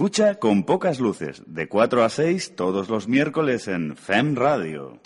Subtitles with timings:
[0.00, 4.98] Escucha con pocas luces, de 4 a 6 todos los miércoles en FEM Radio.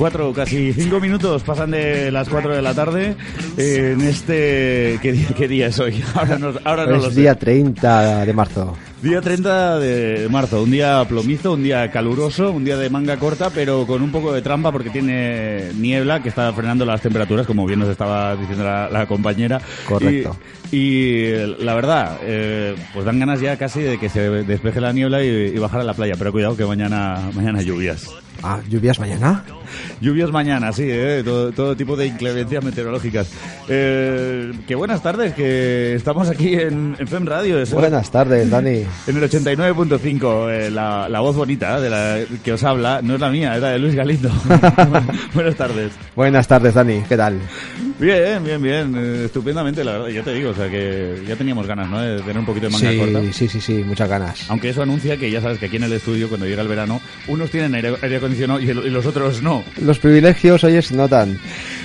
[0.00, 3.16] Cuatro, casi cinco minutos pasan de las cuatro de la tarde
[3.58, 4.98] eh, en este...
[5.02, 6.02] ¿Qué día, qué día es hoy?
[6.14, 7.20] Ahora no, ahora no es lo sé.
[7.20, 8.78] día 30 de marzo.
[9.02, 13.50] Día 30 de marzo, un día plomizo, un día caluroso, un día de manga corta,
[13.50, 17.66] pero con un poco de trampa porque tiene niebla que está frenando las temperaturas, como
[17.66, 19.60] bien nos estaba diciendo la, la compañera.
[19.86, 20.34] Correcto.
[20.72, 24.94] Y, y, la verdad, eh, pues dan ganas ya casi de que se despeje la
[24.94, 28.08] niebla y, y bajar a la playa, pero cuidado que mañana, mañana lluvias.
[28.42, 29.44] Ah, ¿lluvias mañana?
[30.00, 31.22] Lluvias mañana, sí, ¿eh?
[31.24, 33.30] todo, todo, tipo de inclemencias meteorológicas.
[33.68, 37.60] Eh, que buenas tardes, que estamos aquí en, en FEM Radio.
[37.60, 38.84] Es buenas tardes, Dani.
[39.06, 43.20] En el 89.5, eh, la, la, voz bonita de la que os habla, no es
[43.20, 44.30] la mía, es la de Luis Galindo.
[45.34, 45.92] buenas tardes.
[46.16, 47.40] Buenas tardes, Dani, ¿qué tal?
[48.00, 51.66] Bien, bien, bien, eh, estupendamente, la verdad, ya te digo, o sea que ya teníamos
[51.66, 52.00] ganas, ¿no?
[52.00, 53.32] De tener un poquito de manga sí, corta.
[53.32, 54.48] Sí, sí, sí, muchas ganas.
[54.48, 57.02] Aunque eso anuncia que ya sabes que aquí en el estudio, cuando llega el verano,
[57.28, 59.62] unos tienen aire, aire acondicionado y, el, y los otros no.
[59.82, 61.38] Los privilegios, oye, se notan.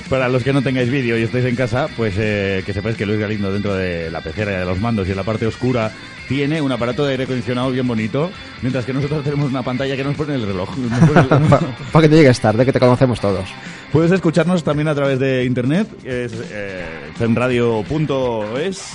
[0.10, 3.06] Para los que no tengáis vídeo y estáis en casa, pues eh, que sepáis que
[3.08, 5.92] Luis Galindo dentro de la pecera y de los mandos y en la parte oscura
[6.28, 8.32] tiene un aparato de aire acondicionado bien bonito,
[8.62, 10.70] mientras que nosotros tenemos una pantalla que nos pone el reloj.
[11.50, 11.60] Para
[11.92, 13.50] pa que te llegues tarde, que te conocemos todos.
[13.92, 16.86] Puedes escucharnos también a través de internet, es eh,
[17.18, 18.94] femradio.es.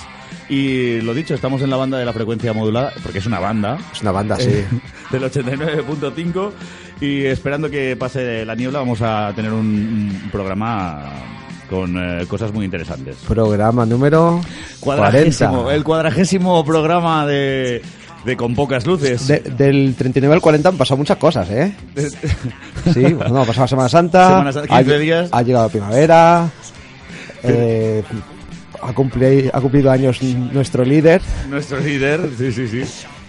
[0.49, 3.77] Y lo dicho, estamos en la banda de la frecuencia modulada, porque es una banda.
[3.93, 4.49] Es una banda, sí.
[4.49, 4.65] Eh,
[5.11, 6.51] del 89.5.
[7.01, 11.01] Y esperando que pase la niebla, vamos a tener un, programa
[11.67, 13.15] con eh, cosas muy interesantes.
[13.27, 14.39] Programa número
[14.79, 15.75] cuadragésimo, 40.
[15.75, 17.81] El cuadragésimo programa de,
[18.23, 19.27] de Con Pocas Luces.
[19.27, 21.73] De, del 39 al 40 han pasado muchas cosas, ¿eh?
[22.93, 24.27] sí, bueno, ha pasado Semana Santa.
[24.27, 25.29] Semana Santa 15 ha, días.
[25.31, 26.49] Ha llegado primavera.
[27.41, 28.03] Eh,
[28.79, 31.19] ha, cumplido, ha cumplido años nuestro líder.
[31.49, 32.83] Nuestro líder, sí, sí, sí.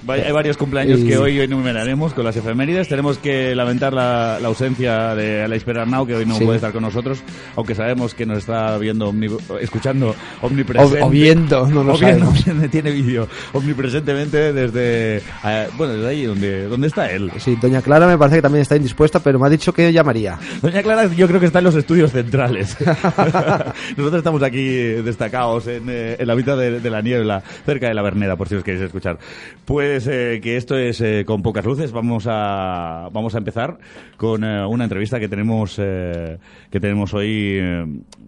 [0.09, 1.07] Hay varios cumpleaños y...
[1.07, 2.89] que hoy enumeraremos con las efemérides.
[2.89, 6.45] Tenemos que lamentar la, la ausencia de Aleix Perarnau, que hoy no sí.
[6.45, 7.23] puede estar con nosotros,
[7.57, 9.29] aunque sabemos que nos está viendo, omni,
[9.61, 11.03] escuchando omnipresente.
[11.03, 12.45] O, viendo, no lo o sabemos.
[12.71, 17.31] Tiene vídeo omnipresentemente desde, eh, bueno, desde ahí donde, donde está él.
[17.39, 20.39] Sí, doña Clara me parece que también está indispuesta, pero me ha dicho que llamaría.
[20.61, 22.77] Doña Clara yo creo que está en los estudios centrales.
[23.97, 27.95] Nosotros estamos aquí destacados en, eh, en la mitad de, de, la niebla, cerca de
[27.95, 29.19] la Verneda, por si os queréis escuchar.
[29.65, 31.93] Pues eh, que esto es eh, con pocas luces.
[31.93, 33.79] Vamos a vamos a empezar
[34.17, 37.61] con eh, una entrevista que tenemos que tenemos hoy.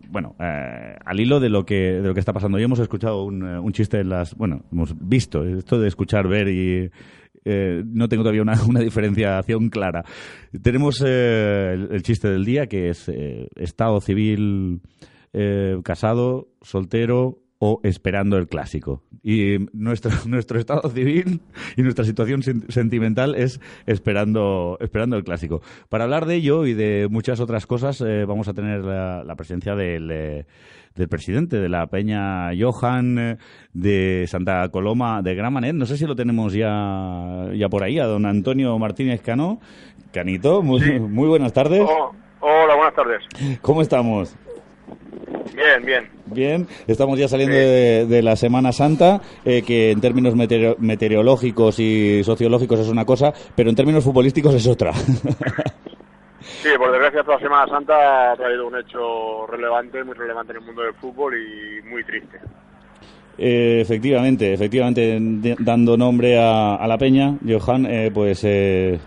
[0.08, 2.58] bueno, al hilo de lo que de lo que está pasando.
[2.58, 4.34] Hoy hemos escuchado un, chiste en las.
[4.34, 6.90] Bueno, hemos visto esto de escuchar, ver y
[7.46, 10.04] no tengo todavía una, una diferenciación clara.
[10.62, 13.10] Tenemos el, chiste del día que es
[13.56, 14.82] estado civil
[15.82, 19.02] casado, soltero o esperando el clásico.
[19.22, 21.40] Y nuestro, nuestro estado civil
[21.78, 25.62] y nuestra situación sentimental es esperando, esperando el clásico.
[25.88, 29.34] Para hablar de ello y de muchas otras cosas eh, vamos a tener la, la
[29.34, 30.10] presencia del...
[30.10, 30.46] Eh,
[30.94, 33.36] del presidente de la Peña Johan eh,
[33.72, 35.74] de Santa Coloma de Gramanet.
[35.74, 39.58] No sé si lo tenemos ya, ya por ahí, a don Antonio Martínez Cano.
[40.12, 41.00] Canito, muy, sí.
[41.00, 41.82] muy buenas tardes.
[41.82, 43.24] Oh, hola, buenas tardes.
[43.60, 44.36] ¿Cómo estamos?
[45.52, 46.13] Bien, bien.
[46.26, 51.78] Bien, estamos ya saliendo de, de, la Semana Santa, eh, que en términos meteoro meteorológicos
[51.78, 54.92] y sociológicos es una cosa, pero en términos futbolísticos es otra.
[56.64, 60.64] Sí, por desgracia toda Semana Santa ha traído un hecho relevante, muy relevante en el
[60.64, 62.38] mundo del fútbol y muy triste.
[63.36, 65.18] Eh, efectivamente, efectivamente,
[65.58, 68.98] dando nombre a, a la peña, Johan, eh, pues eh,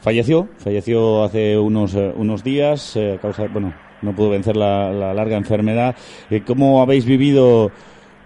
[0.00, 5.14] falleció, falleció hace unos, eh, unos días a causa, bueno, no pudo vencer la, la
[5.14, 5.96] larga enfermedad.
[6.30, 7.70] Eh, ¿Cómo habéis vivido,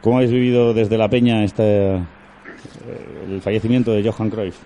[0.03, 1.95] cómo habéis vivido desde la peña este,
[3.29, 4.59] el fallecimiento de Johan Cruyff?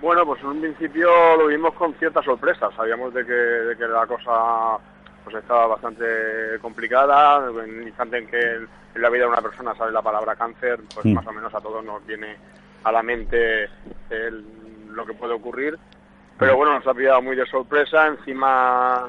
[0.00, 1.08] Bueno, pues en un principio
[1.38, 2.68] lo vimos con cierta sorpresa.
[2.76, 4.78] Sabíamos de que, de que la cosa
[5.22, 6.04] pues estaba bastante
[6.60, 7.48] complicada.
[7.50, 8.40] En el instante en que
[8.94, 11.14] en la vida de una persona sale la palabra cáncer, pues mm.
[11.14, 12.36] más o menos a todos nos viene
[12.82, 13.64] a la mente
[14.10, 14.44] el,
[14.90, 15.78] lo que puede ocurrir.
[16.36, 18.08] Pero bueno, nos ha pillado muy de sorpresa.
[18.08, 19.06] Encima,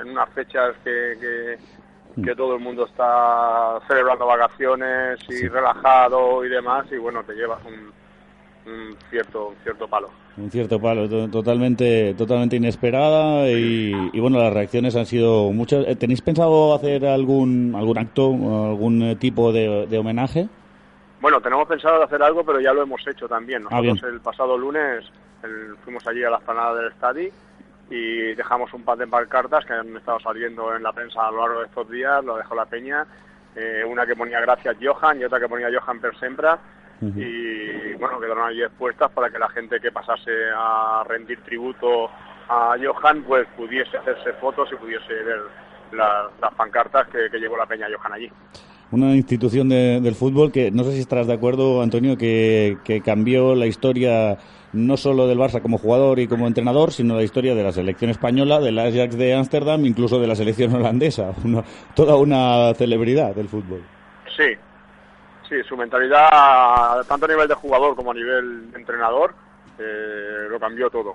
[0.00, 5.48] en unas fechas que, que, que todo el mundo está celebrando vacaciones y sí.
[5.48, 7.92] relajado y demás, y bueno, te llevas un
[8.66, 10.08] un cierto, un cierto palo.
[10.36, 15.86] Un cierto palo, totalmente, totalmente inesperada y, y, bueno, las reacciones han sido muchas.
[15.98, 20.48] ¿Tenéis pensado hacer algún, algún acto, algún tipo de, de homenaje?
[21.20, 23.64] Bueno, tenemos pensado hacer algo, pero ya lo hemos hecho también.
[23.70, 25.04] Ah, Nosotros el pasado lunes
[25.84, 27.30] fuimos allí a la esplanada del estadio
[27.90, 31.40] y dejamos un par de pancartas que han estado saliendo en la prensa a lo
[31.40, 33.06] largo de estos días, lo dejó la peña,
[33.54, 36.58] eh, una que ponía gracias Johan y otra que ponía Johan per sempra
[36.98, 42.08] y bueno, quedaron allí expuestas para que la gente que pasase a rendir tributo
[42.48, 45.40] a Johan pues pudiese hacerse fotos y pudiese ver
[45.92, 48.30] las pancartas que, que llevó la peña Johan allí.
[48.92, 53.56] Una institución del fútbol que no sé si estarás de acuerdo, Antonio, que, que, cambió
[53.56, 54.38] la historia
[54.76, 58.10] no solo del Barça como jugador y como entrenador, sino la historia de la selección
[58.10, 61.32] española, del Ajax de Ámsterdam, incluso de la selección holandesa.
[61.94, 63.82] toda una celebridad del fútbol.
[64.36, 64.54] Sí,
[65.48, 69.34] sí, su mentalidad, tanto a nivel de jugador como a nivel de entrenador,
[69.78, 71.14] eh, lo cambió todo.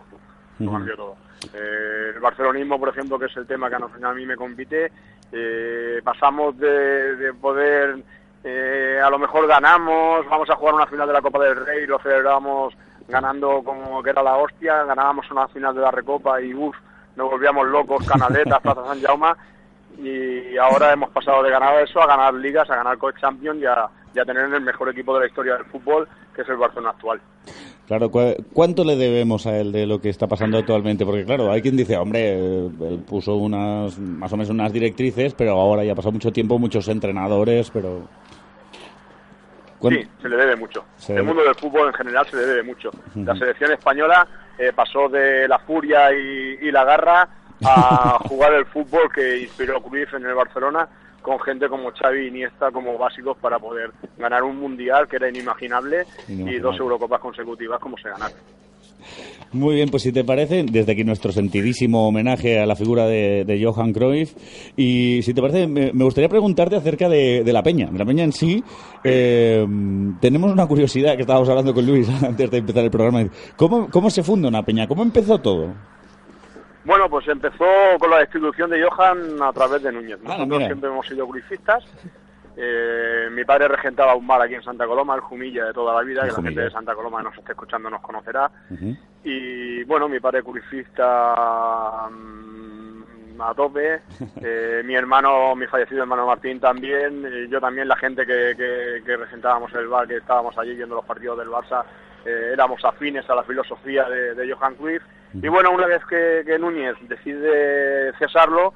[0.59, 1.15] Lo cambió todo.
[1.53, 4.91] Eh, el barcelonismo, por ejemplo, que es el tema que a mí me compite,
[5.31, 8.03] eh, pasamos de, de poder,
[8.43, 11.87] eh, a lo mejor ganamos, vamos a jugar una final de la Copa del Rey,
[11.87, 12.73] lo celebramos
[13.11, 16.75] ganando como que era la hostia, ganábamos una final de la Recopa y uff,
[17.15, 19.33] nos volvíamos locos, Canaletas, Plaza San Jaume,
[19.97, 23.65] y ahora hemos pasado de ganar eso a ganar ligas, a ganar Coach Champions y
[23.65, 26.57] a, y a tener el mejor equipo de la historia del fútbol, que es el
[26.57, 27.21] Barcelona actual.
[27.87, 28.09] Claro,
[28.53, 31.05] ¿cuánto le debemos a él de lo que está pasando actualmente?
[31.05, 35.59] Porque claro, hay quien dice, hombre, él puso unas, más o menos unas directrices, pero
[35.59, 38.07] ahora ya ha pasado mucho tiempo, muchos entrenadores, pero...
[39.89, 40.85] Sí, se le debe mucho.
[41.09, 42.91] el mundo del fútbol en general se le debe mucho.
[43.15, 47.27] La selección española eh, pasó de la furia y, la garra
[47.63, 50.87] a jugar el fútbol que inspiró a Cruyff en el Barcelona
[51.21, 55.29] con gente como Xavi y Iniesta como básicos para poder ganar un mundial que era
[55.29, 58.37] inimaginable, y dos Eurocopas consecutivas como se ganaron.
[59.53, 63.61] Muy bien, pues si te parece, desde aquí nuestro sentidísimo homenaje a la figura de,
[63.61, 64.33] Johan Cruyff.
[64.77, 67.89] Y si te parece, me, gustaría preguntarte acerca de, la peña.
[67.91, 68.63] La peña en sí,
[69.03, 69.65] eh,
[70.21, 73.25] tenemos una curiosidad que estábamos hablando con Luis antes de empezar el programa.
[73.57, 74.87] ¿Cómo, cómo se funda una peña?
[74.87, 75.73] ¿Cómo empezó todo?
[76.85, 77.65] Bueno, pues empezó
[77.99, 80.17] con la destitución de Johan a través de Núñez.
[80.25, 81.83] Ah, Nosotros siempre hemos sido cruifistas.
[82.57, 86.01] Eh, mi padre regentaba un bar aquí en Santa Coloma, el Jumilla de toda la
[86.01, 88.51] vida, que la gente de Santa Coloma que nos esté escuchando nos conocerá.
[89.23, 94.01] Y bueno, mi padre cruifista mm, a tope,
[94.41, 99.73] eh, mi hermano, mi fallecido hermano Martín también, yo también, la gente que, que, regentábamos
[99.73, 101.83] el bar, que estábamos allí viendo los partidos del Barça,
[102.25, 105.03] eh, éramos afines a la filosofía de, de Johan Cruyff.
[105.33, 108.73] Y bueno, una vez que, Núñez decide cesarlo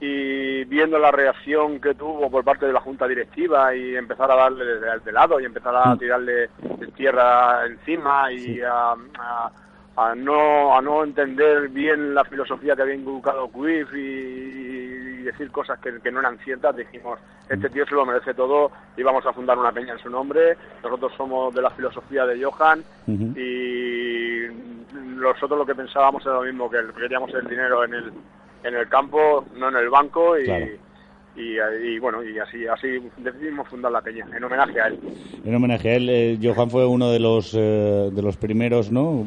[0.00, 4.36] y viendo la reacción que tuvo por parte de la Junta Directiva y empezar a
[4.36, 5.98] darle de, lado y empezar a mm.
[5.98, 6.50] tirarle
[6.96, 8.94] tierra encima y a,
[9.96, 15.78] a, no, a no entender bien la filosofía que había inculcado Quiff y, decir cosas
[15.78, 17.18] que, que, no eran ciertas, dijimos,
[17.48, 20.56] este tío se lo merece todo y vamos a fundar una peña en su nombre.
[20.82, 24.42] Nosotros somos de la filosofía de Johan y
[24.92, 28.12] nosotros lo que pensábamos era lo mismo, que queríamos el dinero en el,
[28.64, 30.48] en el campo, no en el banco y,
[31.36, 32.88] y, bueno, y así, así
[33.18, 35.00] decidimos fundar la peña, en homenaje a él.
[35.44, 39.26] En homenaje a él, eh, Johan fue uno de los, eh, de los primeros, ¿no?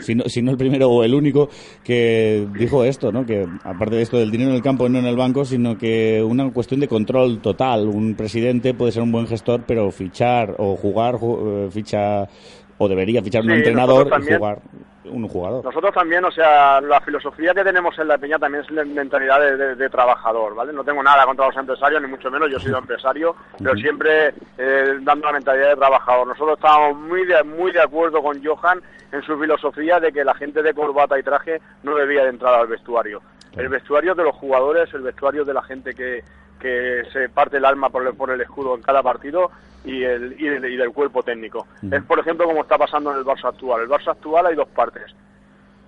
[0.00, 0.24] Si, ¿no?
[0.24, 1.48] si no el primero o el único
[1.82, 3.26] que dijo esto, ¿no?
[3.26, 5.76] Que aparte de esto del dinero en el campo y no en el banco, sino
[5.76, 7.88] que una cuestión de control total.
[7.88, 12.28] Un presidente puede ser un buen gestor, pero fichar o jugar, eh, ficha
[12.78, 14.62] o debería fichar un entrenador y jugar
[15.10, 15.64] un jugador.
[15.64, 19.40] Nosotros también, o sea, la filosofía que tenemos en la Peña también es la mentalidad
[19.40, 20.72] de, trabajador, ¿vale?
[20.72, 24.34] No tengo nada contra los empresarios, ni mucho menos, yo he sido empresario, pero siempre
[24.58, 26.26] eh, dando la mentalidad de trabajador.
[26.26, 28.80] Nosotros estábamos muy de, muy de acuerdo con Johan
[29.12, 32.54] en su filosofía de que la gente de corbata y traje no debía de entrar
[32.54, 33.22] al vestuario.
[33.56, 36.22] El vestuario de los jugadores, el vestuario de la gente que,
[36.60, 39.50] que se parte el alma por el, por el escudo en cada partido
[39.88, 41.66] y, el, y, del cuerpo técnico.
[41.90, 43.82] Es, por ejemplo, como está pasando en el Barça actual.
[43.82, 45.04] El Barça actual hay dos partes.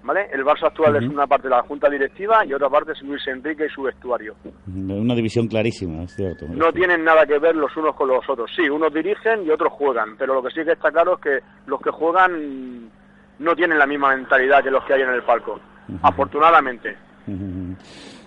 [0.03, 0.29] ¿Vale?
[0.33, 3.21] El Barça actual es una parte de la junta directiva y otra parte es Luis
[3.27, 4.35] Enrique y su vestuario.
[4.67, 6.47] Una división clarísima, es cierto.
[6.49, 8.51] No tienen nada que ver los unos con los otros.
[8.57, 11.39] Sí, unos dirigen y otros juegan, pero lo que sí que está claro es que
[11.67, 12.91] los que juegan
[13.39, 15.61] no tienen la misma mentalidad que los que hay en el palco.
[16.03, 16.97] Afortunadamente.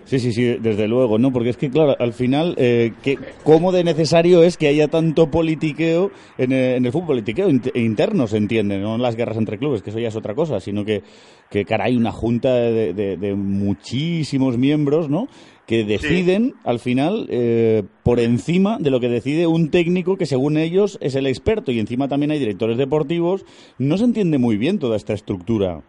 [0.06, 1.32] Sí, sí, sí, desde luego, ¿no?
[1.32, 5.32] Porque es que, claro, al final, eh, que, ¿cómo de necesario es que haya tanto
[5.32, 7.14] politiqueo en, eh, el fútbol?
[7.14, 10.60] Politiqueo interno, se entiende, no las guerras entre clubes, que eso ya es otra cosa,
[10.60, 11.04] sino que,
[11.50, 15.28] que hay una junta de, muchísimos miembros, ¿no?
[15.68, 20.58] Que deciden, al final, eh, por encima de lo que decide un técnico que, según
[20.58, 23.46] ellos, es el experto, y encima también hay directores deportivos.
[23.78, 25.84] No se entiende muy bien toda esta estructura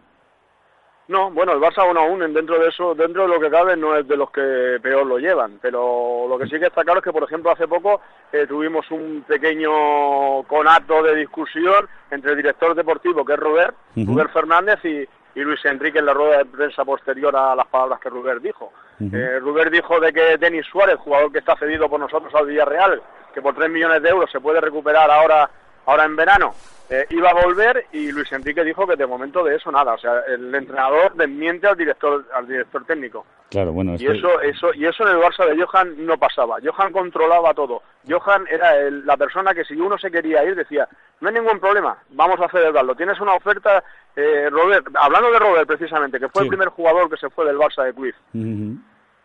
[1.07, 3.95] No, bueno, el Barça aún aún dentro de eso, dentro de lo que cabe, no
[3.95, 7.03] es de los que peor lo llevan, pero lo que sí que está claro es
[7.03, 12.73] que, por ejemplo, hace poco eh, tuvimos un pequeño conato de discusión entre el director
[12.73, 13.75] deportivo, que es Robert,
[14.07, 15.07] Robert Fernández, y,
[15.39, 18.71] y Luis Enrique en la rueda de prensa posterior a las palabras que Robert dijo.
[19.13, 23.01] eh, Robert dijo de que Denis Suárez, jugador que está cedido por nosotros al Villarreal,
[23.33, 25.49] que por 3 millones de euros se puede recuperar ahora,
[25.85, 26.53] ahora en verano,
[26.89, 29.97] eh, iba a volver y Luis Enrique dijo que de momento de eso nada, o
[29.97, 33.25] sea, el entrenador desmiente al director al director técnico.
[33.49, 36.57] Claro, bueno, Y eso eso y eso en el Barça de Johan no pasaba.
[36.63, 37.81] Johan controlaba todo.
[38.07, 40.87] Johan era el- la persona que si uno se quería ir decía,
[41.21, 42.95] "No hay ningún problema, vamos a celebrarlo.
[42.95, 43.83] Tienes una oferta
[44.17, 46.45] eh, Robert, hablando de Robert precisamente, que fue Sí.
[46.45, 48.15] el primer jugador que se fue del Barça de Cruyff.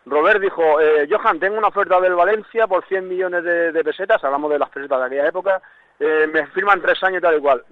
[0.05, 4.23] Robert dijo, eh, Johan, tengo una oferta del Valencia por 100 millones de, de pesetas,
[4.23, 5.61] hablamos de las pesetas de aquella época,
[6.01, 7.63] eh, me firman tres años y tal y cual.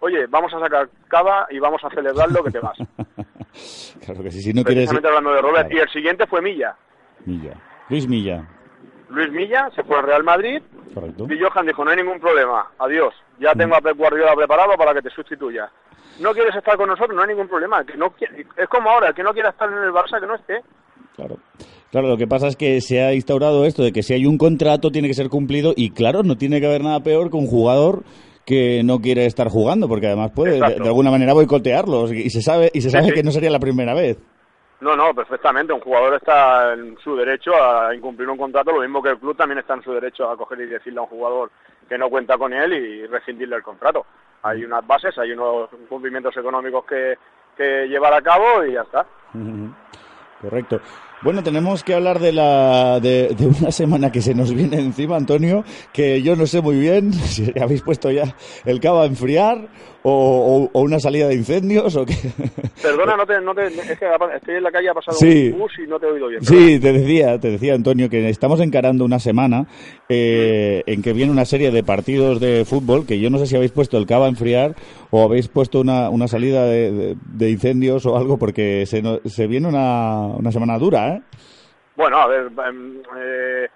[0.00, 2.76] Oye, vamos a sacar cava y vamos a celebrarlo que te vas.
[4.04, 4.92] claro que sí, si no quieres...
[4.92, 5.68] Hablando de Robert.
[5.68, 5.76] Claro.
[5.76, 6.76] Y el siguiente fue Milla.
[7.24, 7.54] Milla.
[7.88, 8.44] Luis Milla,
[9.08, 11.26] Luis Milla se fue al Real Madrid correcto.
[11.30, 14.92] y Johan dijo, no hay ningún problema, adiós, ya tengo a Pep Guardiola preparado para
[14.92, 15.70] que te sustituya.
[16.20, 17.84] No quieres estar con nosotros, no hay ningún problema.
[17.84, 18.12] Que no
[18.56, 20.62] es como ahora, que no quiera estar en el Barça, que no esté.
[21.14, 21.38] Claro.
[21.90, 24.36] Claro, lo que pasa es que se ha instaurado esto de que si hay un
[24.36, 27.46] contrato tiene que ser cumplido y claro, no tiene que haber nada peor que un
[27.46, 28.02] jugador
[28.44, 32.70] que no quiere estar jugando porque además puede de, alguna manera boicotearlos y se sabe
[32.74, 33.12] y se sabe sí.
[33.12, 34.18] que no sería la primera vez.
[34.80, 35.72] No, no, perfectamente.
[35.72, 39.36] Un jugador está en su derecho a incumplir un contrato, lo mismo que el club
[39.36, 41.50] también está en su derecho a coger y decirle a un jugador
[41.88, 44.04] que no cuenta con él y rescindirle el contrato.
[44.42, 47.16] Hay unas bases, hay unos cumplimientos económicos que,
[47.56, 49.06] que llevar a cabo y ya está.
[50.40, 50.80] Correcto.
[51.20, 55.16] Bueno, tenemos que hablar de la de, de una semana que se nos viene encima,
[55.16, 59.68] Antonio, que yo no sé muy bien si habéis puesto ya el cava a enfriar
[60.04, 62.14] o, o- o una salida de incendios o qué.
[62.80, 64.06] Perdona, no te, no te, es que
[64.36, 65.50] estoy en la calle, ha pasado Sí.
[65.52, 66.44] un bus y no te he oído bien.
[66.44, 69.66] Sí, te decía, te decía Antonio que estamos encarando una semana
[70.08, 73.56] eh, en que viene una serie de partidos de fútbol que yo no sé si
[73.56, 74.76] habéis puesto el cava a enfriar
[75.10, 79.18] o habéis puesto una, una salida de, de- de incendios o algo porque se, no-
[79.24, 81.07] se viene una, una semana dura, ¿eh?
[81.96, 83.68] Bueno, a ver, em, eh,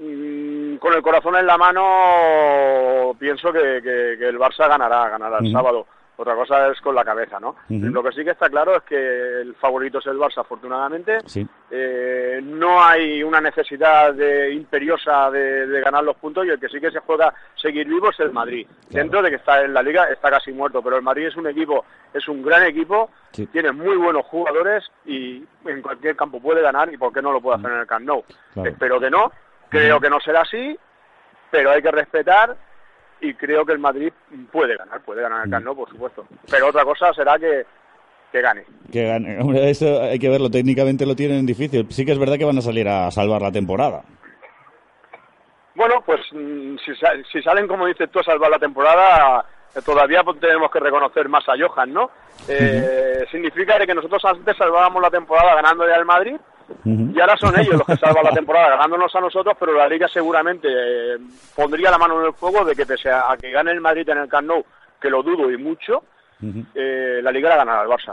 [0.00, 5.38] mm, con el corazón en la mano pienso que, que- que el Barça ganará, ganará
[5.38, 5.86] el sábado.
[6.20, 7.54] Otra cosa es con la cabeza, ¿no?
[7.68, 8.96] Lo que sí que está claro es que
[9.40, 11.18] el favorito es el Barça, afortunadamente.
[11.26, 11.46] Sí.
[11.70, 16.68] Eh, no hay una necesidad de, imperiosa de, de ganar los puntos y el que
[16.68, 18.66] sí que se juega seguir vivo es el Madrid.
[18.66, 19.04] Claro.
[19.04, 21.46] Dentro de que está en la liga está casi muerto, pero el Madrid es un
[21.46, 23.46] equipo, es un gran equipo, Sí.
[23.46, 27.40] tiene muy buenos jugadores y en cualquier campo puede ganar y por qué no lo
[27.40, 28.24] puede hacer en el Camp Nou.
[28.54, 28.68] Claro.
[28.68, 29.30] Espero que no,
[29.68, 30.76] creo que no será así,
[31.52, 32.56] pero hay que respetar
[33.20, 34.12] y creo que el Madrid
[34.52, 36.26] puede ganar, puede ganar el Camp Nou, por supuesto.
[36.50, 37.64] Pero otra cosa será que,
[38.32, 38.64] que gane.
[38.92, 39.38] Que gane.
[39.40, 41.86] Hombre, eso hay que verlo, técnicamente lo tienen difícil.
[41.90, 44.02] Sí que es verdad que van a salir a salvar la temporada.
[45.74, 46.92] Bueno, pues mm, si,
[47.32, 49.44] si salen, como dices tú, a salvar la temporada,
[49.74, 52.10] eh, todavía pues, tenemos que reconocer más a Johan, ¿no?
[52.48, 56.36] Eh, Significa que nosotros antes salvábamos la temporada ganándole al Madrid
[56.84, 60.06] Y ahora son ellos los que salvan la temporada ganándonos a nosotros, pero la Liga
[60.08, 61.16] seguramente eh,
[61.56, 64.18] pondría la mano en el fuego de que pese a, que gane el Madrid en
[64.18, 64.62] el Camp Nou,
[65.00, 66.02] que lo dudo y mucho,
[66.74, 68.12] eh, la Liga la ganará el Barça.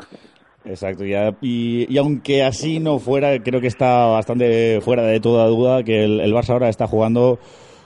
[0.63, 5.83] Exacto, y, y aunque así no fuera, creo que está bastante fuera de toda duda
[5.83, 7.37] que el, el Barça ahora está jugando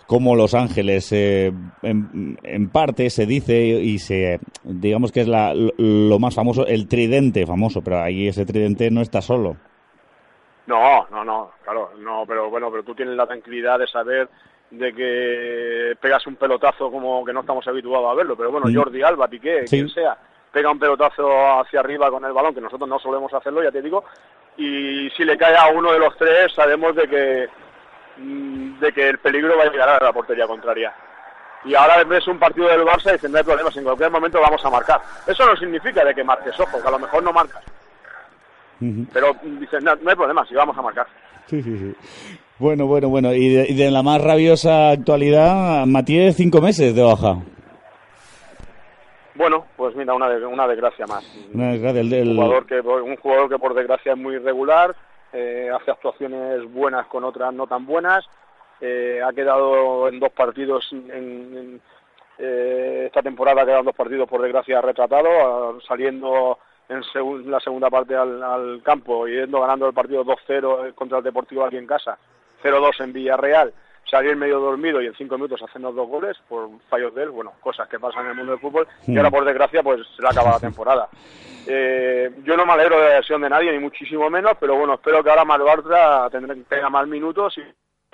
[0.08, 1.12] como Los Ángeles.
[1.12, 6.36] eh, en, en parte se dice y se, digamos que es la, lo, lo más
[6.36, 9.58] famoso, el tridente famoso, pero ahí ese tridente no está solo.
[10.70, 14.30] No, no, no, claro, no, pero bueno, pero tú tienes la tranquilidad de saber
[14.70, 18.68] de que pegas un pelotazo como que no estamos habituados a verlo, pero bueno.
[18.72, 19.78] Jordi Alba, Piqué, Sí.
[19.78, 20.16] quien sea,
[20.52, 21.28] pega un pelotazo
[21.60, 24.06] hacia arriba con el balón, que nosotros no solemos hacerlo, ya te digo,
[24.58, 27.50] y si le cae a uno de los tres, sabemos de que
[28.18, 30.94] mm, de que el peligro va a llegar a la portería contraria.
[31.66, 34.40] Y ahora ves un partido del Barça y dicen, no hay problemas, en cualquier momento
[34.40, 35.02] vamos a marcar.
[35.26, 37.64] Eso no significa de que marques, ojo, que a lo mejor no marcas,
[38.80, 41.08] Pero dicen, no, no hay problema, si vamos a marcar.
[41.48, 41.94] Sí, sí, sí.
[42.60, 43.34] Bueno, bueno, bueno.
[43.34, 47.38] Y de, y de la más rabiosa actualidad, Matías, cinco meses de baja.
[49.36, 51.24] Bueno, pues mira, una, una desgracia más.
[51.54, 54.96] Una desgracia, el del- un, jugador que, un jugador que por desgracia es muy irregular,
[55.32, 58.26] eh, hace actuaciones buenas con otras no tan buenas,
[58.82, 61.82] eh, ha quedado en dos partidos, en, en-
[62.38, 66.58] eh, esta temporada ha quedado en dos partidos por desgracia retratado, saliendo
[66.90, 71.64] en la segunda parte al, al campo yendo ganando el partido 2-0 contra el Deportivo
[71.64, 72.18] aquí en casa,
[72.64, 73.74] 0-2 en Villarreal,
[74.10, 77.54] salir medio dormido y en cinco minutos hacernos dos goles por fallos de él, bueno,
[77.62, 80.30] cosas que pasan en el mundo del fútbol, y ahora por desgracia pues se le
[80.30, 81.10] acaba la temporada.
[81.68, 84.96] Eh, yo no me alegro de la lesión de nadie, ni muchísimo menos, pero bueno,
[84.96, 87.62] espero que ahora tendrá, tenga más minutos y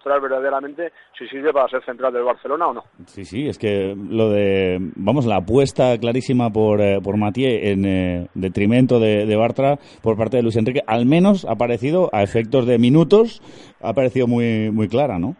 [0.05, 2.83] verdaderamente si sirve para ser central del Barcelona o no.
[3.05, 7.85] Sí, sí, es que lo de, vamos, la apuesta clarísima por, eh, por Matié en
[7.85, 12.23] eh, detrimento de, de Bartra por parte de Luis Enrique, al menos ha parecido, a
[12.23, 13.41] efectos de minutos,
[13.81, 15.35] ha parecido muy, muy clara, ¿no?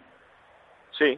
[0.98, 1.18] Sí,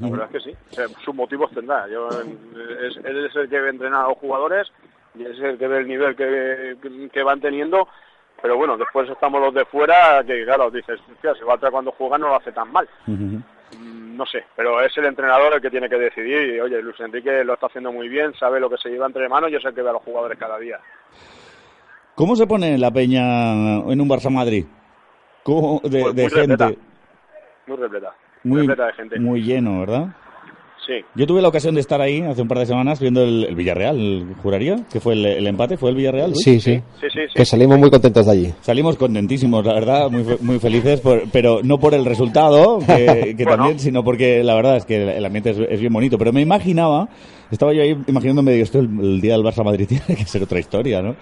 [0.00, 0.56] la verdad es que sí.
[0.70, 1.88] O sea, sus motivos tendrá.
[1.88, 4.68] Yo, es, él es el que entrena a los jugadores
[5.14, 7.88] y es el que ve el nivel que, que van teniendo.
[8.42, 12.28] Pero bueno, después estamos los de fuera que, claro, dices, si Bartra cuando juega no
[12.28, 12.88] lo hace tan mal.
[13.06, 13.36] Mm,
[14.16, 16.54] No sé, pero es el entrenador el que tiene que decidir.
[16.54, 19.28] Y oye, Luis Enrique lo está haciendo muy bien, sabe lo que se lleva entre
[19.28, 20.78] manos y es el que ve a los jugadores cada día.
[22.14, 24.64] ¿Cómo se pone la peña en un Barça Madrid?
[25.42, 26.56] ¿Cómo de, Pues de muy gente?
[26.56, 26.80] repleta.
[27.66, 28.14] Muy repleta.
[28.44, 29.18] Muy, repleta de gente.
[29.20, 30.06] muy lleno, ¿verdad?
[30.86, 31.04] Sí.
[31.16, 33.56] Yo tuve la ocasión de estar ahí hace un par de semanas viendo el, el
[33.56, 36.30] Villarreal, juraría, que fue el, el empate, fue el Villarreal.
[36.30, 36.44] Luis?
[36.44, 36.76] Sí, sí.
[37.00, 37.32] Sí, sí, sí.
[37.34, 38.54] Que salimos muy contentos de allí.
[38.60, 43.34] Salimos contentísimos, la verdad, muy, fe- muy felices, por- pero no por el resultado, que,
[43.36, 43.56] que Bueno.
[43.64, 46.18] también, sino porque la verdad es que el, ambiente es, es bien bonito.
[46.18, 47.08] Pero me imaginaba,
[47.50, 50.44] estaba yo ahí imaginándome, digo, esto el, el día del Barça Madrid tiene que ser
[50.44, 51.16] otra historia, ¿no?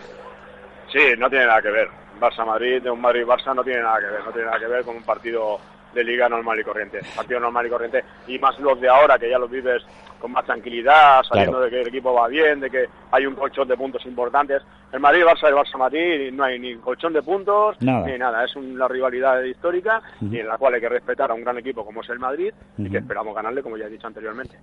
[0.93, 1.89] Sí, no tiene nada que ver.
[2.21, 4.25] Barça-Madrid, de un Madrid-Barça no tiene nada que ver.
[4.27, 5.59] No tiene nada que ver con un partido
[5.95, 7.01] de liga normal y corriente.
[7.17, 8.05] Partido normal y corriente.
[8.29, 9.83] Y más los de ahora, que ya los vives
[10.19, 11.65] con más tranquilidad, sabiendo Claro.
[11.65, 14.63] de que el equipo va bien, de que hay un colchón de puntos importantes.
[14.93, 18.07] El Madrid-Barça, el Barça-Madrid, no hay ni colchón de puntos, Nada.
[18.07, 18.45] ni nada.
[18.45, 21.85] Es una rivalidad histórica y en la cual hay que respetar a un gran equipo
[21.85, 24.57] como es el Madrid y que esperamos ganarle, como ya he dicho anteriormente.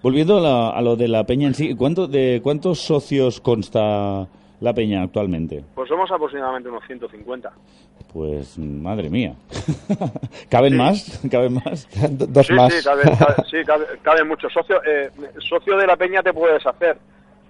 [0.00, 4.26] Volviendo a, la- a lo de la peña en sí, ¿cuánto, ¿de cuántos socios consta
[4.60, 5.62] la peña actualmente?
[5.74, 7.50] Pues somos aproximadamente unos 150.
[8.12, 9.34] Pues, madre mía.
[10.48, 11.20] ¿Caben más?
[11.30, 11.88] ¿Caben más?
[12.10, 12.72] Do- Dos sí, más.
[12.72, 14.48] Sí, cabe, cabe- sí, cabe, cabe mucho.
[14.48, 15.10] Socio, eh,
[15.48, 16.96] socio de la Peña te puedes hacer.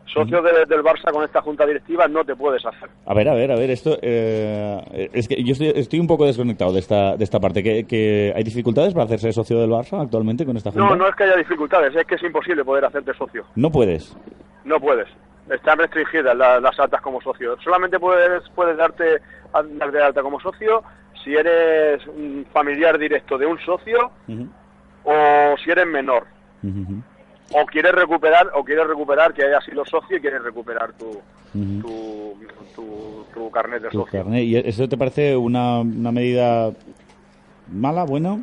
[0.06, 2.88] Socio de- del Barça con esta junta directiva no te puedes hacer.
[3.04, 6.24] A ver, a ver, a ver, esto eh, es que yo estoy, estoy un poco
[6.24, 7.62] desconectado de esta, de esta parte.
[7.62, 10.88] ¿Que, que hay dificultades para hacerse socio del Barça actualmente con esta junta?
[10.88, 13.44] No, no es que haya dificultades, es que es imposible poder hacerte socio.
[13.54, 14.16] No puedes.
[14.64, 15.08] No puedes.
[15.50, 17.56] Están restringidas la- las altas como socio.
[17.62, 19.18] Solamente puedes, puedes darte
[19.52, 20.82] alta como socio
[21.24, 24.10] si eres un familiar directo de un socio
[25.04, 26.24] o si eres menor.
[27.54, 31.20] O quieres recuperar, o quieres recuperar que hayas sido socio y quieres recuperar tu,
[31.80, 32.36] tu,
[32.74, 34.20] tu, tu carnet de Tu socio.
[34.22, 34.42] carnet.
[34.44, 36.70] ¿Y eso te parece una, una medida
[37.72, 38.38] mala, buena?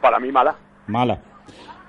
[0.00, 0.54] Para mí mala.
[0.86, 1.18] Mala.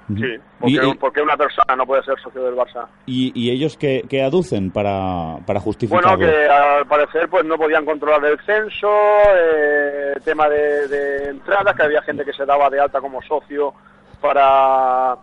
[0.07, 0.39] Sí, ¿Y,
[0.77, 2.85] porque, y- porque una persona no puede ser socio del Barça.
[3.05, 6.17] y- y ellos qué, qué aducen para, para justificarlo?
[6.17, 8.89] Bueno, que al parecer pues no podían controlar el censo,
[9.35, 13.73] eh, tema de, de entradas, que había gente que se daba de alta como socio
[14.21, 15.15] para,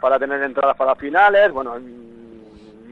[0.00, 1.74] para tener entradas para finales, bueno,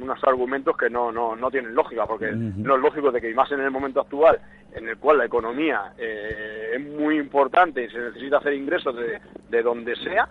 [0.01, 2.53] unos argumentos que no, no, no tienen lógica, porque Ujú.
[2.57, 4.39] no es lógico de que, y más en el momento actual,
[4.75, 9.21] en el cual la economía eh, es muy importante y se necesita hacer ingresos de,
[9.49, 10.29] de donde sea,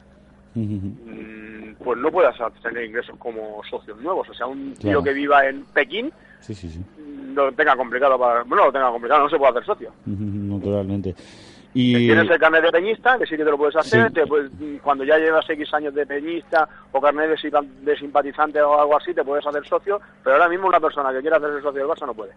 [0.56, 4.28] Mm, pues no puedas tener ingresos como socios nuevos.
[4.30, 5.04] O sea, un tío Claro.
[5.04, 6.70] que viva en Pekín Sí, sí,
[7.34, 8.44] lo tenga complicado para...
[8.44, 9.92] Bueno, lo tenga complicado, no se puede hacer socio.
[10.06, 11.16] Naturalmente.
[11.74, 11.94] Y...
[12.06, 14.14] Tienes el carnet de peñista, que sí que te lo puedes hacer, Sí.
[14.14, 18.80] te puedes- cuando ya llevas X años de peñista o carnet de, de simpatizante o
[18.80, 21.82] algo así, te puedes hacer socio, pero ahora mismo una persona que quiera hacerse socio
[21.82, 22.32] del Barça no puede.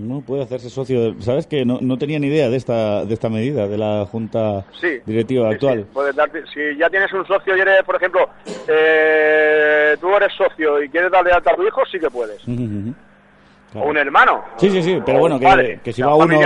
[0.00, 1.14] No puede hacerse socio.
[1.20, 4.64] ¿Sabes que no, no tenía ni idea de esta, de esta medida, de la junta
[4.80, 4.98] Sí.
[5.04, 5.78] directiva Sí, actual?
[5.80, 8.28] sí, puedes darte, si ya tienes un socio y eres, por ejemplo,
[8.68, 12.40] eh, tú eres socio y quieres darle alta a tu hijo, sí que puedes.
[13.72, 13.86] Claro.
[13.86, 14.42] O un hermano.
[14.56, 16.36] Sí, sí, sí, pero bueno, que, padre, que si va uno,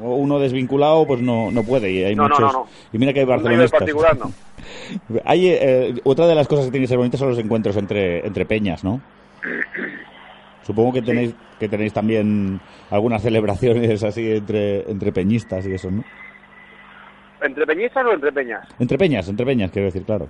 [0.00, 1.90] uno desvinculado, pues no, no puede.
[1.90, 2.40] Y hay No, muchos.
[2.52, 2.66] no.
[2.92, 3.78] Y mira que hay barcelonistas.
[3.80, 4.30] particular no.
[5.24, 8.24] Hay, eh, otra de las cosas que tienen que ser bonitas son los encuentros entre,
[8.26, 9.00] entre peñas, ¿no?
[10.62, 16.04] Supongo que tenéis que tenéis también algunas celebraciones así entre, entre peñistas y eso, ¿no?
[17.40, 18.68] ¿Entre peñistas o entre peñas?
[18.78, 20.28] Entre peñas, entre peñas, quiero decir, claro.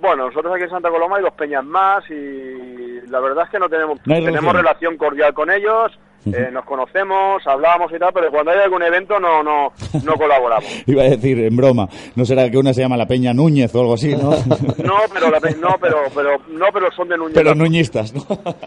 [0.00, 3.58] Bueno, nosotros aquí en Santa Coloma hay dos peñas más y la verdad es que
[3.58, 4.56] no tenemos No tenemos relación.
[4.56, 9.18] relación cordial con ellos, eh, nos conocemos, hablamos y tal, pero cuando hay algún evento
[9.18, 9.72] no no
[10.04, 10.84] no colaboramos.
[10.86, 13.80] Iba a decir, en broma, ¿no será que una se llama la Peña Núñez o
[13.80, 14.30] algo así, no?
[14.84, 17.34] No, pero la no, pero pero no, pero son de Núñez.
[17.34, 18.20] Pero nuñistas, ¿no?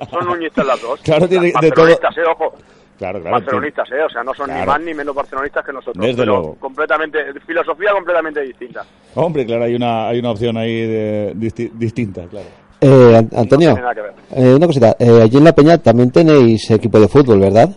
[0.09, 0.99] son nuñistas las dos.
[1.01, 2.53] Claro, tiene de Barcelonistas, eh, ojo.
[3.01, 3.37] Claro, claro.
[3.37, 4.71] barcelonistas, eh, o sea, no son ni Claro.
[4.73, 6.05] más ni menos barcelonistas que nosotros.
[6.05, 6.55] Desde pero luego.
[6.59, 8.83] completamente filosofía completamente distinta.
[9.15, 12.45] Hombre, claro, hay una, hay una opción ahí de- disti- distinta, claro.
[12.79, 14.95] Eh, An- Antonio, No eh, una cosita.
[14.99, 17.69] Eh, allí en La Peña también tenéis equipo de fútbol, ¿verdad?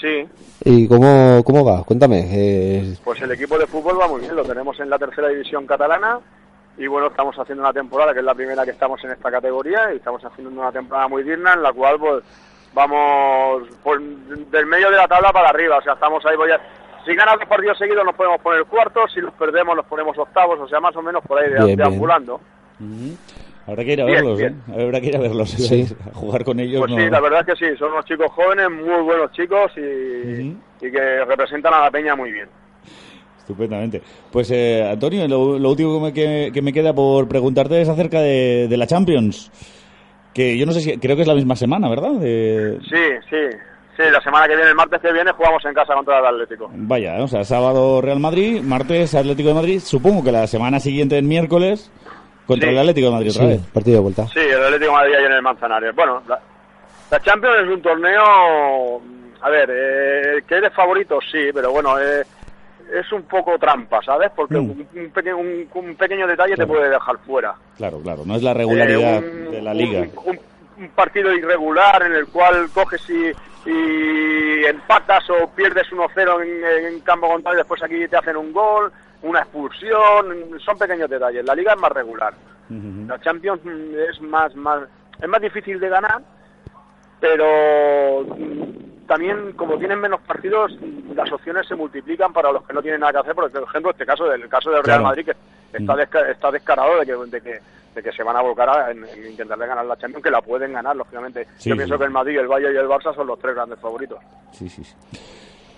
[0.00, 0.26] Sí,
[0.64, 1.84] ¿Y cómo, cómo va?
[1.84, 2.24] Cuéntame.
[2.30, 5.66] Eh, Pues el equipo de fútbol va muy bien, lo tenemos en la tercera división
[5.68, 6.18] catalana
[6.76, 9.92] y bueno, estamos haciendo una temporada que es la primera que estamos en esta categoría
[9.92, 12.24] y estamos haciendo una temporada muy digna en la cual pues
[12.74, 16.60] vamos por, del medio de la tabla para arriba, o sea, estamos ahí, voy a,
[17.04, 20.58] si ganan los partidos seguidos nos podemos poner cuartos, si los perdemos nos ponemos octavos,
[20.60, 22.40] o sea, más o menos por ahí Bien, deambulando.
[23.66, 24.62] Habrá que ir a Bien, verlos, bien.
[24.74, 24.82] ¿eh?
[24.82, 25.50] Habrá que ir a verlos.
[25.50, 25.86] Sí.
[26.10, 26.80] A jugar con ellos.
[26.80, 29.70] Pues no- sí, la verdad es que sí, son unos chicos jóvenes, muy buenos chicos
[29.76, 32.48] y, y que representan a la peña muy bien.
[33.38, 34.02] Estupendamente.
[34.30, 37.88] Pues, eh, Antonio, lo, lo último que me, que- que me queda por preguntarte es
[37.88, 39.50] acerca de, de la Champions.
[40.38, 40.96] Que yo no sé si.
[40.98, 42.12] Creo que es la misma semana, ¿verdad?
[42.12, 43.56] De- Sí, sí,
[43.96, 46.70] sí, la semana que viene, el martes que viene, jugamos en casa contra el Atlético.
[46.72, 49.80] Vaya, o sea, sábado Real Madrid, martes Atlético de Madrid.
[49.80, 51.90] Supongo que la semana siguiente, en miércoles,
[52.46, 52.72] contra Sí.
[52.74, 53.60] el Atlético de Madrid otra Sí, vez.
[53.72, 54.26] partido de vuelta.
[54.28, 55.94] Sí, el Atlético de Madrid ahí en el Manzanares.
[55.96, 56.38] Bueno, la,
[57.10, 59.00] la Champions es un torneo,
[59.42, 62.22] a ver, eh, que eres favorito, sí, pero bueno, eh,
[62.92, 64.30] es un poco trampa, ¿sabes?
[64.34, 64.70] Porque Mm.
[64.70, 67.54] un, un peque- un- un pequeño detalle te puede dejar fuera.
[67.76, 68.22] Claro, claro.
[68.24, 70.06] No es la regularidad Eh, un- de la liga.
[70.24, 70.38] Un,
[70.94, 73.32] partido irregular en el cual coges y,
[73.68, 78.52] y empatas o pierdes 1-0 en, en campo contrario y después aquí te hacen un
[78.52, 81.44] gol, una expulsión, son pequeños detalles.
[81.44, 82.32] La liga es más regular.
[83.08, 84.82] La Champions es más, más,
[85.20, 86.20] es más difícil de ganar,
[87.18, 88.24] pero
[89.08, 90.70] también como tienen menos partidos,
[91.16, 93.34] las opciones se multiplican para los que no tienen nada que hacer.
[93.34, 95.02] Por ejemplo, este caso del caso del Real Claro.
[95.04, 95.98] Madrid que está, Mm.
[95.98, 97.58] desca- está descarado de que, de que
[97.94, 100.40] de que se van a volcar a- en, en intentarle ganar la Champions, que la
[100.40, 101.46] pueden ganar, lógicamente.
[101.56, 101.78] Sí, Yo sí.
[101.78, 104.18] pienso que el Madrid, el Bayern y el Barça son los tres grandes favoritos.
[104.52, 104.94] Sí, sí, sí.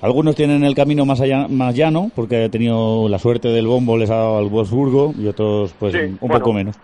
[0.02, 3.96] Algunos tienen el camino más, allá, más llano, porque ha tenido la suerte del bombo,
[3.96, 6.38] les ha dado al Wolfsburgo, y otros, pues, Sí, un bueno.
[6.40, 6.76] poco menos.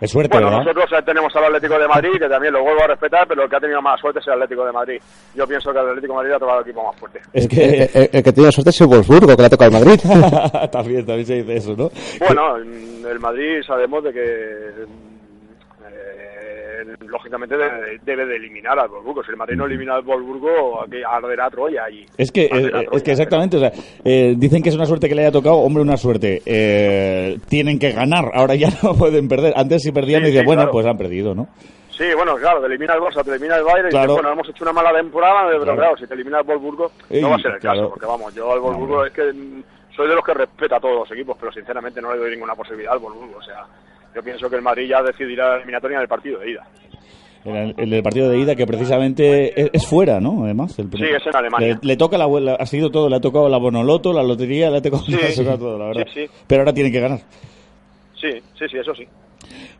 [0.00, 0.64] Es suerte, Bueno, ¿verdad?
[0.64, 3.50] nosotros eh, tenemos al Atlético de Madrid, que también lo vuelvo a respetar, pero el
[3.50, 5.00] que ha tenido más suerte es el Atlético de Madrid.
[5.34, 7.20] Yo pienso que el Atlético de Madrid ha tocado el equipo más fuerte.
[7.32, 7.82] Es Eh, que...
[8.02, 10.00] eh, el que tiene suerte es el Wolfsburgo, que le ha tocado al Madrid.
[10.72, 11.90] también, también se dice eso, ¿no?
[12.26, 14.86] Bueno, en el Madrid sabemos de que eh,
[17.00, 19.22] lógicamente debe, debe de eliminar al Wolfsburgo.
[19.24, 23.02] Si el Madrid no elimina al Wolfsburgo, aquí arderá Troya y Es que, Troya, es
[23.02, 23.72] que exactamente, o sea,
[24.04, 26.42] eh, dicen que es una suerte que le haya tocado, hombre, una suerte.
[26.46, 29.52] Eh, tienen que ganar, ahora ya no pueden perder.
[29.56, 30.72] Antes si perdían, Sí, decían, sí, bueno, claro.
[30.72, 31.48] pues han perdido, ¿no?
[31.96, 34.06] Sí, bueno, claro, te elimina el Barça, te elimina el Bayern y Claro.
[34.14, 35.78] dices, bueno, hemos hecho una mala temporada, pero Claro.
[35.78, 38.34] claro, si te elimina el Wolfsburgo Ey, no va a ser el caso, porque vamos,
[38.34, 39.22] yo al Wolfsburgo es que
[39.94, 42.56] soy de los que respeta a todos los equipos, pero sinceramente no le doy ninguna
[42.56, 43.64] posibilidad al Wolfsburgo, o sea,
[44.14, 46.66] yo pienso que el Madrid ya decidirá la eliminatoria en el partido de ida.
[47.44, 50.44] El, el del partido de ida, que precisamente es, es fuera, ¿no?
[50.44, 51.78] Además, el Sí, es en Alemania.
[51.82, 54.70] Le, le toca la, la- ha sido todo, le ha tocado la bonoloto, la lotería,
[54.70, 55.12] le ha tocado, Sí.
[55.16, 56.06] le ha tocado todo, la verdad.
[56.14, 56.30] Sí, sí.
[56.46, 57.18] Pero ahora tienen que ganar.
[58.18, 59.04] Sí, sí, sí, eso sí.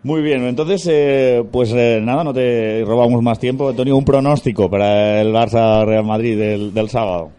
[0.02, 3.70] Muy bien, entonces, eh, pues eh, nada, no te robamos más tiempo.
[3.70, 7.30] Antonio, un pronóstico para el Barça-Real Madrid del, del sábado.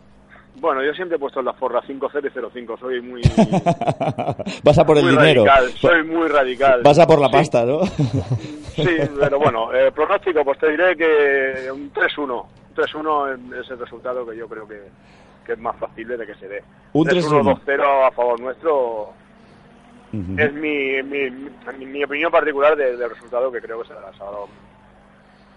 [0.58, 3.22] Bueno, yo siempre he puesto en la forra 5-0 y 0-5, soy muy,
[4.64, 5.46] Vas a por el dinero.
[5.46, 6.82] radical, soy muy radical.
[6.84, 7.82] Vas a por la Sí, pasta, ¿no?
[8.76, 12.22] Sí, pero bueno, eh, pronóstico, pues te diré que un 3-1.
[12.24, 14.82] Un 3-1 es el resultado que yo creo que,
[15.46, 16.64] que es más factible de que se dé.
[16.94, 19.14] Un 3-1, 2-0 a favor nuestro
[20.14, 20.36] Ujú.
[20.38, 24.18] es mi, mi, mi, mi opinión particular de- del resultado que creo que será el
[24.18, 24.48] sábado.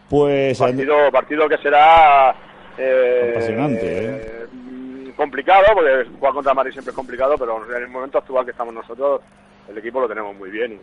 [0.09, 2.35] Pues Partido, partido que será...
[2.79, 4.88] eh, Apasionante, eh, mm,
[5.19, 8.73] complicado, porque jugar contra Madrid siempre es complicado, pero en el momento actual que estamos
[8.73, 9.21] nosotros,
[9.69, 10.81] el equipo lo tenemos muy bien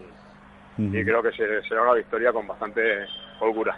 [0.78, 2.82] y, creo que se- será una victoria con bastante
[3.40, 3.76] holgura.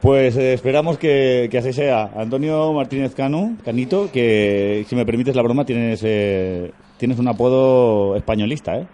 [0.00, 2.10] Pues eh, esperamos que, que así sea.
[2.16, 8.14] Antonio Martínez Cano, Canito, que si me permites la broma, tienes eh, tienes un apodo
[8.16, 8.86] españolista, ¿eh?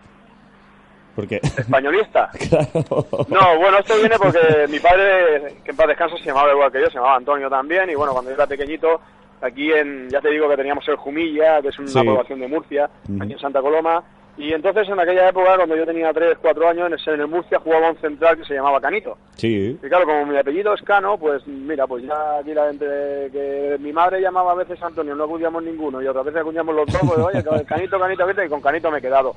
[1.15, 2.31] Porque, ¿Españolista?
[2.49, 3.07] claro.
[3.29, 6.81] No, bueno, esto viene porque mi padre, que en paz descanso, se llamaba igual que
[6.81, 9.01] yo, se llamaba Antonio también, y bueno, cuando yo era pequeñito,
[9.47, 12.03] aquí en, ya te digo que teníamos el Jumilla, que es una Sí.
[12.03, 14.03] población de Murcia, aquí en Santa Coloma,
[14.39, 17.27] y entonces en aquella época, cuando yo tenía 3, 4 años, en el- en el
[17.27, 19.17] Murcia jugaba un central que se llamaba Canito.
[19.35, 19.79] Sí.
[19.83, 22.85] Y claro, como mi apellido es Cano, pues mira, pues ya aquí la gente
[23.33, 26.87] que mi madre llamaba a veces Antonio, no acuñamos ninguno, y otras veces acuñamos los
[26.87, 29.35] dos, pues oye, Canito, Canito, Canito, y con Canito me he quedado.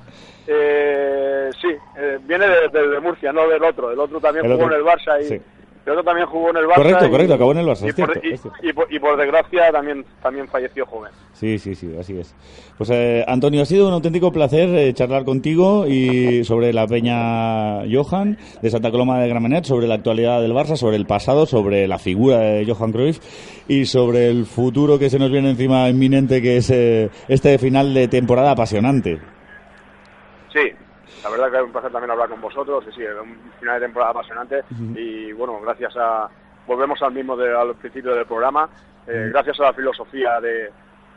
[0.48, 3.92] Eh, sí, eh, viene de, de- de Murcia, no del otro.
[3.92, 5.42] El otro también El jugó otro, en el Barça y sí.
[5.86, 6.76] Otro también jugó en el Barça.
[6.76, 8.60] Correcto, y- correcto, acabó en el Barça, Y, es por, cierto, y- es cierto.
[8.62, 11.12] y por- y por desgracia también, también falleció joven.
[11.34, 12.36] Sí, sí, sí, así es.
[12.78, 17.84] Pues eh, Antonio, ha sido un auténtico placer eh, charlar contigo y sobre la Peña
[17.92, 21.88] Johan de Santa Coloma de Gramenet, sobre la actualidad del Barça, sobre el pasado, sobre
[21.88, 23.20] la figura de Johan Cruyff
[23.68, 27.94] y sobre el futuro que se nos viene encima inminente, que es eh, este final
[27.94, 29.20] de temporada apasionante.
[30.54, 30.60] Sí,
[31.24, 32.84] la verdad que es un placer también hablar con vosotros.
[32.96, 34.64] Sí, es un final de temporada apasionante.
[34.96, 36.30] Y bueno, gracias a.
[36.68, 38.70] Volvemos al mismo de, al principio del programa.
[39.08, 40.70] eh, Gracias a la filosofía de,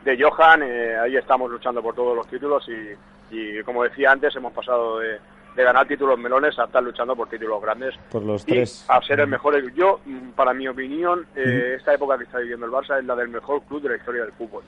[0.03, 4.35] de Johan, eh, ahí estamos luchando por todos los títulos y, Y como decía antes,
[4.35, 5.19] hemos pasado de,
[5.55, 7.95] de ganar títulos melones a estar luchando por títulos grandes.
[8.11, 8.85] Por los y tres.
[8.87, 9.71] a ser el mejor.
[9.73, 9.99] Yo,
[10.35, 13.61] para mi opinión, eh, esta época que está viviendo el Barça es la del mejor
[13.63, 14.63] club de la historia del fútbol.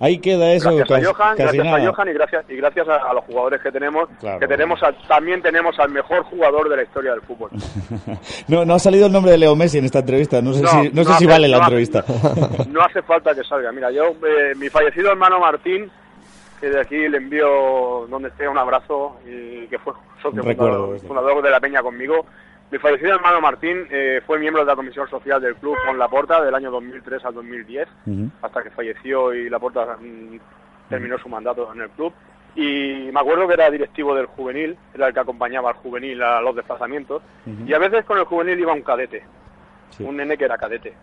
[0.00, 0.74] Ahí queda eso.
[0.74, 1.76] Gracias casi- a Johan, casi gracias nada.
[1.88, 4.40] a Johan y gracias y gracias a, a los jugadores que tenemos, Claro.
[4.40, 7.50] que tenemos al- también tenemos al mejor jugador de la historia del fútbol.
[8.48, 10.42] No, no ha salido el nombre de Leo Messi en esta entrevista.
[10.42, 12.04] No sé si, no sé si hace- vale la no hace- entrevista.
[12.68, 13.70] No hace falta que salga.
[13.72, 15.90] Mira, yo, eh, mi fallecido hermano Martín,
[16.60, 21.00] que de aquí le envío donde esté un abrazo y que fue socio Recuerdo fundador,
[21.08, 22.26] fundador de la Peña conmigo.
[22.72, 26.42] Mi fallecido hermano Martín eh, fue miembro de la comisión social del club con Laporta
[26.42, 28.30] del año 2003 al 2010, Ujú.
[28.40, 30.38] hasta que falleció y Laporta mm,
[30.88, 32.14] terminó su mandato en el club.
[32.54, 36.40] Y me acuerdo que era directivo del juvenil, era el que acompañaba al juvenil a
[36.40, 37.22] los desplazamientos.
[37.66, 39.22] Y a veces con el juvenil iba un cadete,
[39.90, 40.04] Sí.
[40.04, 40.94] un nene que era cadete.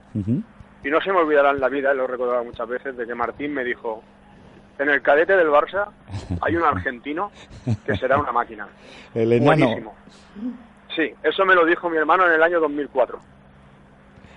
[0.84, 3.14] Y no se me olvidará en la vida, lo he recordado muchas veces, de que
[3.14, 4.04] Martín me dijo,
[4.80, 5.88] en el cadete del Barça
[6.42, 7.32] hay un argentino
[7.86, 8.68] que será una máquina.
[9.14, 9.46] El enano.
[9.68, 9.96] Buenísimo.
[10.96, 13.18] Sí, eso me lo dijo mi hermano en el año 2004.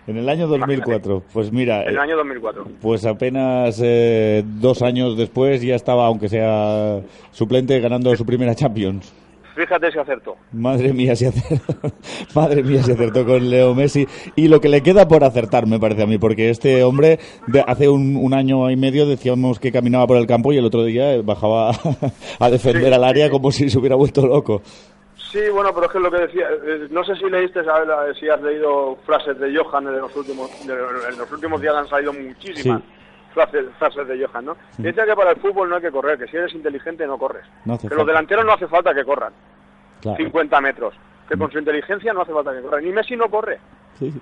[0.07, 1.23] En el año 2004.
[1.33, 2.67] Pues mira, En el año 2004.
[2.81, 9.13] pues apenas eh, dos años después ya estaba, aunque sea suplente, ganando su primera Champions.
[9.55, 10.35] Fíjate si acertó.
[10.53, 11.75] Madre mía, si acertó.
[12.35, 14.07] Madre mía, si acertó con Leo Messi.
[14.35, 17.61] Y lo que le queda por acertar, me parece a mí, porque este hombre de
[17.67, 20.85] hace un, un año y medio decíamos que caminaba por el campo y el otro
[20.85, 21.71] día bajaba
[22.41, 23.33] a defender Sí, al área sí, sí.
[23.37, 24.63] como si se hubiera vuelto loco.
[25.33, 28.29] Sí, bueno, pero es que lo que decía, eh, no sé si leíste, sabes, si
[28.29, 32.83] has leído frases de Johan en los últimos, en los últimos días han salido muchísimas
[32.83, 32.89] Sí.
[33.33, 34.57] frases, frases de Johan, ¿no?
[34.77, 37.47] Dice que para el fútbol no hay que correr, que si eres inteligente no corres.
[37.65, 39.33] No que los delanteros no hace falta que corran
[40.03, 40.19] Claro.
[40.19, 40.93] 50 metros,
[41.27, 42.85] que con su inteligencia no hace falta que corran.
[42.85, 43.59] Ni Messi no corre.
[43.99, 44.21] Sí, sí.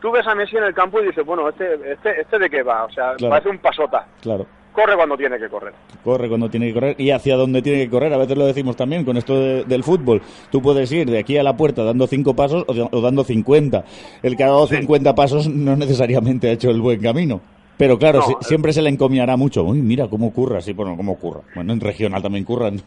[0.00, 2.64] Tú ves a Messi en el campo y dices, bueno, este, este, este de qué
[2.64, 3.30] va, o sea, Claro.
[3.30, 4.04] parece un pasota.
[4.20, 4.46] Claro.
[4.78, 5.72] Corre cuando tiene que correr.
[6.04, 8.12] corre cuando tiene que correr y hacia dónde tiene que correr.
[8.12, 10.22] A veces lo decimos también con esto de- del fútbol.
[10.52, 13.84] Tú puedes ir de aquí a la puerta dando cinco pasos o, o dando 50.
[14.22, 17.40] El que ha dado 50 pasos no necesariamente ha hecho el buen camino.
[17.78, 19.62] Pero claro, No, si- siempre se le encomiará mucho.
[19.64, 20.60] Uy, mira cómo curra.
[20.60, 21.40] Sí, bueno, cómo curra.
[21.54, 22.78] Bueno, en regional también curran.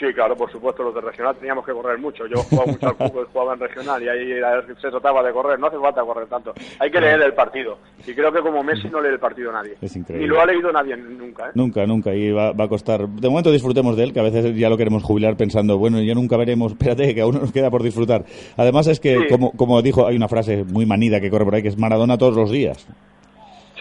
[0.00, 2.26] Sí, claro, por supuesto, los de regional teníamos que correr mucho.
[2.26, 4.40] Yo jugaba mucho al fútbol, jugaba en regional y ahí
[4.80, 5.58] se trataba de correr.
[5.60, 6.54] No hace falta correr tanto.
[6.80, 7.78] Hay que leer el partido.
[8.06, 9.74] Y creo que como Messi no lee el partido nadie.
[9.80, 10.26] Es increíble.
[10.26, 11.50] Ni lo ha leído nadie nunca, ¿eh?
[11.54, 12.14] Nunca, nunca.
[12.14, 13.06] Y va, va a costar.
[13.08, 16.14] De momento disfrutemos de él, que a veces ya lo queremos jubilar pensando, bueno, ya
[16.14, 16.72] nunca veremos.
[16.72, 18.24] Espérate, que aún nos queda por disfrutar.
[18.56, 19.26] Además es que, Sí.
[19.28, 22.16] como, como dijo, hay una frase muy manida que corre por ahí, que es Maradona
[22.16, 22.86] todos los días.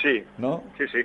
[0.02, 0.64] Sí, ¿No?
[0.78, 1.00] sí, sí.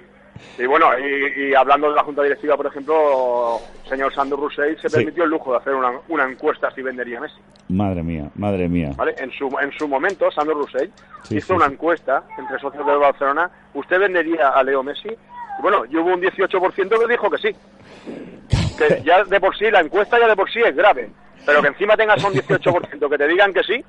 [0.59, 4.89] Y bueno, y, y hablando de la Junta Directiva, por ejemplo, señor Sandro Rousseff se
[4.89, 4.97] Sí.
[4.97, 7.37] permitió el lujo de hacer una, una encuesta si vendería Messi.
[7.69, 8.91] Madre mía, madre mía.
[8.97, 9.15] ¿vale?
[9.19, 10.91] En su, en su momento, Sandro Rousseff
[11.25, 13.51] Sí, hizo sí, una encuesta entre socios del Barcelona.
[13.75, 15.09] ¿Usted vendería a Leo Messi?
[15.11, 17.57] Y bueno, y hubo un 18% que dijo que sí.
[19.05, 21.11] Ya de por sí, la encuesta ya de por sí es grave.
[21.45, 23.85] Pero que encima tengas un 18% que te digan que sí,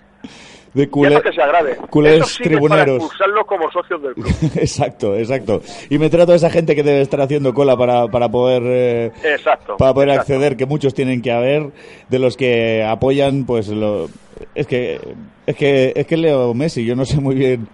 [0.74, 1.76] De ya culé- no es que sea grave.
[1.92, 3.46] culés Eso sí que es para tribuneros.
[3.46, 4.26] como socios del club.
[4.56, 5.62] exacto, exacto.
[5.92, 9.12] Y meter a toda esa gente que debe estar haciendo cola para, para poder eh,
[9.24, 9.78] Exacto.
[9.78, 10.34] para poder exacto.
[10.34, 11.70] acceder, que muchos tienen que haber,
[12.10, 14.08] de los que apoyan, pues lo,
[14.56, 15.00] es que
[15.46, 17.68] es que es que Leo Messi, yo no sé muy bien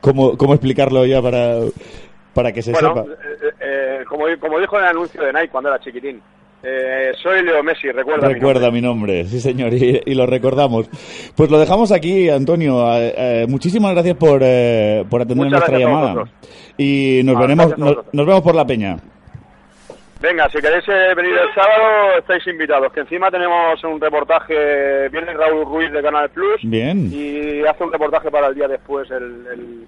[0.00, 1.58] cómo, cómo explicarlo ya para
[2.32, 3.06] para que se Bueno, sepa.
[3.12, 6.22] eh, eh, como, como dijo en el anuncio de Nike cuando era chiquitín,
[6.68, 8.28] eh, soy Leo Messi, recuerda.
[8.28, 8.70] mi nombre.
[8.72, 10.88] mi nombre, sí señor, y, y lo recordamos.
[11.36, 12.92] Pues lo dejamos aquí, Antonio.
[12.96, 16.24] Eh, eh, muchísimas gracias por, eh, por atender Muchas nuestra llamada.
[16.76, 18.96] Y nos Ah, veremos, nos, vemos por la peña.
[20.20, 22.90] Venga, si queréis eh, venir el sábado, estáis invitados.
[22.92, 27.10] Que encima tenemos un reportaje, viene Raúl Ruiz de Canal Plus Bien.
[27.12, 29.86] y hace un reportaje para el día después, el, el,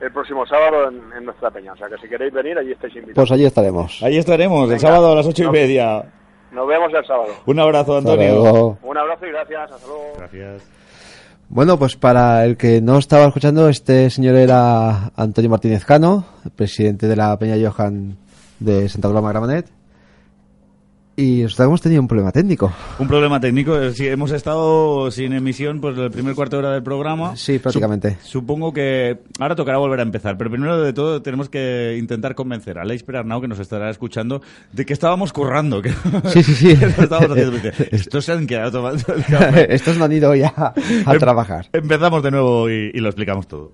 [0.00, 1.72] el próximo sábado en, en nuestra peña.
[1.72, 3.16] O sea que si queréis venir, allí estáis invitados.
[3.16, 4.02] Pues allí estaremos.
[4.02, 6.04] Ahí estaremos, el sábado a las ocho y media.
[6.52, 7.32] Nos vemos el sábado.
[7.46, 8.78] Un abrazo, Antonio.
[8.82, 9.72] Un abrazo y gracias.
[9.72, 10.12] Hasta luego.
[10.18, 10.70] Gracias.
[11.48, 16.24] Bueno, pues para el que no estaba escuchando, este señor era Antonio Martínez Cano,
[16.56, 18.16] presidente de la Peña Johan
[18.60, 19.66] de Santa Coloma Gramanet.
[21.16, 22.72] Y nosotros hemos tenido un problema técnico.
[22.98, 23.90] Un problema técnico.
[23.92, 27.36] Sí, hemos estado sin emisión pues el primer cuarto de hora del programa.
[27.36, 28.16] Sí, prácticamente.
[28.22, 32.34] Sup- supongo que ahora tocará volver a empezar, pero primero de todo tenemos que intentar
[32.34, 35.80] convencer a Leis Perarnau, que nos estará escuchando, de que estábamos currando.
[35.82, 35.90] Que
[36.32, 36.76] Sí, sí, sí.
[36.78, 37.52] que lo estábamos haciendo.
[37.52, 39.66] Dice, Estos se han quedado tomando el café.
[39.74, 40.74] Estos no han ido ya a
[41.12, 41.68] Em- trabajar.
[41.72, 43.70] Empezamos de nuevo y, y lo explicamos todo.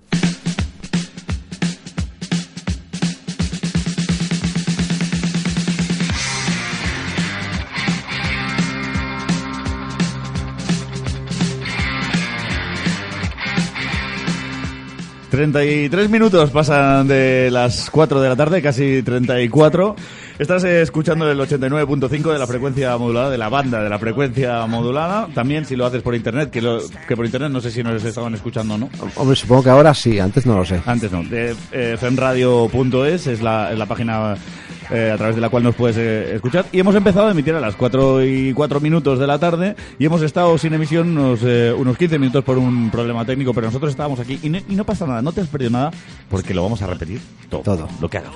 [15.31, 19.95] Treinta y tres minutos pasan de las 4 de la tarde, casi 34.
[20.41, 25.27] Estás escuchando el 89.5 de la frecuencia modulada, de la banda de la frecuencia modulada.
[25.35, 28.03] También si lo haces por internet, que, lo- que por internet no sé si nos
[28.03, 28.89] estaban escuchando o no.
[29.17, 30.81] Hombre, supongo que ahora sí, antes no lo sé.
[30.87, 31.21] Antes no.
[31.31, 34.33] Eh, femradio.es es la, es la página
[34.89, 36.65] eh, a través de la cual nos puedes eh, escuchar.
[36.71, 40.05] Y hemos empezado a emitir a las 4 y 4 minutos de la tarde y
[40.07, 43.91] hemos estado sin emisión unos, eh, unos 15 minutos por un problema técnico, pero nosotros
[43.91, 45.91] estábamos aquí y, no- y no pasa nada, no te has perdido nada
[46.31, 47.61] porque lo vamos a repetir todo.
[47.61, 47.87] Todo.
[48.01, 48.31] Lo que haga.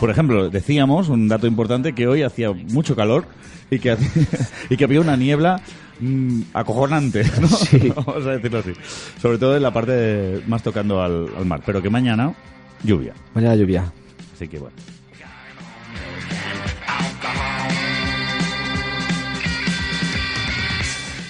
[0.00, 3.26] Por ejemplo, decíamos, un dato importante, que hoy hacía mucho calor
[3.70, 4.26] y que, hacía-
[4.70, 5.60] y que había una niebla
[6.00, 7.48] mm, acojonante, ¿no?
[7.70, 7.92] Sí.
[7.96, 8.72] Vamos a decirlo así.
[9.20, 11.62] Sobre todo en la parte de- más tocando al, al mar.
[11.66, 12.32] Pero que mañana,
[12.82, 13.14] lluvia.
[13.34, 13.92] Mañana lluvia.
[14.34, 14.76] Así que bueno.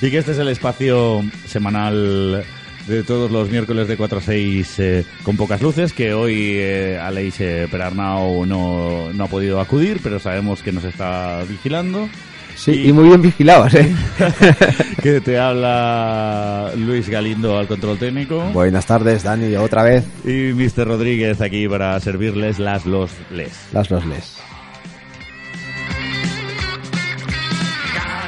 [0.00, 2.44] Y que este es el espacio semanal
[2.88, 6.98] de todos los miércoles de 4 a 6 eh, con pocas luces, que hoy eh,
[6.98, 12.08] Aleix eh, Perarnau no, no ha podido acudir, pero sabemos que nos está vigilando.
[12.56, 13.94] Sí, y, muy bien vigilados, ¿eh?
[15.02, 18.42] que te habla Luis Galindo al control técnico.
[18.52, 20.04] Buenas tardes, Dani, otra vez.
[20.24, 20.88] Y Mr.
[20.88, 23.52] Rodríguez aquí para servirles las los les.
[23.72, 24.47] Las los les.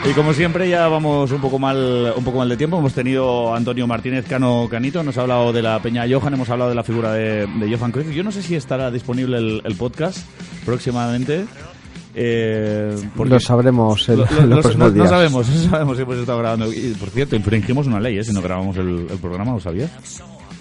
[0.08, 2.78] Y como siempre ya vamos un poco mal un poco mal de tiempo.
[2.78, 6.48] Hemos tenido a Antonio Martínez Cano Canito, nos ha hablado de la Peña Johan, hemos
[6.48, 8.10] hablado de la figura de, de Johan Cruyff.
[8.10, 10.18] Yo no sé si estará disponible el, el podcast
[10.64, 11.44] próximamente.
[12.14, 15.10] Eh, porque- Lo sabremos en, Lo- lo- en los lo- próximos no, no días.
[15.10, 16.72] sabemos, no sabemos si hemos estado grabando.
[16.72, 18.24] Y por cierto, infringimos una ley, ¿eh?
[18.24, 19.90] Si no grabamos el, el programa, ¿lo sabías?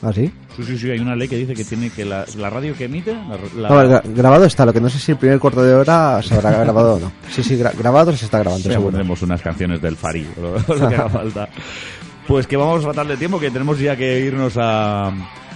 [0.01, 0.31] ¿Ah, sí?
[0.55, 2.85] Sí, sí, sí, hay una ley que dice que tiene que la, la radio que
[2.85, 3.13] emite...
[3.13, 5.73] La, la- No, gra- grabado está, lo que no sé si el primer cuarto de
[5.73, 7.11] hora se habrá grabado o no.
[7.29, 8.91] Sí, sí, gra- grabado se está grabando, Ya seguro.
[8.91, 9.97] pondremos unas canciones del
[10.41, 11.49] lo, o lo que haga falta.
[12.27, 15.07] Pues que vamos fatal de tiempo, que tenemos ya que irnos a,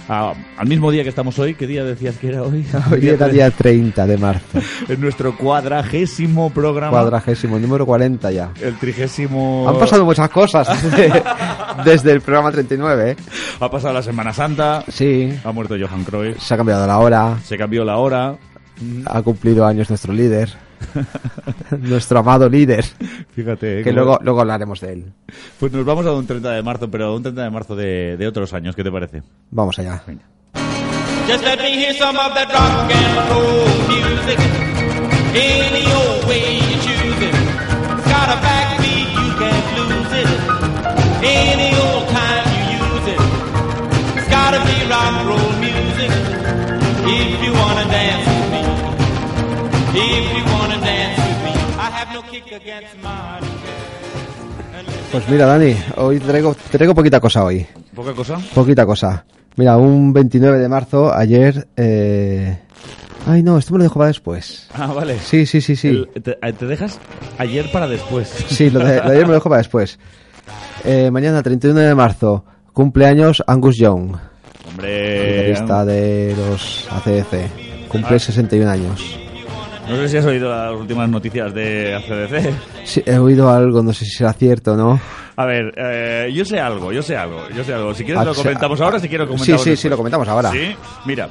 [0.08, 1.54] a- al mismo día que estamos hoy.
[1.54, 2.64] ¿Qué día decías que era hoy?
[2.92, 6.90] Hoy era día 30 de marzo, En nuestro cuadragésimo programa.
[6.90, 8.50] cuadragésimo, número 40 ya.
[8.60, 9.66] El trigésimo...
[9.68, 11.22] Han pasado muchas cosas desde,
[11.84, 13.16] desde el programa 39, ¿eh?
[13.60, 14.84] Ha pasado la Semana Santa.
[14.88, 16.38] Sí, Ha muerto Johan Cruyff.
[16.40, 18.36] se ha cambiado la hora, Se cambió la hora.
[19.06, 20.52] ha cumplido años nuestro líder,
[21.80, 22.84] nuestro amado líder,
[23.34, 23.82] Fíjate.
[23.82, 25.04] que cómo- luego, luego hablaremos de él.
[25.58, 28.16] Pues nos vamos a un 30 de marzo, pero a un 30 de marzo de,
[28.16, 28.74] de otros años.
[28.76, 29.22] ¿Qué te parece?
[29.50, 30.02] Vamos allá.
[31.26, 34.38] Just let me hear some of that rock and roll music.
[35.34, 37.34] Any old way you choose it.
[37.34, 40.28] It's got a backbeat, you can't lose it.
[41.24, 43.20] Any old time you use it.
[44.18, 46.10] It's gotta be rock and roll music.
[47.06, 48.28] If you wanna dance
[55.12, 57.64] Pues mira, Dani, hoy traigo, traigo poquita cosa hoy.
[57.94, 58.38] ¿Poca cosa?
[58.54, 59.24] Poquita cosa.
[59.56, 61.68] Mira, un 29 de marzo, ayer...
[61.76, 62.58] Eh...
[63.26, 64.68] Ay, no, esto me lo dejo para después.
[64.74, 65.18] Ah, vale.
[65.20, 65.88] Sí, sí, sí, sí.
[65.88, 66.98] El- te, eh, te dejas
[67.38, 68.28] ayer para después.
[68.48, 69.98] Sí, lo de, lo de ayer me lo dejo para después.
[70.84, 74.16] Eh, mañana, 31 de marzo, cumpleaños Angus Young,
[74.68, 77.88] Hombre, guitarrista de los ACDC.
[77.88, 78.18] Cumple Ah.
[78.18, 79.18] 61 años.
[79.88, 82.54] No sé si has oído las últimas noticias de ACDC.
[82.84, 85.00] Sí, he oído algo, no sé si será cierto o no.
[85.36, 87.92] A ver, eh, yo sé algo, yo sé algo, yo sé algo.
[87.92, 89.90] Si quieres Ah, lo sí, comentamos ah, ahora, si quiero Sí, comentamos sí, sí, después.
[89.90, 90.50] lo comentamos ahora.
[90.52, 91.28] Sí, mira,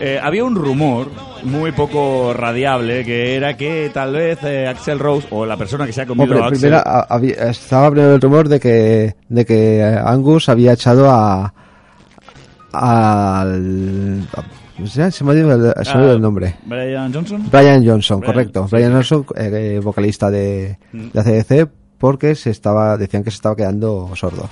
[0.00, 1.08] eh, había un rumor
[1.42, 5.92] muy poco radiable que era que tal vez eh, Axel Rose o la persona que
[5.92, 9.16] se ha comido Hombre, a Axel primero a- había- estaba primero el rumor de que,
[9.28, 11.52] de que Angus había echado a.
[12.72, 14.26] al.
[14.34, 14.46] ¿cómo
[14.86, 16.54] se me ha olvidado el- se me el nombre.
[16.66, 17.48] Brian Johnson.
[17.50, 18.64] Brian Johnson, Brian, correcto.
[18.68, 18.92] sí, Brian.
[18.92, 21.08] Johnson, eh, vocalista de, Mm.
[21.12, 21.68] de ACDC,
[21.98, 24.48] porque se estaba, decían que se estaba quedando sordo.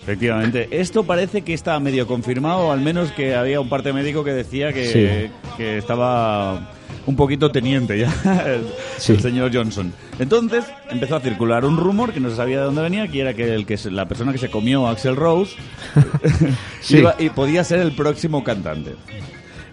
[0.00, 0.68] Efectivamente.
[0.72, 4.72] Esto parece que está medio confirmado, al menos que había un parte médico que decía
[4.72, 5.30] que, Sí.
[5.56, 6.70] que estaba
[7.06, 8.12] un poquito teniente ya
[8.46, 8.66] el,
[8.98, 9.12] Sí.
[9.12, 9.92] el señor Johnson.
[10.18, 13.34] Entonces empezó a circular un rumor que no se sabía de dónde venía, que era
[13.34, 15.54] que, el que la persona que se comió a Axel Rose
[16.80, 16.96] Sí.
[16.98, 18.94] iba- y podía ser el próximo cantante.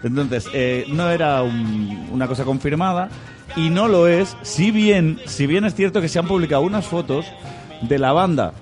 [0.02, 3.08] Entonces, eh, no era un- una cosa confirmada
[3.56, 6.86] y no lo es, si bien, si bien es cierto que se han publicado unas
[6.86, 7.26] fotos
[7.82, 8.52] de la banda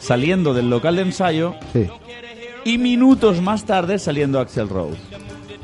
[0.00, 1.86] saliendo del local de ensayo Sí.
[2.64, 4.98] y minutos más tarde saliendo Axel Rose.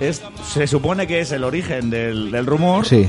[0.00, 3.08] Es, se supone que es el origen del, del rumor Sí.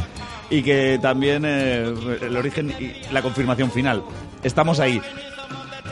[0.49, 4.01] y que también eh, el origen y la confirmación final.
[4.43, 4.99] Estamos ahí.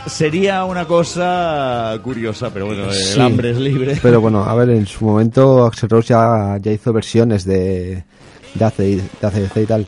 [0.08, 3.20] Sería una cosa curiosa, pero bueno, el Sí.
[3.20, 3.98] hambre es libre.
[4.02, 8.04] Pero bueno, a ver, en su momento Axel Rose ya, ya hizo versiones de,
[8.54, 9.86] de, AC, de ACDC y tal.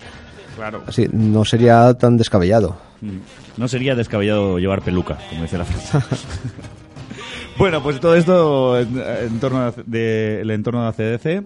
[0.56, 0.84] Claro.
[0.86, 2.78] Así, no sería tan descabellado.
[3.02, 3.18] Mm.
[3.58, 6.06] No sería descabellado llevar peluca, como dice la frase.
[7.58, 11.44] Bueno, pues todo esto en, en torno a- de, el entorno de ACDC.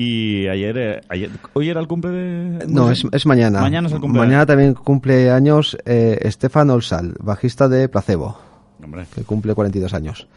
[0.00, 2.66] Y ayer, eh, ayer, ¿hoy era el cumple de...?
[2.68, 3.60] No, es, es mañana.
[3.60, 4.20] Mañana es el cumple.
[4.20, 8.38] Mañana también cumple años eh, Stefan Olsal, bajista de Placebo,
[8.80, 9.06] Hombre.
[9.12, 10.28] que cumple 42 años.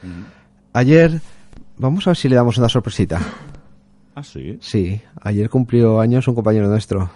[0.74, 1.22] Ayer,
[1.78, 3.20] vamos a ver si le damos una sorpresita.
[4.16, 4.57] Ah, sí.
[4.62, 7.12] Sí, ayer cumplió años un compañero nuestro.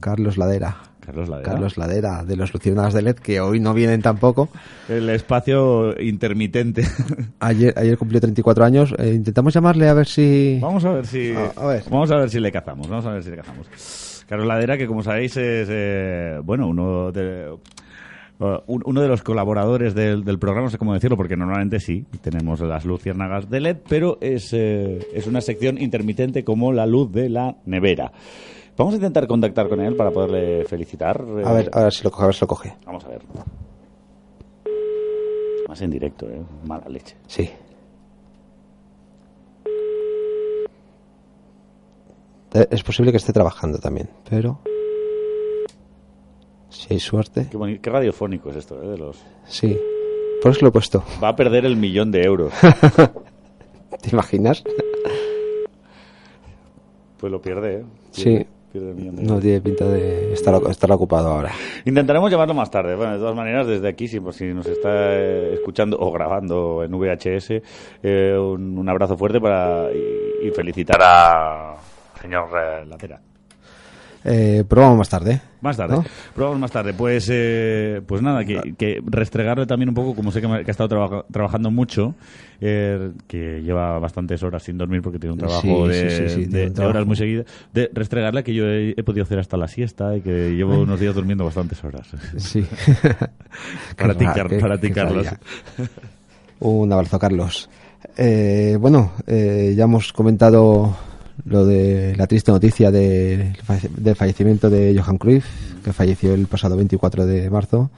[0.00, 0.78] Carlos Ladera.
[1.04, 1.50] Carlos Ladera.
[1.50, 4.48] Carlos Ladera, de los Luciérnagas de LED, que hoy no vienen tampoco.
[4.88, 6.84] El espacio intermitente.
[7.40, 8.94] Ayer, ayer cumplió 34 años.
[8.98, 10.58] Eh, intentamos llamarle a ver si...
[10.62, 11.82] Vamos a ver si A- a ver.
[11.90, 13.66] vamos a ver si le cazamos, vamos a ver si le cazamos.
[14.28, 17.52] Carlos Ladera, que como sabéis es eh, bueno uno de
[18.66, 22.04] un- uno de los colaboradores del, del programa, no sé cómo decirlo, porque normalmente sí,
[22.22, 27.12] tenemos las luciérnagas de LED, pero es, eh, es una sección intermitente como la luz
[27.12, 28.10] de la nevera.
[28.82, 31.24] Vamos a intentar contactar con él para poderle felicitar.
[31.38, 32.74] eh, A ver, a ver si lo coge, a ver si lo coge.
[32.84, 33.22] Vamos a ver.
[35.68, 36.42] Más en directo, ¿eh?
[36.66, 37.14] Mala leche.
[37.28, 37.48] Sí.
[42.54, 44.58] Eh, Es posible que esté trabajando también, pero...
[46.70, 47.46] Si hay suerte...
[47.50, 48.88] Qué, boni- qué radiofónico es esto, ¿eh?
[48.88, 49.22] De los...
[49.46, 49.78] Sí.
[50.42, 51.04] Por eso lo he puesto.
[51.22, 52.52] Va a perder el millón de euros.
[54.02, 54.64] ¿Te imaginas?
[57.18, 57.84] Pues lo pierde, ¿eh?
[58.10, 58.22] Sí.
[58.24, 61.52] Pierde, pierde el millón de No tiene pinta de estar, estar ocupado ahora.
[61.84, 62.96] Intentaremos llamarlo más tarde.
[62.96, 66.82] Bueno, de todas maneras, desde aquí, si, por si nos está eh, escuchando o grabando
[66.82, 67.62] en VHS,
[68.02, 71.74] eh, un, un abrazo fuerte para y, y felicitar a
[72.20, 73.20] señor eh, Latera.
[74.24, 75.40] Eh, probamos más tarde.
[75.60, 75.96] Más tarde.
[75.96, 76.04] ¿No?
[76.34, 76.92] Probamos más tarde.
[76.94, 80.70] Pues, eh, pues nada, que, que restregarle también un poco, como sé que, me- que
[80.70, 82.14] ha estado traba- trabajando mucho,
[82.60, 86.80] eh, que lleva bastantes horas sin dormir porque tiene un trabajo Sí, de, sí, sí,
[86.82, 90.20] horas muy seguidas, de restregarle que yo he, he podido hacer hasta la siesta y
[90.20, 92.08] que llevo unos días durmiendo bastantes horas.
[92.36, 92.64] Sí.
[93.96, 94.14] para
[94.78, 95.26] ti, Carlos.
[96.60, 97.68] Un abrazo, Carlos.
[98.16, 100.96] Eh, bueno, eh, ya hemos comentado
[101.44, 103.52] lo de la triste noticia de-
[103.96, 105.46] del fallecimiento de Johan Cruyff,
[105.84, 107.90] que falleció el pasado 24 de marzo.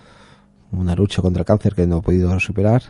[0.72, 2.82] Una lucha contra el cáncer que no ha podido superar.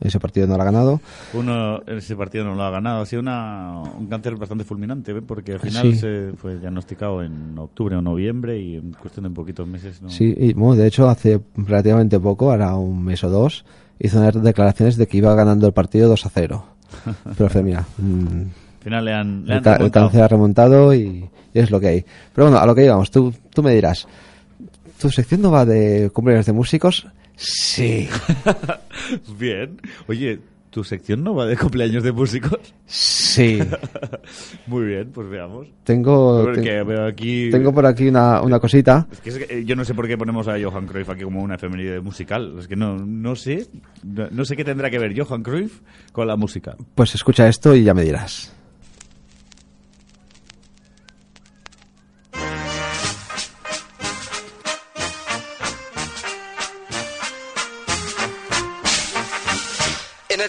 [0.00, 1.00] Ese partido no lo ha ganado.
[1.32, 3.00] Uno, ese partido no lo ha ganado.
[3.02, 5.22] Ha sido una, un cáncer bastante fulminante, ¿eh?
[5.22, 5.98] porque al final Sí.
[5.98, 10.02] se fue diagnosticado en octubre o noviembre y en cuestión de poquitos meses.
[10.02, 10.10] ¿no?
[10.10, 13.64] Sí, y bueno, de hecho, hace relativamente poco, ahora un mes o dos,
[13.98, 16.64] hizo unas declaraciones de que iba ganando el partido 2 a 0.
[17.38, 17.86] Pero mira,
[18.84, 20.22] final le han, le el, han el remontado.
[20.24, 22.04] ha remontado y, y es lo que hay.
[22.34, 24.06] Pero bueno, a lo que íbamos, tú, tú me dirás,
[25.00, 27.06] ¿tu sección no va de cumpleaños de músicos?
[27.36, 28.08] Sí,
[29.38, 29.80] Bien.
[30.06, 30.38] Oye,
[30.70, 32.60] ¿tu sección no va de cumpleaños de músicos?
[32.86, 33.58] sí.
[34.66, 35.66] Muy bien, pues veamos.
[35.82, 36.48] Tengo,
[37.06, 37.50] aquí...
[37.50, 39.06] tengo por aquí una, una cosita.
[39.12, 41.22] Es que es que, eh, yo no sé por qué ponemos a Johan Cruyff aquí
[41.24, 42.54] como una efeméride musical.
[42.58, 43.66] Es que no, no sé.
[44.04, 45.80] No, no sé qué tendrá que ver Johan Cruyff
[46.12, 46.76] con la música.
[46.94, 48.53] Pues escucha esto y ya me dirás.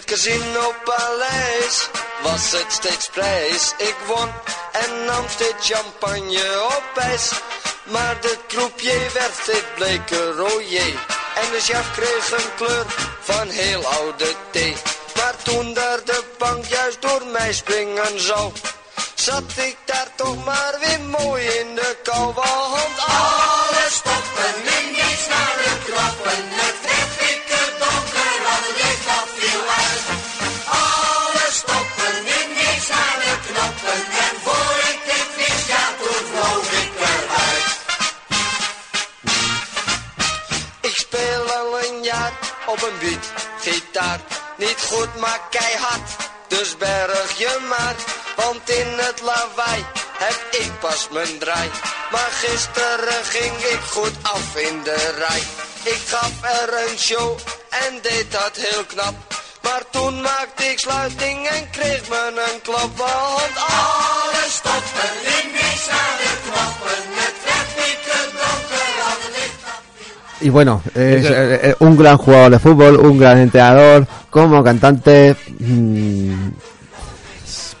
[0.06, 1.88] Casino paleis
[2.22, 3.74] was het steeds prijs.
[3.78, 4.28] Ik won
[4.72, 7.32] en nam steeds champagne op ijs.
[7.84, 10.94] Maar de croupier werd steeds bleker rooier.
[11.40, 12.86] En de chef kreeg een kleur
[13.20, 14.76] van heel oude thee.
[15.16, 18.52] Maar toen daar de bank juist door mij springen zou,
[19.14, 22.34] zat ik daar toch maar weer mooi in de kou.
[22.34, 26.44] Want alles stoppen in niets naar de klappen.
[26.50, 26.85] Het
[42.66, 43.26] op een beat,
[43.60, 44.20] gitaar.
[44.56, 46.10] Niet goed, maar keihard,
[46.48, 47.94] dus berg je maar.
[48.36, 49.84] Want in het lawaai
[50.18, 51.70] heb ik pas mijn draai.
[52.10, 55.42] Maar gisteren ging ik goed af in de rij.
[55.82, 57.38] Ik gaf er een show
[57.70, 59.14] en deed dat heel knap.
[59.62, 62.96] Maar toen maakte ik sluiting en kreeg me een klap.
[62.96, 67.02] Want alles stopte in niks naar de knoppen.
[67.22, 68.26] Het werd niet te
[70.40, 75.34] Y bueno, es eh, eh, un gran jugador de fútbol, un gran entrenador, como cantante.
[75.58, 76.48] mm,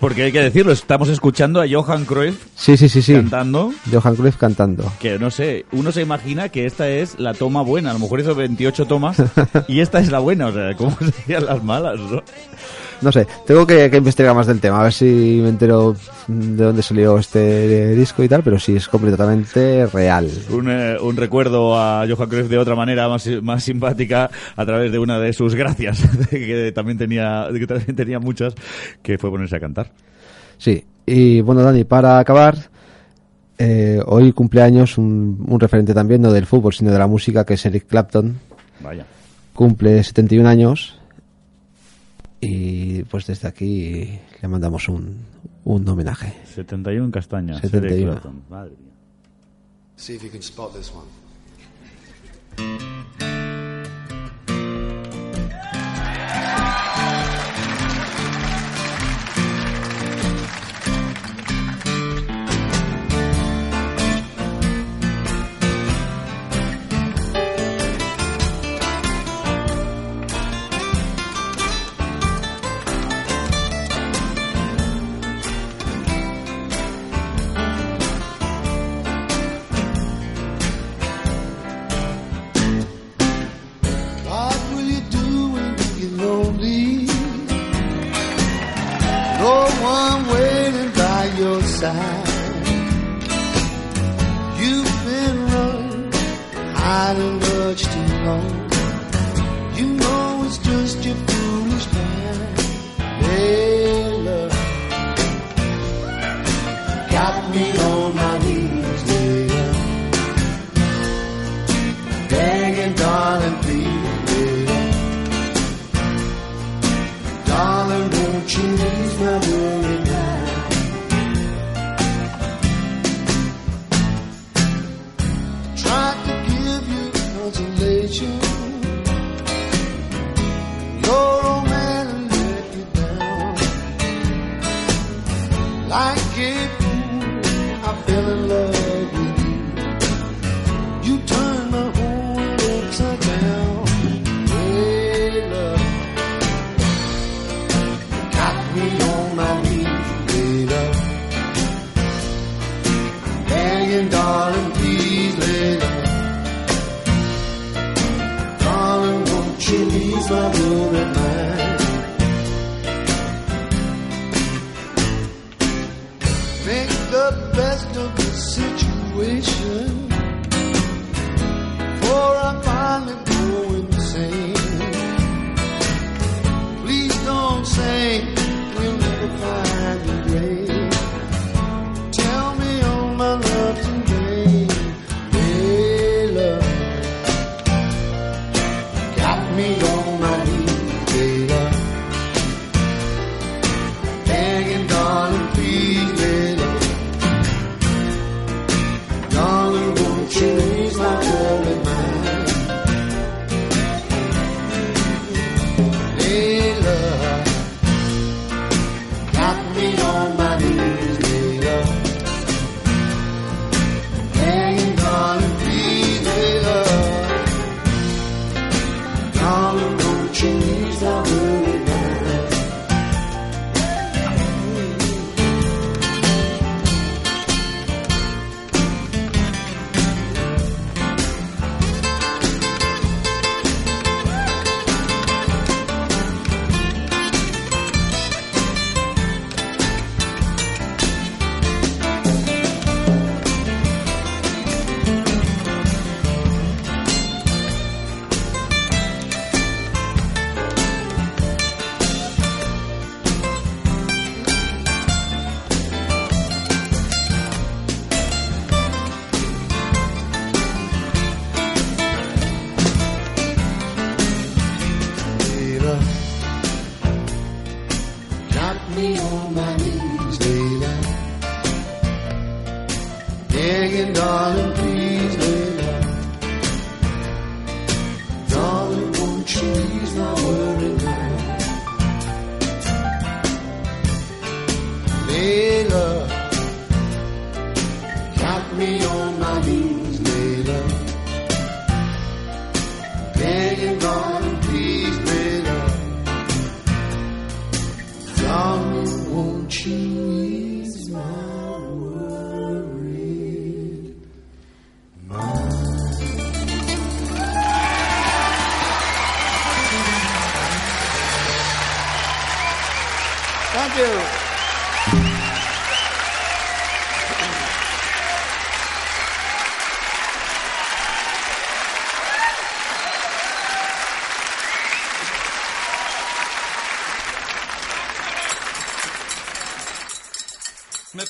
[0.00, 3.12] Porque hay que decirlo, estamos escuchando a Johan Cruyff sí, sí, sí, sí.
[3.14, 3.72] cantando.
[3.92, 4.90] Johan Cruyff cantando.
[4.98, 7.90] Que no sé, uno se imagina que esta es la toma buena.
[7.90, 9.16] A lo mejor hizo 28 tomas
[9.68, 10.46] y esta es la buena.
[10.46, 10.96] O sea, ¿cómo
[11.26, 11.98] serían las malas?
[12.00, 12.22] no?
[13.02, 15.94] No sé, tengo que, que investigar más del tema, a ver si me entero
[16.28, 20.30] de dónde salió este disco y tal, pero sí, es completamente real.
[20.50, 24.92] Un, eh, un recuerdo a Johan Cruyff de otra manera más, más simpática a través
[24.92, 28.54] de una de sus gracias, que también tenía, que también tenía muchas,
[29.02, 29.92] que fue ponerse a cantar.
[30.56, 32.56] Sí, y bueno, Dani, para acabar,
[33.58, 37.54] eh, hoy cumpleaños un, un referente también, no del fútbol, sino de la música, que
[37.54, 38.38] es Eric Clapton.
[38.80, 39.04] Vaya.
[39.52, 40.98] Cumple 71 años
[42.40, 42.75] y
[43.10, 45.24] pues desde aquí le mandamos un,
[45.64, 46.32] un homenaje.
[46.54, 47.60] 71 castañas.
[47.60, 47.94] 71.
[47.94, 48.42] Eric Clapton.
[48.48, 48.92] Madre mía.
[49.96, 51.06] See if you can spot this one.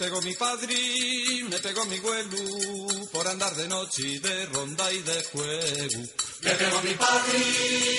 [0.07, 0.76] Pegó mi padre,
[1.50, 6.07] me pegó mi güelu, por andar de noche y de ronda y de juego.
[6.42, 7.38] Me pegó mi padre,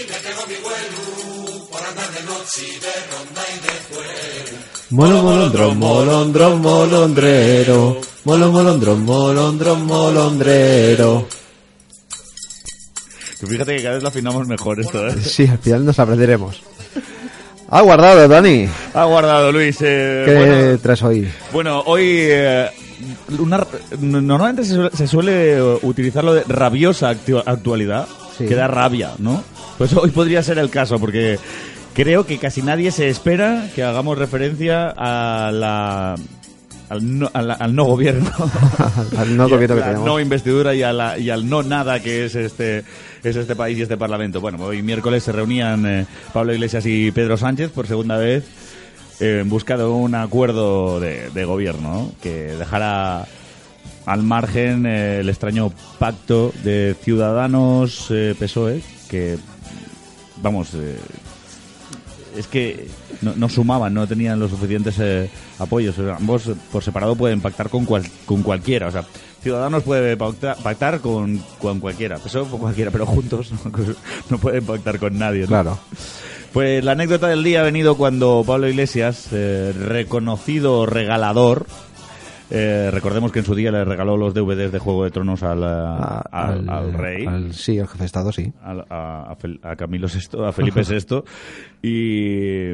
[0.08, 4.58] me pegó mi güelu, por andar de noche y de ronda y de juego.
[4.92, 8.02] Molo, molondrón, molondrón, molondrero.
[8.24, 11.28] Molo, molondrón, molondrón, molondrero.
[13.38, 15.22] Que Fíjate que cada vez lo afinamos mejor esto, ¿eh?
[15.22, 16.62] Sí, al final nos aprenderemos.
[17.70, 18.68] Ha guardado, Dani.
[18.94, 19.78] Ha guardado, Luis.
[19.82, 21.28] eh, ¿Qué bueno, traes hoy?
[21.52, 22.70] Bueno, hoy eh,
[23.40, 23.66] una-
[24.00, 28.08] normalmente se suele, se suele utilizar lo de rabiosa actu- actualidad,
[28.38, 28.46] Sí.
[28.46, 29.44] que da rabia, ¿no?
[29.78, 31.40] Pues hoy podría ser el caso, porque
[31.94, 36.16] creo que casi nadie se espera que hagamos referencia a la...
[36.90, 38.32] Al no, al no gobierno
[39.18, 40.06] Al no gobierno que la tenemos.
[40.06, 42.86] no investidura y, a la- y al no nada que es este
[43.24, 47.12] es este país y este parlamento bueno hoy miércoles se reunían eh, Pablo Iglesias y
[47.12, 48.46] Pedro Sánchez por segunda vez
[49.20, 52.12] eh, en busca de un acuerdo de, de gobierno ¿no?
[52.22, 53.26] que dejara
[54.06, 59.38] al margen eh, el extraño pacto de Ciudadanos PSOE que
[60.42, 60.98] vamos eh,
[62.38, 62.88] es que
[63.22, 65.30] no, no sumaban, no tenían los suficientes eh,
[65.60, 65.98] apoyos.
[66.00, 68.88] O sea, ambos por separado pueden pactar con, cual- con cualquiera.
[68.88, 69.04] O sea,
[69.42, 73.72] Ciudadanos puede pacta- pactar con, con cualquiera, PSOE con cualquiera, pero juntos no,
[74.30, 75.42] no pueden pactar con nadie.
[75.42, 75.48] ¿no?
[75.48, 75.80] Claro.
[76.54, 81.68] Pues la anécdota del día ha venido cuando Pablo Iglesias, eh, reconocido regalador,
[82.50, 85.60] eh, recordemos que en su día le regaló los DVDs de Juego de Tronos al,
[85.60, 88.54] eh, A- al, al rey al- sí, al jefe de Estado, sí.
[88.62, 89.36] al- a,
[89.78, 91.24] Camilo VI, a Felipe VI
[91.84, 92.74] y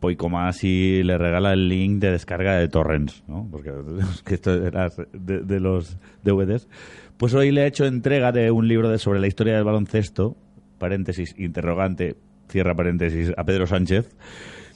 [0.00, 3.48] Poico más y le regala el link de descarga de torrents, ¿no?
[3.50, 3.70] Porque
[4.00, 6.68] es que esto era de, de los DVDs.
[7.16, 10.36] Pues hoy le ha hecho entrega de un libro de sobre la historia del baloncesto,
[10.78, 12.16] paréntesis, interrogante,
[12.48, 14.10] cierra paréntesis, a Pedro Sánchez,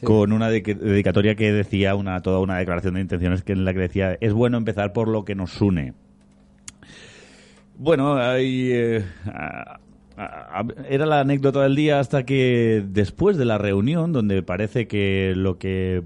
[0.02, 3.72] con una de- dedicatoria que decía una toda una declaración de intenciones que en la
[3.72, 5.94] que decía es bueno empezar por lo que nos une.
[7.78, 9.04] Bueno, hay, eh,
[10.88, 15.58] era la anécdota del día hasta que después de la reunión, donde parece que lo
[15.58, 16.02] que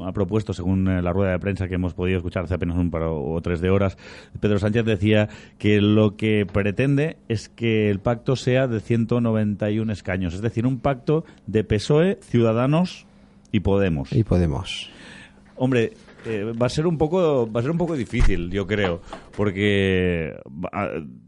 [0.00, 2.90] ha propuesto, según eh, la rueda de prensa que hemos podido escuchar hace apenas un
[2.90, 3.96] par o tres de horas,
[4.40, 10.34] Pedro Sánchez decía que lo que pretende es que el pacto sea de 191 escaños,
[10.34, 13.06] es decir, un pacto de PSOE, Ciudadanos
[13.54, 14.12] y Podemos.
[14.12, 14.90] Y Podemos.
[15.54, 15.92] Hombre,
[16.26, 19.00] eh, va a ser un poco va a ser un poco difícil, yo creo,
[19.36, 20.34] porque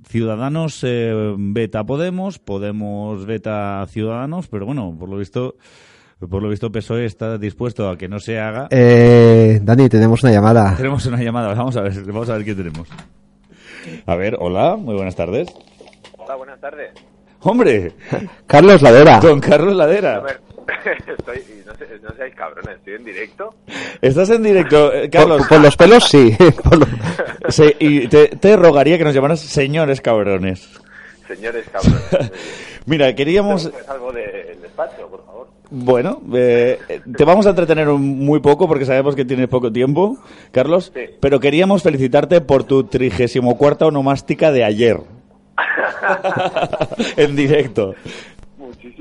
[0.09, 5.55] Ciudadanos eh, veta Podemos, Podemos veta Ciudadanos, pero bueno, por lo visto
[6.19, 8.67] por lo visto PSOE está dispuesto a que no se haga.
[8.71, 10.75] Eh, Dani, tenemos una llamada.
[10.77, 12.89] Tenemos una llamada, vamos a ver, vamos a ver qué tenemos.
[14.05, 15.47] A ver, hola, muy buenas tardes.
[16.19, 16.91] Hola, buenas tardes.
[17.43, 17.93] Hombre,
[18.49, 19.21] Carlos Ladera.
[19.21, 20.25] don Carlos Ladera.
[21.19, 23.55] Estoy, no, sé, no seáis cabrones, estoy en directo.
[24.03, 25.39] Estás en directo, eh, Carlos.
[25.41, 26.37] Por, por los pelos, sí.
[26.65, 26.87] Por lo-
[27.49, 30.69] Sí, y te, te rogaría que nos llamaras señores cabrones.
[31.29, 32.31] Señores cabrones.
[32.87, 35.49] Mira, queríamos algo del despacho, por favor.
[35.71, 36.79] Bueno, eh,
[37.17, 40.19] te vamos a entretener un- muy poco porque sabemos que tienes poco tiempo,
[40.53, 41.03] Carlos, Sí.
[41.21, 44.99] pero queríamos felicitarte por tu trigésimo cuarta onomástica de ayer.
[47.17, 47.95] en directo.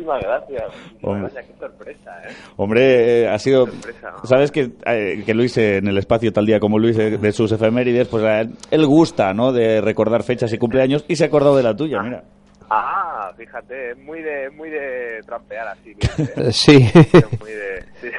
[0.06, 0.64] Muchísimas gracias.
[1.02, 1.22] Hombre.
[1.22, 2.34] gracias, qué sorpresa, ¿eh?
[2.58, 3.66] Hombre, eh, ha sido...
[3.68, 4.14] Sorpresa.
[4.24, 7.32] Sabes que, eh, que Luis, eh, en el espacio tal día como Luis, eh, de
[7.32, 11.24] sus efemérides, pues a él, él gusta, ¿no?, de recordar fechas y cumpleaños y se
[11.24, 12.24] ha acordado de la tuya, mira.
[12.70, 16.52] Ah, fíjate, es muy de, muy de trampear así, Luis, ¿eh?
[16.52, 16.90] Sí.
[16.94, 17.84] Es muy de...
[18.02, 18.10] sí.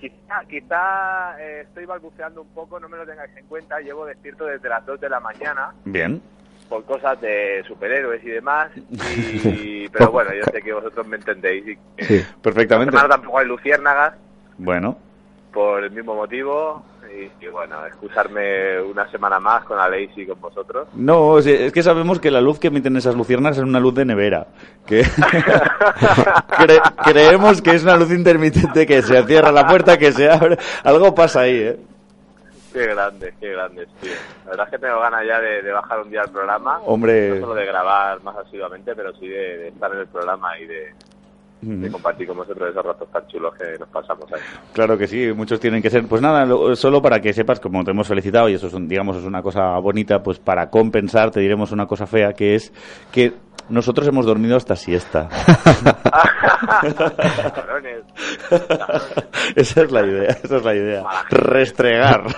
[0.00, 4.46] Quizá, quizá eh, estoy balbuceando un poco, no me lo tengáis en cuenta, llevo despierto
[4.46, 6.22] desde las 2 de la mañana Bien.
[6.70, 8.70] Por cosas de superhéroes y demás,
[9.44, 11.66] y, pero bueno, yo sé que vosotros me entendéis.
[11.68, 12.24] Y Sí.
[12.40, 12.92] Perfectamente.
[12.92, 14.14] semana tampoco hay luciérnagas,
[14.56, 14.96] Bueno,
[15.52, 20.40] por el mismo motivo, y, y bueno, excusarme una semana más con la y con
[20.40, 20.86] vosotros.
[20.94, 24.04] No, es que sabemos que la luz que emiten esas luciernas es una luz de
[24.04, 24.46] nevera.
[24.86, 25.02] Que
[25.84, 30.56] Cre- creemos que es una luz intermitente que se cierra la puerta, que se abre.
[30.84, 31.76] Algo pasa ahí, ¿eh?
[32.72, 34.12] Qué grandes, qué grandes, tío.
[34.44, 36.78] La verdad es que tengo ganas ya de, de bajar un día al programa.
[36.84, 37.30] Hombre.
[37.30, 40.66] No solo de grabar más asiduamente, pero sí de, de estar en el programa y
[40.66, 40.94] de,
[41.62, 44.40] de compartir con vosotros esos ratos tan chulos que nos pasamos ahí.
[44.72, 46.06] Claro que sí, muchos tienen que ser.
[46.06, 48.88] Pues nada, lo- solo para que sepas, como te hemos felicitado, y eso es, un-
[48.88, 52.72] digamos, es una cosa bonita, pues para compensar te diremos una cosa fea, que es
[53.12, 53.34] que
[53.68, 55.28] nosotros hemos dormido hasta siesta.
[57.54, 58.04] Cabrones.
[59.56, 61.04] esa es la idea, esa es la idea.
[61.30, 62.24] Restregar.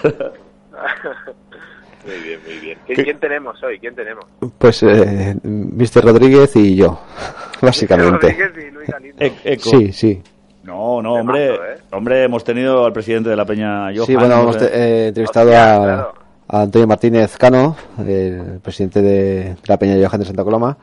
[2.05, 2.79] Muy bien, muy bien.
[2.87, 3.79] ¿Qué- ¿Qué- ¿Quién tenemos hoy?
[3.79, 4.25] ¿Quién tenemos?
[4.59, 6.05] Pues eh, Mr.
[6.05, 7.01] Rodríguez y yo,
[7.63, 8.29] básicamente.
[8.33, 9.25] Rodríguez y Luis Galindo.
[9.25, 9.71] E- eco.
[9.71, 10.23] Sí, sí.
[10.65, 11.59] No, no, hombre, ¿eh?
[11.91, 14.07] hombre, hemos tenido al presidente de la Peña Johan.
[14.07, 16.15] Sí, bueno, hemos eh, entrevistado Hostia, a, claro.
[16.49, 20.77] a Antonio Martínez Cano, el presidente de la Peña Johan de Santa Coloma,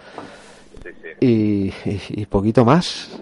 [0.83, 1.25] Sí, sí.
[1.25, 3.21] y, y- y poquito más.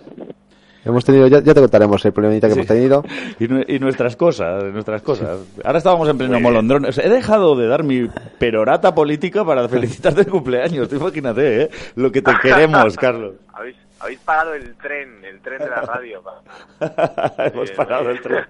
[0.87, 2.59] Hemos tenido, ya, ya te contaremos el problemita que Sí.
[2.59, 3.03] hemos tenido.
[3.39, 5.39] Y, nu- y nuestras cosas, nuestras cosas.
[5.63, 6.85] Ahora estábamos en pleno molondrón.
[6.85, 8.07] O sea, he dejado de dar mi
[8.39, 10.87] perorata política para felicitarte de cumpleaños.
[10.89, 11.69] Tú imagínate, ¿eh?
[11.95, 13.35] Lo que te queremos, Carlos.
[13.53, 16.21] Habéis, habéis parado el tren, el tren de la radio.
[16.79, 17.33] pa.
[17.45, 18.43] Hemos parado el tren.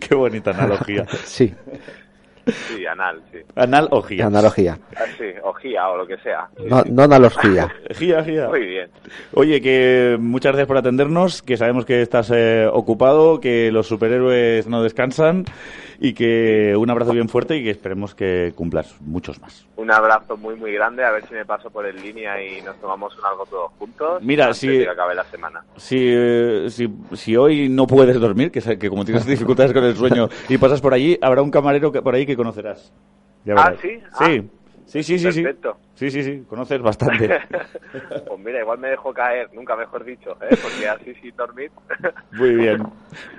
[0.00, 1.06] Qué bonita analogía.
[1.24, 1.52] Sí,
[2.52, 3.38] Sí, anal, sí.
[3.56, 4.26] Analogía.
[4.26, 4.78] analogía.
[4.96, 6.48] Ah, sí, ojía o lo que sea.
[6.56, 6.90] Sí, No, sí.
[6.92, 7.72] no analogía.
[7.94, 8.48] Gía, gía.
[8.48, 8.90] Muy bien.
[9.34, 14.66] Oye, que muchas gracias por atendernos, que sabemos que estás eh, ocupado, que los superhéroes
[14.68, 15.44] no descansan
[16.02, 19.66] y que un abrazo bien fuerte y que esperemos que cumplas muchos más.
[19.76, 21.04] Un abrazo muy, muy grande.
[21.04, 24.22] A ver si me paso por en línea y nos tomamos un algo todos juntos.
[24.22, 25.62] Mira, si- que acabe la semana.
[25.76, 26.10] Si,
[26.70, 30.56] si, si hoy no puedes dormir, que, que como tienes dificultades con el sueño y
[30.56, 32.92] pasas por allí, habrá un camarero que, por ahí que conocerás.
[33.44, 33.74] Ya Ah.
[33.80, 33.88] ¿sí?
[34.18, 34.24] Sí.
[34.24, 34.50] Sí,
[34.90, 35.42] sí, sí, sí.
[35.42, 35.76] Perfecto.
[35.94, 36.44] Sí, sí, sí.
[36.48, 37.28] Conoces bastante.
[38.26, 40.56] pues mira, igual me dejo caer, nunca mejor dicho, ¿eh?
[40.62, 41.70] porque así sin dormir.
[42.32, 42.82] Muy bien.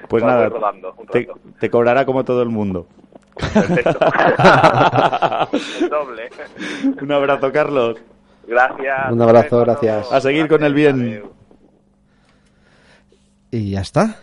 [0.08, 1.28] Pues nada, rodando te,
[1.60, 2.88] te cobrará como todo el mundo.
[3.36, 4.00] Perfecto.
[5.82, 6.30] El doble.
[7.02, 7.98] Un abrazo, Carlos.
[8.48, 9.12] Gracias.
[9.12, 10.12] Un abrazo, gracias.
[10.12, 11.24] A seguir con el bien.
[13.54, 14.16] Y ya está.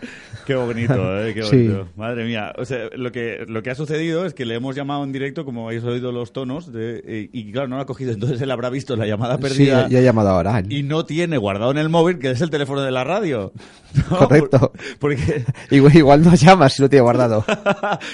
[0.46, 1.34] Qué bonito, ¿eh?
[1.34, 1.68] Qué Sí.
[1.68, 1.88] bonito.
[1.96, 2.54] Madre mía.
[2.56, 5.44] O sea, lo que, lo que ha sucedido es que le hemos llamado en directo,
[5.44, 8.12] como habéis oído los tonos, de- y, y claro, no lo ha cogido.
[8.14, 9.86] Entonces él habrá visto la llamada Sí, perdida.
[9.88, 10.62] ya he llamado ahora.
[10.66, 13.52] y no tiene guardado en el móvil, que es el teléfono de la radio.
[14.10, 14.16] ¿No?
[14.18, 14.58] Correcto.
[14.58, 15.44] Por- Porque...
[15.70, 17.44] Igual, igual no llama si lo tiene guardado.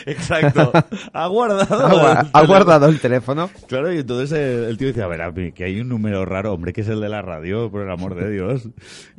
[0.06, 0.72] Exacto.
[1.12, 1.86] Ha guardado.
[1.86, 2.46] Ha, el gua- ha teléfono.
[2.48, 3.50] guardado el teléfono.
[3.68, 6.24] Claro, y entonces eh, el tío dice, a ver, a mí, que hay un número
[6.24, 8.68] raro, hombre, que es el de la radio, por el amor de Dios.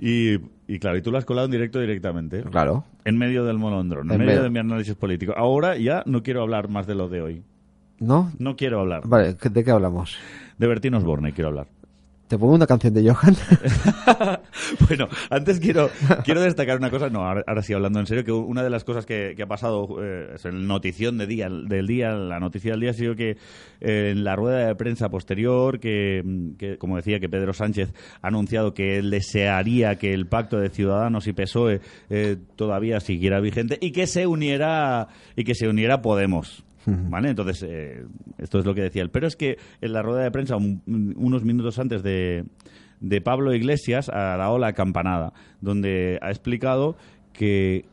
[0.02, 2.42] Y, y claro, y tú lo has colado en directo directamente.
[2.44, 2.84] Claro.
[3.04, 4.44] En medio del molondrón, en, En medio medio.
[4.44, 5.34] de mi análisis político.
[5.38, 7.44] Ahora ya no quiero hablar más de lo de hoy.
[8.00, 8.32] ¿No?
[8.40, 9.04] No quiero hablar.
[9.08, 10.18] Vale, ¿de qué hablamos?
[10.58, 11.68] De Bertín Osborne quiero hablar.
[12.28, 13.36] ¿Te pongo una canción de Johan?
[14.88, 15.92] bueno, antes quiero,
[16.24, 19.06] quiero destacar una cosa, no, ahora, sí hablando en serio, que una de las cosas
[19.06, 22.80] que, que ha pasado, eh, es el notición de día, del día, la noticia del
[22.80, 23.38] día ha sido que
[23.80, 26.24] eh, en la rueda de prensa posterior, que,
[26.58, 30.70] que, como decía, que Pedro Sánchez ha anunciado que él desearía que el pacto de
[30.70, 36.02] Ciudadanos y PSOE eh, todavía siguiera vigente y que se uniera, y que se uniera
[36.02, 36.65] Podemos.
[36.86, 37.30] ¿Vale?
[37.30, 38.06] Entonces, eh,
[38.38, 39.10] esto es lo que decía él.
[39.10, 40.82] Pero es que en la rueda de prensa, un-
[41.18, 42.46] unos minutos antes de,
[43.00, 46.96] de Pablo Iglesias, ha dado la campanada, donde ha explicado
[47.34, 47.86] que,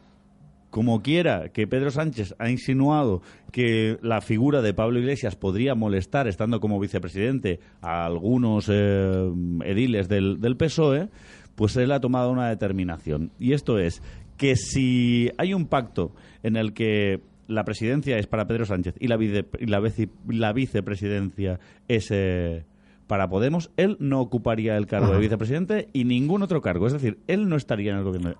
[0.71, 6.29] como quiera, que Pedro Sánchez ha insinuado que la figura de Pablo Iglesias podría molestar,
[6.29, 9.31] estando como vicepresidente, a algunos eh,
[9.65, 11.09] ediles del, del PSOE,
[11.55, 13.31] pues él ha tomado una determinación.
[13.39, 14.03] Y esto es
[14.39, 17.21] que si hay un pacto en el que
[17.53, 22.09] la presidencia es para Pedro Sánchez y la, vice- y la, vice- la vicepresidencia es
[22.11, 22.65] eh,
[23.07, 26.87] para Podemos, él no ocuparía el cargo de vicepresidente y ningún otro cargo.
[26.87, 28.35] Es decir, él no estaría en el gobierno.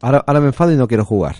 [0.00, 1.36] Ahora, ahora me enfado y no quiero jugar.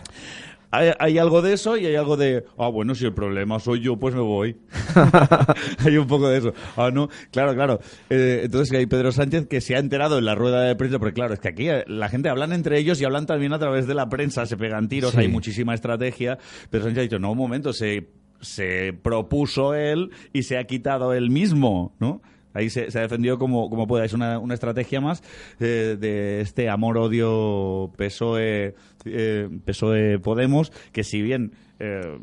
[0.77, 3.81] Hay, hay algo de eso y hay algo de, ah, bueno, si el problema soy
[3.81, 4.57] yo, pues me voy.
[5.85, 6.53] hay un poco de eso.
[6.77, 7.81] Ah, no, claro, claro.
[8.11, 11.15] Eh, entonces hay Pedro Sánchez que se ha enterado en la rueda de prensa, porque
[11.15, 13.87] claro, es que aquí eh, la gente hablan entre ellos y hablan también a través
[13.87, 15.21] de la prensa, se pegan tiros, Sí.
[15.21, 16.39] hay muchísima estrategia.
[16.71, 18.09] Pedro Sánchez ha dicho, no, un momento, se,
[18.41, 22.21] se propuso él y se ha quitado él mismo, ¿no?
[22.55, 24.05] Ahí se, se ha defendido como, como pueda.
[24.05, 25.23] Es una, una estrategia más
[25.61, 28.75] eh, de este amor-odio PSOE,
[29.05, 32.19] eh, PSOE Podemos, que si bien eh,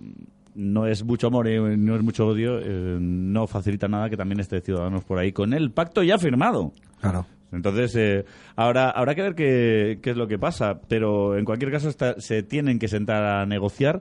[0.55, 2.59] no es mucho amor y no es mucho odio,
[2.99, 6.71] no facilita nada que también esté Ciudadanos por ahí con el pacto ya firmado.
[6.99, 7.25] Claro.
[7.53, 8.25] Entonces, eh,
[8.55, 12.19] ahora habrá que ver qué, qué es lo que pasa, pero en cualquier caso está-
[12.21, 13.99] se tienen que sentar a negociar.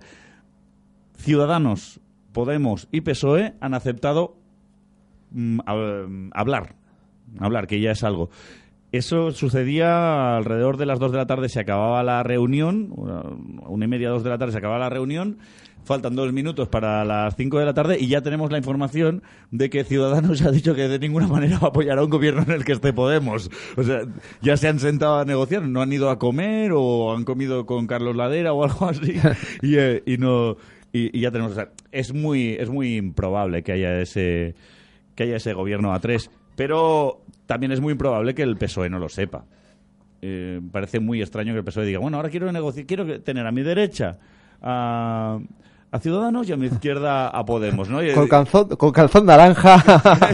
[1.16, 2.00] Ciudadanos,
[2.32, 4.36] Podemos y PSOE han aceptado
[5.32, 6.74] mm, hab- hablar,
[7.38, 8.30] hablar, que ya es algo.
[8.92, 13.88] Eso sucedía alrededor de las 2 de la tarde, se acababa la reunión, una, y
[13.88, 15.38] media, dos de la tarde se acababa la reunión,
[15.84, 19.22] faltan dos minutos para las 5 de la tarde y ya tenemos la información
[19.52, 22.42] de que Ciudadanos ha dicho que de ninguna manera va a apoyar a un gobierno
[22.42, 23.48] en el que esté Podemos.
[23.76, 24.00] O sea,
[24.42, 27.86] ya se han sentado a negociar, no han ido a comer o han comido con
[27.86, 29.14] Carlos Ladera o algo así
[29.62, 30.56] y, eh, y no...
[30.92, 34.56] Y, y ya tenemos, o sea, es muy, es muy improbable que haya ese,
[35.20, 36.30] que haya ese gobierno a tres.
[36.56, 39.44] Pero también es muy probable que el PSOE no lo sepa.
[40.22, 43.52] Eh, parece muy extraño que el PSOE diga, bueno, ahora quiero negociar, quiero tener a
[43.52, 44.16] mi derecha
[44.62, 45.38] a,
[45.92, 48.02] a Ciudadanos y a mi izquierda a Podemos, ¿no?
[48.02, 49.74] Y- Con calzón, con calzón naranja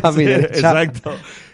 [0.03, 0.55] a mi derecha.
[0.55, 1.13] Exacto.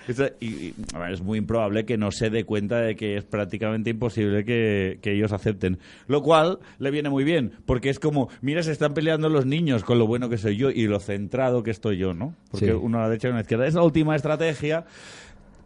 [0.09, 3.17] Esa- Y, y, a ver, es muy improbable que no se dé cuenta de que
[3.17, 5.79] es prácticamente imposible que, que ellos acepten.
[6.09, 9.85] Lo cual le viene muy bien, porque es como, mira, se están peleando los niños
[9.85, 12.35] con lo bueno que soy yo y lo centrado que estoy yo, ¿no?
[12.51, 12.73] Porque Sí.
[12.73, 13.67] uno a la derecha y uno a la izquierda.
[13.69, 14.85] Es la última estrategia.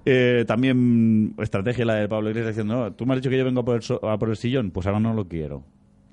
[0.04, 3.44] Eh, también estrategia la de Pablo Iglesias diciendo, no, tú me has dicho que yo
[3.44, 5.64] vengo a por el, so- a por el sillón, pues ahora no lo quiero.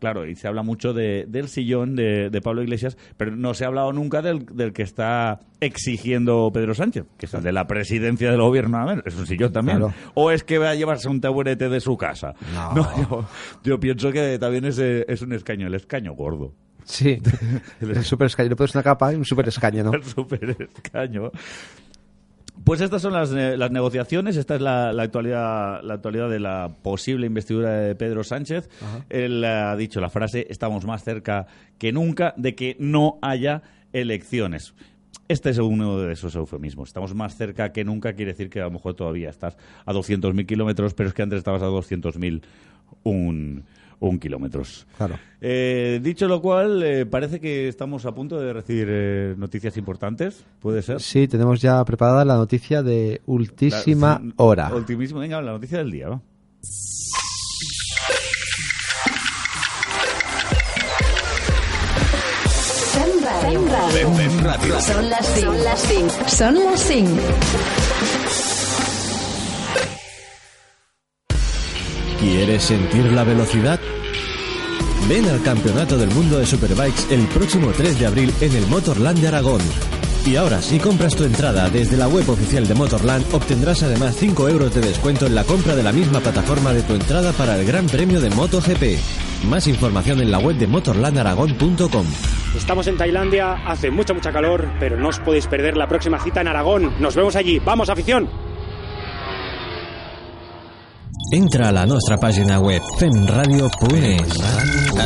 [0.04, 3.64] Claro, y se habla mucho de, del sillón de, de Pablo Iglesias, pero no se
[3.64, 7.68] ha hablado nunca del, del que está exigiendo Pedro Sánchez, que es el de la
[7.68, 8.80] presidencia del gobierno.
[8.80, 9.78] A ver, es un sillón también.
[9.78, 9.94] Claro.
[10.14, 12.34] O es que va a llevarse un taburete de su casa.
[12.54, 12.86] No.
[13.10, 13.26] yo,
[13.64, 16.54] yo pienso que también es, es un escaño, el escaño gordo.
[16.86, 17.18] Sí,
[17.82, 18.50] el super escaño.
[18.50, 19.94] Le pones una capa y un super escaño, ¿no?
[19.94, 21.32] El super escaño.
[22.64, 26.40] Pues estas son las, eh, las negociaciones, esta es la, la actualidad, la actualidad de
[26.40, 28.70] la posible investidura de Pedro Sánchez.
[29.10, 31.48] Él ha dicho la frase, estamos más cerca
[31.78, 34.74] que nunca de que no haya elecciones.
[35.28, 36.90] Este es uno de esos eufemismos.
[36.90, 40.46] Estamos más cerca que nunca, quiere decir que a lo mejor todavía estás a 200.000
[40.46, 42.44] kilómetros, pero es que antes estabas a 200.000
[43.04, 43.64] un,
[44.08, 44.86] un kilómetros.
[44.98, 45.18] Claro.
[45.42, 50.44] Eh, dicho lo cual, eh, parece que estamos a punto de recibir eh, noticias importantes.
[50.60, 51.02] ¿Puede ser?
[51.02, 54.74] Sí, tenemos ya preparada la noticia de ultísima La- hora.
[54.74, 56.08] Ultimísima, venga, la noticia del día,
[64.42, 64.80] Radio.
[64.80, 65.50] Son las 5.
[65.50, 66.10] Son las 5.
[66.28, 67.12] Son las 5.
[72.24, 73.82] ¿Quieres sentir la velocidad?
[75.10, 79.20] Ven al Campeonato del Mundo de Superbikes el próximo 3 de abril en el Motorland
[79.20, 79.60] de Aragón.
[80.26, 84.48] Y ahora, si compras tu entrada desde la web oficial de Motorland, obtendrás además 5
[84.48, 87.68] euros de descuento en la compra de la misma plataforma de tu entrada para el
[87.68, 89.46] Gran Premio de MotoGP.
[89.50, 92.06] Más información en la web de motorlandaragón.com.
[92.56, 96.40] Estamos en Tailandia, hace mucha, mucha calor, pero no os podéis perder la próxima cita
[96.40, 96.94] en Aragón.
[97.02, 97.60] Nos vemos allí.
[97.60, 98.53] ¡Vamos, afición!
[101.32, 104.38] Entra a la nostra pàgina web femradio.es.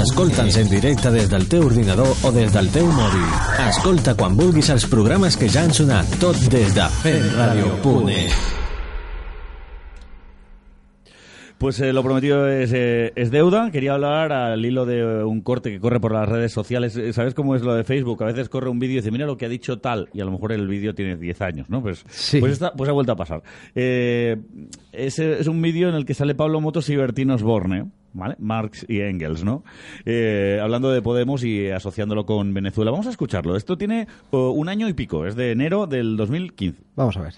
[0.01, 3.27] Escolta'ns en directe des del teu ordinador o des del teu mòbil.
[3.67, 8.66] Escolta quan vulguis els programes que ja han sonat, tot des de femradio.es.
[11.57, 13.71] Pues eh, lo prometido es, eh, es deuda.
[13.71, 16.95] Quería hablar al hilo de un corte que corre por las redes sociales.
[16.95, 18.21] Eh, ¿Sabes cómo es lo de Facebook?
[18.21, 20.25] A veces corre un vídeo y dice, mira lo que ha dicho tal, y a
[20.25, 21.81] lo mejor el vídeo tiene 10 años, ¿no?
[21.81, 22.39] Pues, Sí.
[22.39, 23.41] pues, esta- pues ha vuelto a pasar.
[23.73, 24.37] Eh,
[24.91, 28.35] es, es un vídeo en el que sale Pablo Motos y Bertín Osborne, ¿vale?
[28.37, 29.63] Marx y Engels, ¿no?
[30.05, 32.91] Eh, hablando de Podemos y asociándolo con Venezuela.
[32.91, 33.55] Vamos a escucharlo.
[33.55, 36.83] Esto tiene oh, un año y pico, es de enero del 2015.
[36.95, 37.33] Vamos a ver.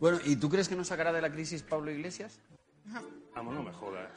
[0.00, 2.40] Bueno, ¿y tú crees que nos sacará de la crisis Pablo Iglesias?
[3.34, 4.10] Vamos, no me jodas.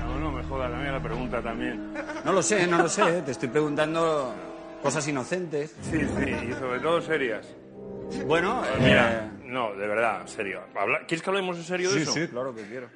[0.00, 1.94] Vamos, no me jodas, también la pregunta también.
[2.24, 3.22] No lo sé, no lo sé.
[3.22, 4.34] Te estoy preguntando
[4.82, 5.74] cosas inocentes.
[5.82, 7.46] Sí, sí, y sobre todo serias.
[8.26, 10.62] Bueno, Pues mira, no, de verdad, serio.
[10.74, 12.12] Habla- ¿Quieres que hablemos en serio de sí, eso?
[12.12, 12.88] sí, claro que quiero.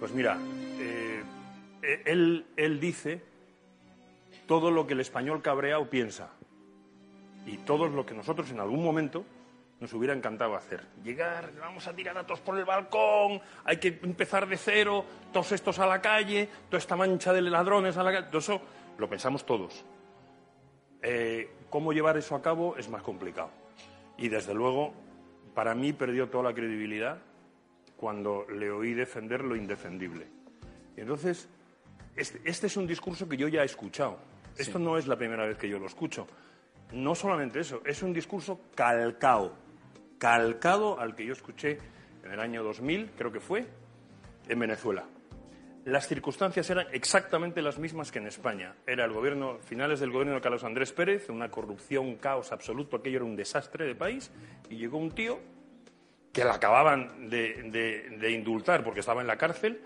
[0.00, 0.36] Pues mira,
[0.80, 1.22] eh,
[1.82, 3.22] eh, él, él dice
[4.46, 6.30] todo lo que el español cabrea o piensa.
[7.46, 9.24] Y todo lo que nosotros en algún momento
[9.80, 10.84] nos hubiera encantado hacer.
[11.04, 15.52] Llegar, vamos a tirar a todos por el balcón, hay que empezar de cero, todos
[15.52, 18.26] estos a la calle, toda esta mancha de ladrones a la calle.
[18.26, 18.60] Todo eso
[18.98, 19.84] lo pensamos todos.
[21.02, 23.50] Eh, ¿Cómo llevar eso a cabo es más complicado?
[24.16, 24.92] Y desde luego,
[25.54, 27.18] para mí perdió toda la credibilidad
[27.96, 30.26] cuando le oí defender lo indefendible.
[30.96, 31.48] Y entonces,
[32.16, 34.18] este, este es un discurso que yo ya he escuchado.
[34.56, 36.26] Esto no es la primera vez que yo lo escucho.
[36.92, 39.52] No solamente eso, es un discurso calcado,
[40.18, 41.78] calcado al que yo escuché
[42.24, 43.66] en el año 2000, creo que fue,
[44.48, 45.04] en Venezuela.
[45.84, 48.74] Las circunstancias eran exactamente las mismas que en España.
[48.86, 52.96] Era el gobierno, finales del gobierno de Carlos Andrés Pérez, una corrupción, un caos absoluto,
[52.98, 54.30] aquello era un desastre de país,
[54.68, 55.38] y llegó un tío
[56.32, 59.80] que la acababan de, de- de indultar porque estaba en la cárcel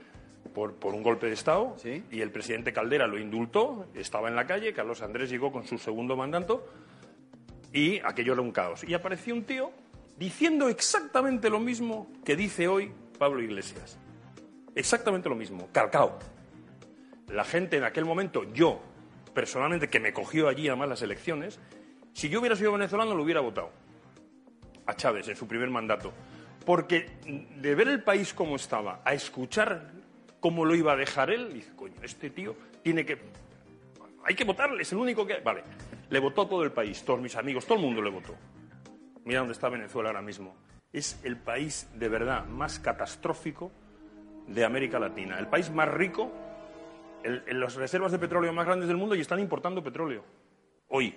[0.53, 1.77] por, por un golpe de Estado,
[2.11, 5.79] y el presidente Caldera lo indultó, estaba en la calle, Carlos Andrés llegó con su
[5.79, 6.67] segundo mandato,
[7.73, 8.83] y aquello era un caos.
[8.85, 9.71] Y apareció un tío
[10.23, 13.99] diciendo exactamente lo mismo que dice hoy Pablo Iglesias.
[14.77, 16.17] Exactamente lo mismo, calcao.
[17.27, 18.81] La gente en aquel momento, yo,
[19.35, 21.59] personalmente, que me cogió allí además las elecciones,
[22.13, 23.73] si yo hubiera sido venezolano lo hubiera votado
[24.87, 26.13] a Chávez en su primer mandato.
[26.65, 27.19] Porque
[27.57, 29.91] de ver el país como estaba, a escuchar
[30.39, 33.19] cómo lo iba a dejar él, dice, coño, este tío tiene que...
[34.25, 35.41] Hay que votarle, es el único que...
[35.41, 35.65] Vale,
[36.09, 38.37] le votó todo el país, todos mis amigos, todo el mundo le votó.
[39.25, 40.55] Mira dónde está Venezuela ahora mismo.
[40.93, 43.73] Es el país de verdad más catastrófico
[44.47, 45.39] de América Latina.
[45.39, 46.31] El país más rico,
[47.25, 50.25] en las reservas de petróleo más grandes del mundo y están importando petróleo.
[50.89, 51.17] Hoy.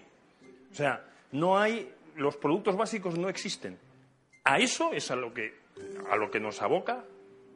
[0.72, 1.92] O sea, no hay.
[2.16, 3.78] Los productos básicos no existen.
[4.44, 5.54] A eso es a lo que,
[6.10, 7.04] a lo que nos aboca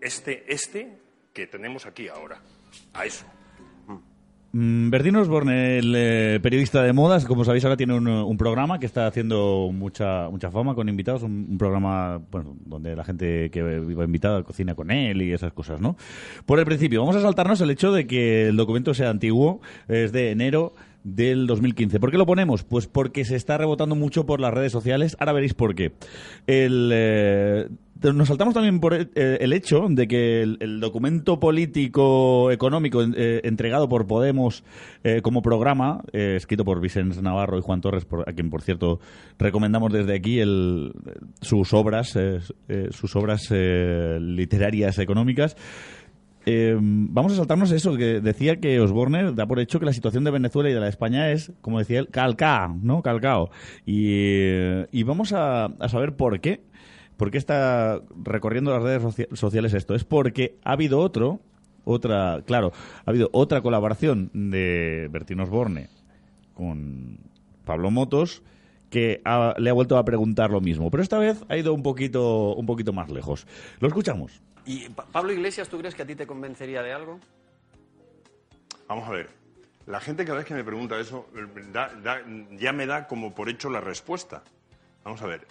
[0.02, 0.98] este, este
[1.34, 2.42] que tenemos aquí ahora.
[2.94, 3.26] A eso.
[4.52, 8.80] Mm, Bertino Osborne, el eh, periodista de modas, como sabéis ahora tiene un, un programa
[8.80, 13.52] que está haciendo mucha mucha fama con invitados, un, un programa bueno, donde la gente
[13.52, 15.96] que va invitada cocina con él y esas cosas, ¿no?
[16.48, 20.12] Por el principio, vamos a saltarnos el hecho de que el documento sea antiguo, es
[20.12, 20.74] de enero
[21.04, 22.00] del 2015.
[22.00, 22.64] ¿Por qué lo ponemos?
[22.64, 25.16] Pues porque se está rebotando mucho por las redes sociales.
[25.20, 25.94] Ahora veréis por qué.
[26.48, 27.70] El, eh,
[28.02, 33.88] nos saltamos también por el, eh, hecho de que el, documento político económico eh, entregado
[33.90, 34.64] por Podemos
[35.22, 39.00] como programa, escrito por Vicente Navarro y Juan Torres, por- a quien por cierto
[39.38, 40.42] recomendamos desde aquí
[41.42, 42.18] sus obras,
[42.92, 45.56] sus obras literarias económicas.
[46.52, 50.24] Eh, vamos a saltarnos eso, que decía que Osborne da por hecho que la situación
[50.24, 53.04] de Venezuela y de la España es, como decía él, calcao, ¿no?
[53.04, 53.52] Calcao.
[53.86, 56.64] Y, eh, vamos a, saber por qué.
[57.18, 59.94] ¿Por qué está recorriendo las redes socia- sociales esto?
[59.94, 61.40] Es porque ha habido otro,
[61.84, 62.72] otra, claro,
[63.06, 65.90] ha habido otra colaboración de Bertín Osborne
[66.56, 67.20] con
[67.64, 68.42] Pablo Motos
[68.90, 69.22] que
[69.58, 72.66] le ha vuelto a preguntar lo mismo, pero esta vez ha ido un poquito, un
[72.66, 73.46] poquito más lejos.
[73.80, 74.42] Lo escuchamos.
[74.66, 77.20] ¿Y Pa- Pablo Iglesias, tú crees que a ti te convencería de algo?
[78.88, 79.30] Vamos a ver.
[79.86, 81.48] La gente cada vez que me pregunta eso eh,
[82.58, 84.44] ya me da como por hecho la respuesta.
[85.04, 85.48] Vamos a ver.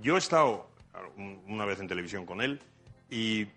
[0.00, 0.68] Yo he estado
[1.16, 2.60] un- una vez en televisión con él
[3.10, 3.48] y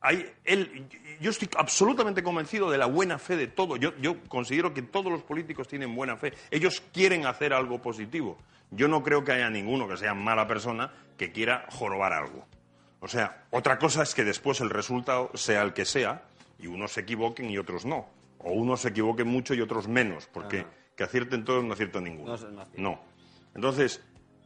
[0.00, 0.86] hay, él,
[1.20, 3.76] yo estoy absolutamente convencido de la buena fe de todo.
[3.76, 6.32] Yo, yo considero que todos los políticos tienen buena fe.
[6.50, 8.36] Ellos quieren hacer algo positivo.
[8.70, 12.46] Yo no creo que haya ninguno que sea mala persona que quiera jorobar algo.
[13.00, 16.24] O sea, otra cosa es que después el resultado sea el que sea
[16.58, 18.06] y unos se equivoquen y otros no.
[18.38, 20.70] O unos se equivoquen mucho y otros menos, porque Ajá.
[20.96, 22.36] que acierten todos no acierta ninguno.
[22.36, 22.82] No, no acierta.
[22.82, 23.00] No.
[23.54, 24.02] Entonces,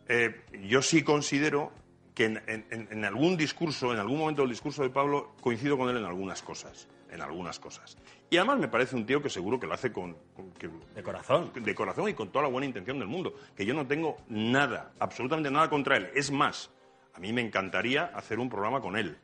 [0.09, 1.72] eh, yo sí considero
[2.14, 5.88] que en, en- en algún discurso, en algún momento del discurso de Pablo, coincido con
[5.88, 6.88] él en algunas cosas.
[7.11, 7.96] En algunas cosas.
[8.30, 11.03] Y además me parece un tío que seguro que lo hace con, con- que- De
[11.03, 11.50] corazón.
[11.55, 13.34] de corazón y con toda la buena intención del mundo.
[13.57, 16.11] Que yo no tengo nada, absolutamente nada contra él.
[16.14, 16.70] Es más,
[17.14, 19.18] a mí me encantaría hacer un programa con él.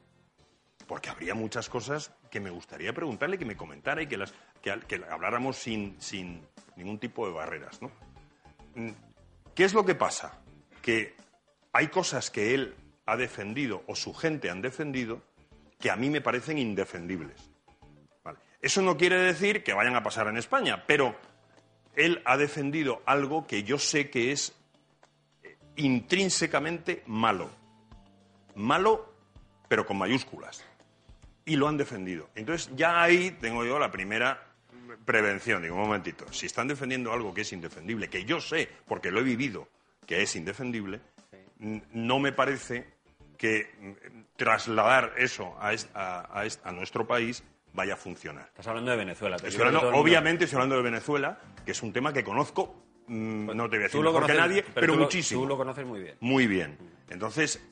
[0.86, 4.32] Porque habría muchas cosas que me gustaría preguntarle, que me comentara y que, las,
[4.62, 6.40] que, habláramos sin, sin
[6.76, 7.82] ningún tipo de barreras.
[7.82, 7.90] ¿no?
[8.74, 8.90] Mm,
[9.54, 10.40] ¿Qué es lo que pasa?
[10.80, 11.14] Que
[11.72, 12.74] hay cosas que él
[13.06, 15.22] ha defendido o su gente han defendido
[15.78, 17.50] que a mí me parecen indefendibles.
[18.60, 21.16] Eso no quiere decir que vayan a pasar en España, pero
[21.94, 24.52] él ha defendido algo que yo sé que es
[25.42, 27.50] eh, intrínsecamente malo.
[28.58, 29.12] Malo,
[29.68, 30.64] pero con mayúsculas.
[31.44, 32.28] Y lo han defendido.
[32.34, 34.42] Entonces ya ahí tengo yo la primera
[35.04, 35.62] prevención.
[35.62, 39.20] Digo, un momentito, si están defendiendo algo que es indefendible, que yo sé, porque lo
[39.20, 39.68] he vivido,
[40.06, 41.00] que es indefendible,
[41.58, 42.86] no me parece
[43.36, 47.42] que mm, trasladar eso a, es- a- a es- a nuestro país
[47.72, 48.46] vaya a funcionar.
[48.48, 49.36] Estás hablando de Venezuela.
[49.36, 53.46] te Estoy hablando- obviamente estoy hablando de Venezuela, que es un tema que conozco, mm,
[53.54, 55.42] no te voy a decir que conoces, nadie, pero, tú lo- muchísimo.
[55.42, 56.16] tú lo conoces muy bien.
[56.20, 56.76] Muy bien.
[57.08, 57.62] Entonces,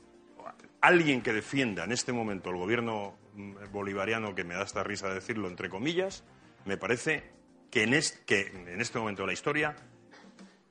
[0.81, 5.13] alguien que defienda en este momento el gobierno mm, bolivariano, que me da esta risa
[5.13, 6.23] decirlo entre comillas,
[6.65, 7.23] me parece
[7.69, 9.75] que en, este momento de la historia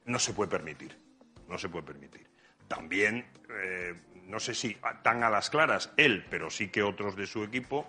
[0.04, 0.96] no se puede permitir.
[1.48, 2.26] No se puede permitir.
[2.68, 3.94] También, eh,
[4.24, 7.86] no sé si tan a las claras él, pero sí que otros de su equipo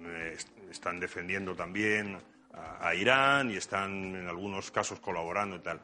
[0.00, 2.16] eh, est- están defendiendo también
[2.54, 5.80] a, a Irán y están en algunos casos colaborando y tal.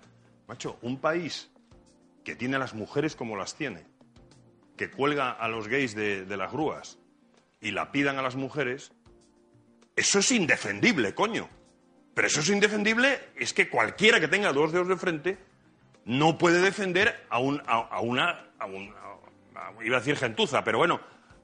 [0.49, 1.51] Macho, un país
[2.25, 3.85] que tiene a las mujeres como las tiene,
[4.77, 6.99] que cuelga a los gays de, las grúas
[7.61, 8.93] y la pidan a las mujeres,
[9.97, 11.49] eso es indefendible, coño.
[12.15, 15.39] Pero eso es indefendible, es que cualquiera que tenga dos dedos de frente
[16.05, 18.93] no puede defender a, un, a, una, a un-
[19.85, 21.01] iba a decir gentuza, pero bueno,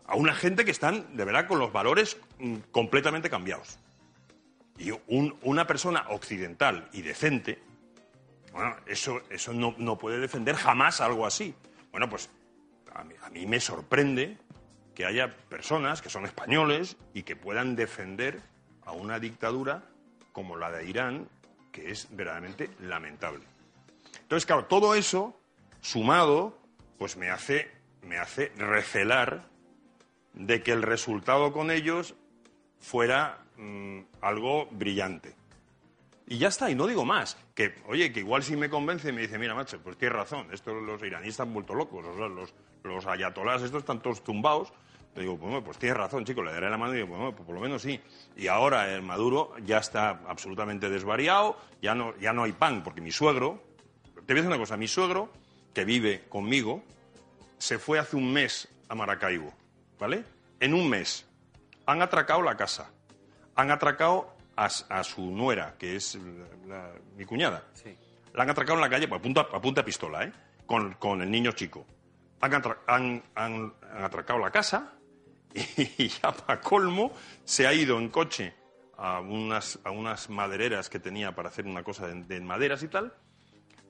[0.06, 3.78] a una gente que están de verdad con los valores mm, completamente cambiados.
[4.78, 7.60] Y un- una persona occidental y decente,
[8.52, 11.54] bueno, eso, eso no, no puede defender jamás algo así.
[11.92, 12.28] Bueno, pues
[12.99, 14.36] a mí, me sorprende
[14.94, 18.40] que haya personas que son españoles y que puedan defender
[18.84, 19.84] a una dictadura
[20.32, 21.28] como la de Irán,
[21.70, 23.44] que es verdaderamente lamentable.
[24.22, 25.38] Entonces, claro, todo eso
[25.80, 26.59] sumado,
[26.99, 27.70] pues me hace,
[28.03, 29.44] me hace recelar
[30.32, 32.14] de que el resultado con ellos
[32.80, 35.34] fuera mm, algo brillante.
[36.26, 37.38] Y ya está, y no digo más.
[37.55, 40.49] Que, oye, que igual si me convence y me dice, mira, macho, pues tienes razón,
[40.53, 42.53] estos los iraníes están vuelto locos, o sea, los,
[42.84, 44.72] los ayatolás estos están todos tumbados.
[45.14, 47.46] Te digo, pues, pues tienes razón, chico, le daré la mano y digo, pues, pues
[47.46, 48.00] por lo menos sí.
[48.36, 53.00] Y ahora el Maduro ya está absolutamente desvariado, ya no, ya no hay pan, porque
[53.00, 53.60] mi suegro,
[54.04, 55.30] te voy a decir una cosa, mi suegro,
[55.74, 56.82] que vive conmigo,
[57.58, 59.52] se fue hace un mes a Maracaibo,
[59.98, 60.24] ¿vale?
[60.60, 61.26] En un mes.
[61.86, 62.90] Han atracado la casa.
[63.56, 64.68] Han atracado a,
[65.04, 66.16] su nuera, que es
[66.66, 67.64] la- la- mi cuñada.
[68.34, 70.32] La han atracado en la calle, pues, a punta, a punta de pistola, ¿eh?
[70.66, 71.86] Con, con el niño chico.
[72.41, 74.93] Han, atra- han- han- han atracado la casa
[75.55, 77.12] y ya para colmo
[77.45, 78.55] se ha ido en coche
[78.97, 82.89] a unas, a unas madereras que tenía para hacer una cosa de, de maderas y
[82.89, 83.14] tal.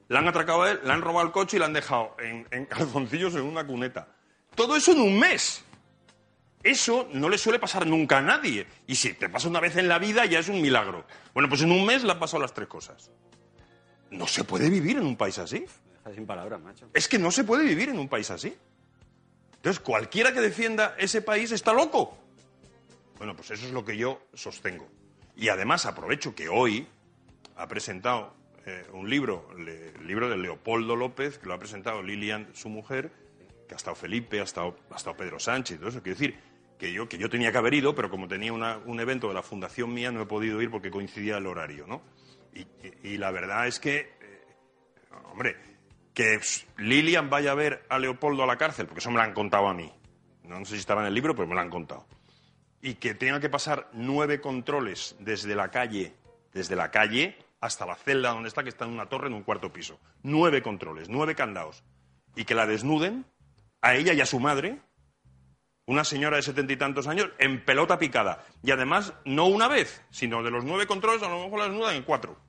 [0.08, 2.46] Le han atracado a él, le han robado el coche y le han dejado en,
[2.50, 4.08] en calzoncillos en una cuneta.
[4.54, 5.64] Todo eso en un mes.
[6.62, 8.66] Eso no le suele pasar nunca a nadie.
[8.86, 11.04] Y si te pasa una vez en la vida ya es un milagro.
[11.34, 13.10] Bueno, pues en un mes le han pasado las tres cosas.
[14.10, 15.64] No se puede vivir en un país así.
[16.14, 16.88] Sin palabras, macho.
[16.94, 18.56] Es que no se puede vivir en un país así.
[19.56, 22.16] Entonces, cualquiera que defienda ese país está loco.
[23.18, 24.88] Bueno, pues eso es lo que yo sostengo.
[25.36, 26.86] Y además aprovecho que hoy
[27.56, 28.34] ha presentado
[28.64, 33.10] eh, un libro, el libro de Leopoldo López, que lo ha presentado Lilian, su mujer,
[33.66, 36.02] que ha estado Felipe, ha estado, ha estado Pedro Sánchez y todo eso.
[36.02, 36.38] Quiero decir
[36.78, 39.34] que yo, que yo tenía que haber ido, pero como tenía una- un evento de
[39.34, 42.00] la fundación mía, no he podido ir porque coincidía el horario, ¿no?
[43.02, 44.44] Y la verdad es que, eh,
[45.32, 45.56] hombre,
[46.18, 46.40] que
[46.78, 49.68] Lilian vaya a ver a Leopoldo a la cárcel, porque eso me lo han contado
[49.68, 49.88] a mí.
[50.42, 52.08] No sé si estaba en el libro, pero me lo han contado.
[52.82, 56.16] Y que tenga que pasar nueve controles desde la calle,
[56.52, 59.44] desde la calle hasta la celda donde está, que está en una torre en un
[59.44, 60.00] cuarto piso.
[60.24, 61.84] Nueve controles, nueve candados.
[62.34, 63.24] Y que la desnuden
[63.80, 64.80] a ella y a su madre,
[65.86, 68.44] una señora de setenta y tantos años, en pelota picada.
[68.60, 71.94] Y además, no una vez, sino de los nueve controles, a lo mejor la desnudan
[71.94, 72.47] en cuatro.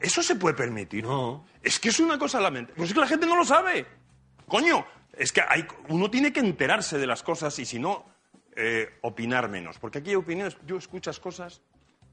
[0.00, 1.04] ¿Eso se puede permitir?
[1.04, 1.44] No.
[1.62, 2.76] Es que es una cosa lamentable.
[2.76, 3.84] Pues es que la gente no lo sabe.
[4.46, 4.84] Coño,
[5.16, 8.04] es que hay, uno tiene que enterarse de las cosas y si no,
[8.56, 9.78] eh, opinar menos.
[9.78, 11.62] Porque aquí hay opiniones, yo escuchas cosas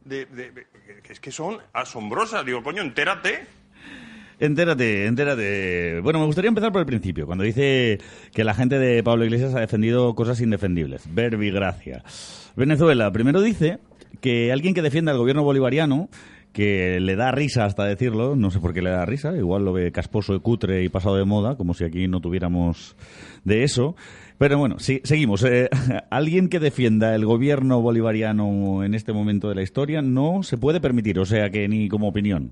[0.05, 0.67] de, de- de-
[1.03, 2.45] que, es que son asombrosas.
[2.45, 3.45] Digo, coño, entérate.
[4.39, 5.99] Entérate, entérate.
[6.01, 7.99] Bueno, me gustaría empezar por el principio, cuando dice
[8.33, 11.13] que la gente de Pablo Iglesias ha defendido cosas indefendibles.
[11.13, 12.03] Verbigracia.
[12.55, 13.79] Venezuela, primero dice
[14.21, 16.07] que alguien que defienda al gobierno bolivariano,
[16.53, 19.73] que le da risa hasta decirlo, no sé por qué le da risa, igual lo
[19.73, 22.95] ve casposo y cutre y pasado de moda, como si aquí no tuviéramos
[23.43, 23.95] de eso.
[24.37, 25.43] Pero bueno, sí, seguimos.
[25.43, 25.69] Eh,
[26.09, 30.79] alguien que defienda el gobierno bolivariano en este momento de la historia no se puede
[30.81, 32.51] permitir, o sea que ni como opinión.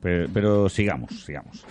[0.00, 1.64] Pero, pero sigamos, sigamos.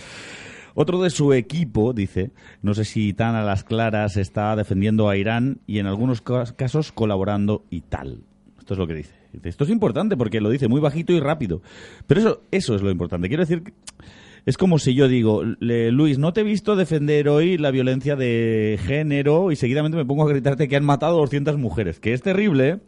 [0.74, 2.32] Otro de su equipo, dice,
[2.62, 6.52] no sé si tan a las claras está defendiendo a Irán y en algunos cas-
[6.52, 8.24] casos colaborando y tal.
[8.60, 9.14] Esto es lo que dice.
[9.44, 11.62] Esto es importante porque lo dice muy bajito y rápido.
[12.08, 13.28] Pero eso, eso es lo importante.
[13.28, 13.74] Quiero decir, que
[14.46, 18.80] es como si yo digo, Luis, no te he visto defender hoy la violencia de
[18.84, 22.22] género y seguidamente me pongo a gritarte que han matado a 200 mujeres, que es
[22.22, 22.82] terrible,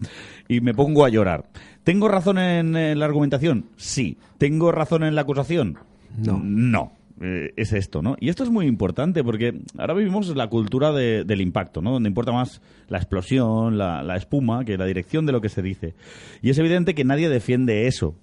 [0.48, 1.50] y me pongo a llorar.
[1.84, 3.66] ¿Tengo razón en, la argumentación?
[3.76, 4.18] Sí.
[4.38, 5.80] ¿Tengo razón en la acusación?
[6.18, 6.39] No.
[6.43, 6.91] No.
[7.20, 8.15] Eh, es esto, ¿no?
[8.20, 11.91] Y esto es muy importante porque ahora vivimos la cultura de- del impacto, ¿no?
[11.91, 15.63] Donde importa más la explosión, la, la espuma, que la dirección de lo que se
[15.63, 15.95] dice.
[16.43, 18.15] Y es evidente que nadie defiende eso.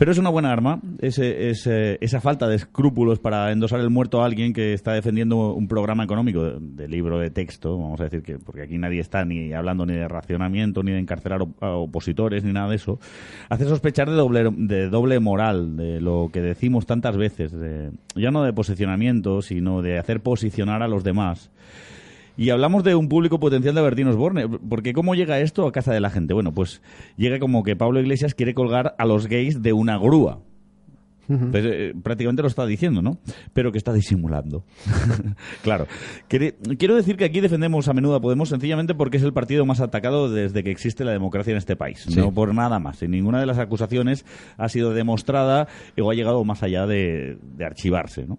[0.00, 4.22] Pero es una buena arma, ese- ese- esa falta de escrúpulos para endosar el muerto
[4.22, 8.22] a alguien que está defendiendo un programa económico de, libro de texto, vamos a decir
[8.22, 11.72] que, porque aquí nadie está ni hablando ni de racionamiento, ni de encarcelar op- a
[11.72, 12.98] opositores, ni nada de eso,
[13.50, 18.30] hace sospechar de doble, de doble moral, de lo que decimos tantas veces, de- ya
[18.30, 21.50] no de posicionamiento, sino de hacer posicionar a los demás.
[22.40, 25.92] Y hablamos de un público potencial de Bertín Osborne, porque ¿cómo llega esto a casa
[25.92, 26.32] de la gente?
[26.32, 26.80] Bueno, pues
[27.18, 30.40] llega como que Pablo Iglesias quiere colgar a los gays de una grúa.
[31.50, 33.18] Pues, eh, prácticamente lo está diciendo, ¿no?
[33.52, 34.64] Pero que está disimulando.
[35.62, 35.86] claro.
[36.28, 39.80] Quiero decir que aquí defendemos a menudo a Podemos sencillamente porque es el partido más
[39.80, 42.04] atacado desde que existe la democracia en este país.
[42.08, 42.18] Sí.
[42.18, 43.02] No por nada más.
[43.02, 44.24] Y ninguna de las acusaciones
[44.56, 45.68] ha sido demostrada
[46.00, 48.38] o ha llegado más allá de, de archivarse, ¿no?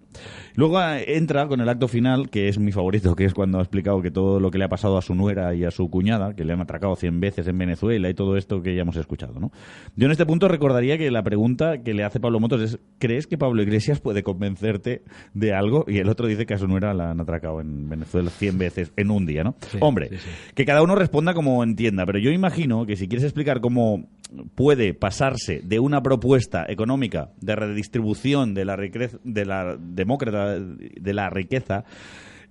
[0.55, 3.61] Luego eh, entra con el acto final, que es mi favorito, que es cuando ha
[3.61, 6.33] explicado que todo lo que le ha pasado a su nuera y a su cuñada,
[6.35, 9.39] que le han atracado 100 veces en Venezuela y todo esto que ya hemos escuchado,
[9.39, 9.51] ¿no?
[9.95, 13.27] Yo en este punto recordaría que la pregunta que le hace Pablo Motos es ¿crees
[13.27, 15.03] que Pablo Iglesias puede convencerte
[15.33, 15.85] de algo?
[15.87, 18.91] Y el otro dice que a su nuera la han atracado en Venezuela 100 veces
[18.95, 19.55] en un día, ¿no?
[19.79, 20.09] Hombre,
[20.53, 24.07] que cada uno responda como entienda, pero yo imagino que si quieres explicar cómo
[24.55, 31.13] puede pasarse de una propuesta económica de redistribución de la riqueza, de la demócrata de
[31.13, 31.83] la riqueza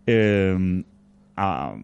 [0.06, 0.84] eh,
[1.36, 1.74] a,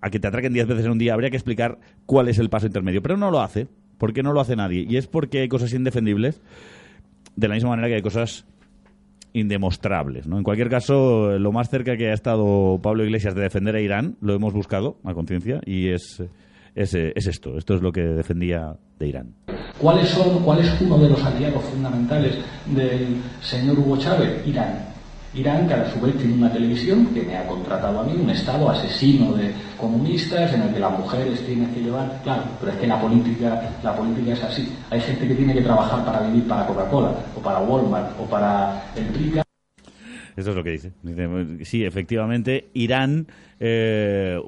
[0.00, 2.48] a que te atraquen 10 veces en un día, habría que explicar cuál es el
[2.48, 3.02] paso intermedio.
[3.02, 3.68] Pero no lo hace.
[3.98, 4.84] ¿Por qué no lo hace nadie?
[4.88, 6.42] Y es porque hay cosas indefendibles,
[7.36, 8.44] de la misma manera que hay cosas
[9.32, 10.26] indemostrables.
[10.26, 10.38] ¿no?
[10.38, 14.16] En cualquier caso, lo más cerca que ha estado Pablo Iglesias de defender a Irán,
[14.20, 16.22] lo hemos buscado a conciencia, y es,
[16.74, 17.58] es, es esto.
[17.58, 19.34] Esto es lo que defendía de Irán.
[19.78, 24.46] ¿Cuáles son, ¿Cuál es uno de los aliados fundamentales del señor Hugo Chávez?
[24.46, 24.95] Irán.
[25.36, 28.30] Irán, que a su vez tiene una televisión que me ha contratado a mí, un
[28.30, 32.78] Estado asesino de comunistas en el que las mujeres tienen que llevar, claro, pero es
[32.78, 34.72] que la política, la política es así.
[34.90, 38.82] Hay gente que tiene que trabajar para vivir para Coca-Cola, o para Walmart, o para
[38.96, 39.45] el Prica.
[40.36, 40.92] Esto es lo que dice.
[41.02, 43.26] Dice, Sí, efectivamente, Irán,
[43.58, 44.38] eh,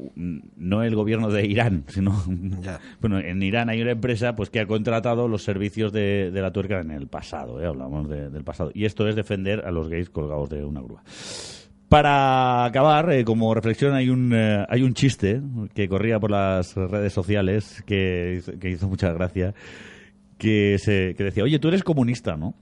[0.57, 2.13] no el gobierno de Irán, sino.
[3.01, 6.53] Bueno, en Irán hay una empresa pues que ha contratado los servicios de, de la
[6.53, 7.67] tuerca en el pasado, ¿eh?
[7.67, 8.71] hablamos de- del pasado.
[8.75, 11.03] Y esto es defender a los gays colgados de una grúa.
[11.89, 15.41] Para acabar, eh, como reflexión, hay un, eh, hay un chiste
[15.75, 19.55] que corría por las redes sociales que, hizo- que hizo mucha gracia,
[20.37, 22.55] que, se, que decía, oye, tú eres comunista, ¿no?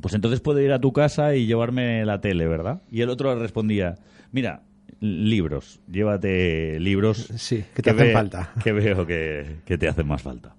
[0.00, 2.82] Pues entonces puedo ir a tu casa y llevarme la tele, ¿verdad?
[2.90, 3.96] Y el otro respondía,
[4.32, 4.62] mira,
[5.00, 8.52] libros, llévate libros Sí, que te hacen falta.
[8.64, 10.54] Que veo que, que te hacen más falta.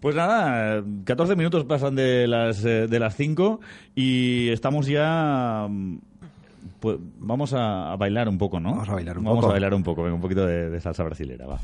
[0.00, 3.60] Pues nada, 14 minutos pasan de las eh, de las 5
[3.94, 5.98] y estamos ya mm,
[6.80, 8.70] pues vamos a, a bailar un poco, ¿no?
[8.72, 9.48] Vamos a bailar un vamos poco.
[9.48, 11.58] a bailar un poco, venga, un poquito de, de salsa brasilera, va.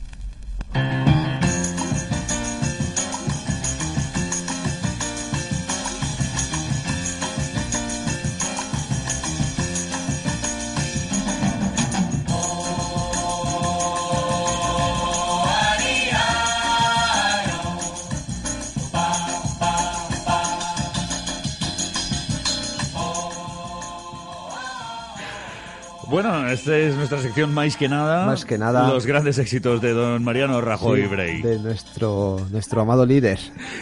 [26.23, 28.25] Bueno, esta es nuestra sección más que nada.
[28.27, 28.87] Más que nada.
[28.89, 31.43] Los grandes éxitos de don Mariano Rajoy Sí, Brey.
[31.43, 33.41] de nuestro, nuestro amado líder.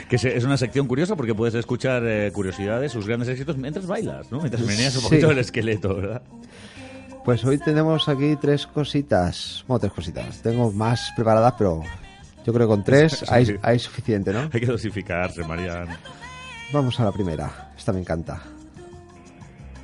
[0.09, 4.33] Que es una sección curiosa porque puedes escuchar eh, curiosidades, sus grandes éxitos mientras bailas,
[4.33, 4.39] ¿no?
[4.39, 5.09] Mientras meneas un Sí.
[5.11, 6.23] poquito el esqueleto, ¿verdad?
[7.27, 9.63] Pues hoy tenemos aquí tres cositas.
[9.69, 10.41] Bueno, tres cositas.
[10.41, 11.83] Tengo más preparadas, pero
[12.47, 13.27] yo creo que con tres Sí.
[13.29, 14.49] hay, hay suficiente, ¿no?
[14.51, 15.95] Hay que dosificarse, Mariano.
[16.73, 17.71] Vamos a la primera.
[17.77, 18.41] Esta me encanta.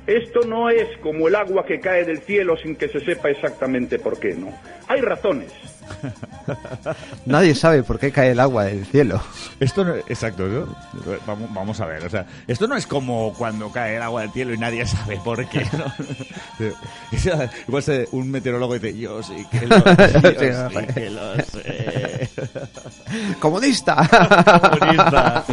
[0.07, 3.99] Esto no es como el agua que cae del cielo sin que se sepa exactamente
[3.99, 4.49] por qué, ¿no?
[4.87, 5.51] Hay razones.
[7.25, 9.21] Nadie sabe por qué cae el agua del cielo.
[9.59, 10.75] Esto no, exacto, ¿no?
[11.25, 14.31] Vamos, vamos a ver, o sea, esto no es como cuando cae el agua del
[14.31, 15.85] cielo y nadie sabe por qué, ¿no?
[17.67, 22.29] Igual se- un meteorólogo dice, yo sí que lo, yo sí que lo sé.
[23.39, 24.07] ¡Comunista!
[24.79, 25.45] Comunista.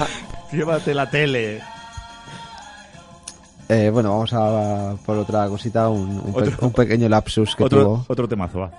[0.53, 1.61] Llévate la tele.
[3.69, 7.65] Eh, bueno, vamos a por otra cosita, un, un, pe- Otro- un pequeño lapsus que
[7.65, 8.05] Otro, tuvo.
[8.09, 8.71] otro temazo, va.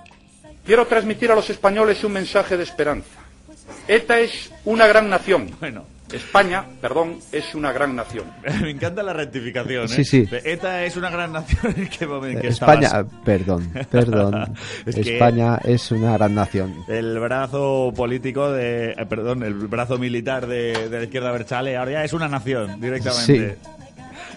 [0.64, 3.08] Quiero transmitir a los españoles un mensaje de esperanza.
[3.88, 5.50] ETA es una gran nación.
[5.60, 5.84] Bueno.
[6.12, 8.26] España, perdón, es una gran nación.
[8.62, 9.88] Me encanta la rectificación, ¿eh?
[9.88, 10.24] Sí, sí.
[10.44, 11.74] ETA es una gran nación.
[11.76, 13.06] ¿En qué momento que España, estabas?
[13.24, 14.54] perdón, perdón.
[14.86, 16.72] Es que- España es una gran nación.
[16.86, 21.90] El brazo político de, eh, perdón, el brazo militar de, de la izquierda Berchale ahora
[21.90, 23.58] ya es una nación directamente.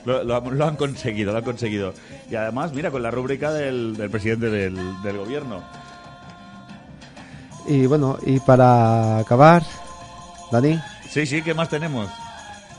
[0.05, 1.93] Lo, lo han- lo han conseguido, lo han conseguido.
[2.31, 5.61] Y además, mira, con la rúbrica del, del presidente del, del gobierno.
[7.67, 9.63] Y bueno, y para acabar,
[10.51, 12.07] Dani, Sí, sí, ¿qué más tenemos?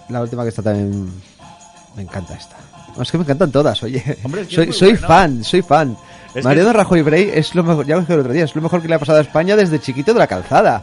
[0.08, 1.08] la última que está también
[1.94, 2.56] me encanta esta.
[3.00, 4.02] Es que me encantan todas, oye.
[4.24, 5.06] Hombre, es que soy es soy buena.
[5.06, 5.96] fan, soy fan.
[6.34, 8.54] Es Mariano que- Rajoy Brey es lo mejor, ya lo dije el otro día, es
[8.56, 10.82] lo mejor que le ha pasado a España desde chiquito de la calzada.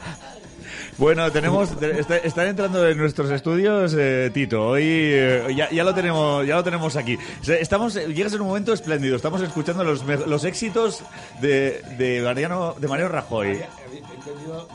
[0.98, 4.70] Bueno, tenemos, te- está- están entrando en nuestros estudios, eh, Tito.
[4.70, 7.20] Hoy eh, ya, ya lo tenemos, ya lo tenemos aquí.
[7.48, 9.16] Estamos, eh, llegas en un momento espléndido.
[9.16, 11.04] Estamos escuchando los, los éxitos
[11.40, 13.60] de, de Mariano, de Mariano Rajoy.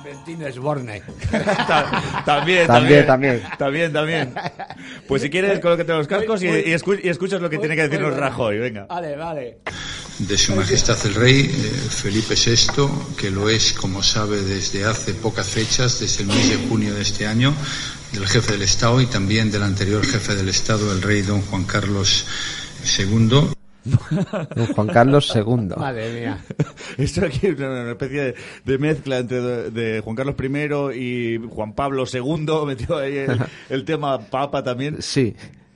[0.05, 1.03] Bertino Sborne.
[1.67, 4.35] Ta- también, También, también, también, también.
[5.09, 7.83] Pues si quieres, colócate los cascos y, y escu- y escuchas lo que tiene que
[7.89, 8.59] decirnos Rajoy.
[8.59, 8.87] Venga.
[8.87, 9.59] Vale, vale.
[10.19, 11.49] De Su Majestad el Rey eh,
[11.91, 16.69] Felipe VI, que lo es, como sabe, desde hace pocas fechas, desde el mes de
[16.69, 17.55] junio de este año,
[18.13, 21.65] del jefe del Estado y también del anterior jefe del Estado, el rey don Juan
[21.65, 22.27] Carlos
[22.99, 23.29] II.
[23.85, 25.75] Don Juan Carlos II.
[25.77, 26.45] Madre mía.
[26.99, 28.35] Esto aquí es una, especie
[28.65, 32.47] de, mezcla entre de, de Juan Carlos I y Juan Pablo II.
[32.67, 33.41] Metió ahí el,
[33.71, 35.03] el tema Papa también.
[35.03, 35.35] Sí.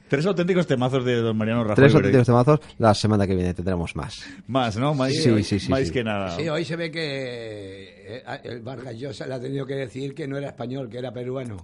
[0.08, 1.74] Tres auténticos temazos de don Mariano Rajoy.
[1.76, 4.24] Tres auténticos temazos, la semana que viene tendremos más.
[4.46, 4.94] Más, ¿no?
[4.94, 5.90] Más, Sí, sí, sí, más sí.
[5.92, 6.30] que nada.
[6.36, 10.28] Sí, hoy se ve que eh, el Vargas Llosa le ha tenido que decir que
[10.28, 11.56] no era español, que era peruano.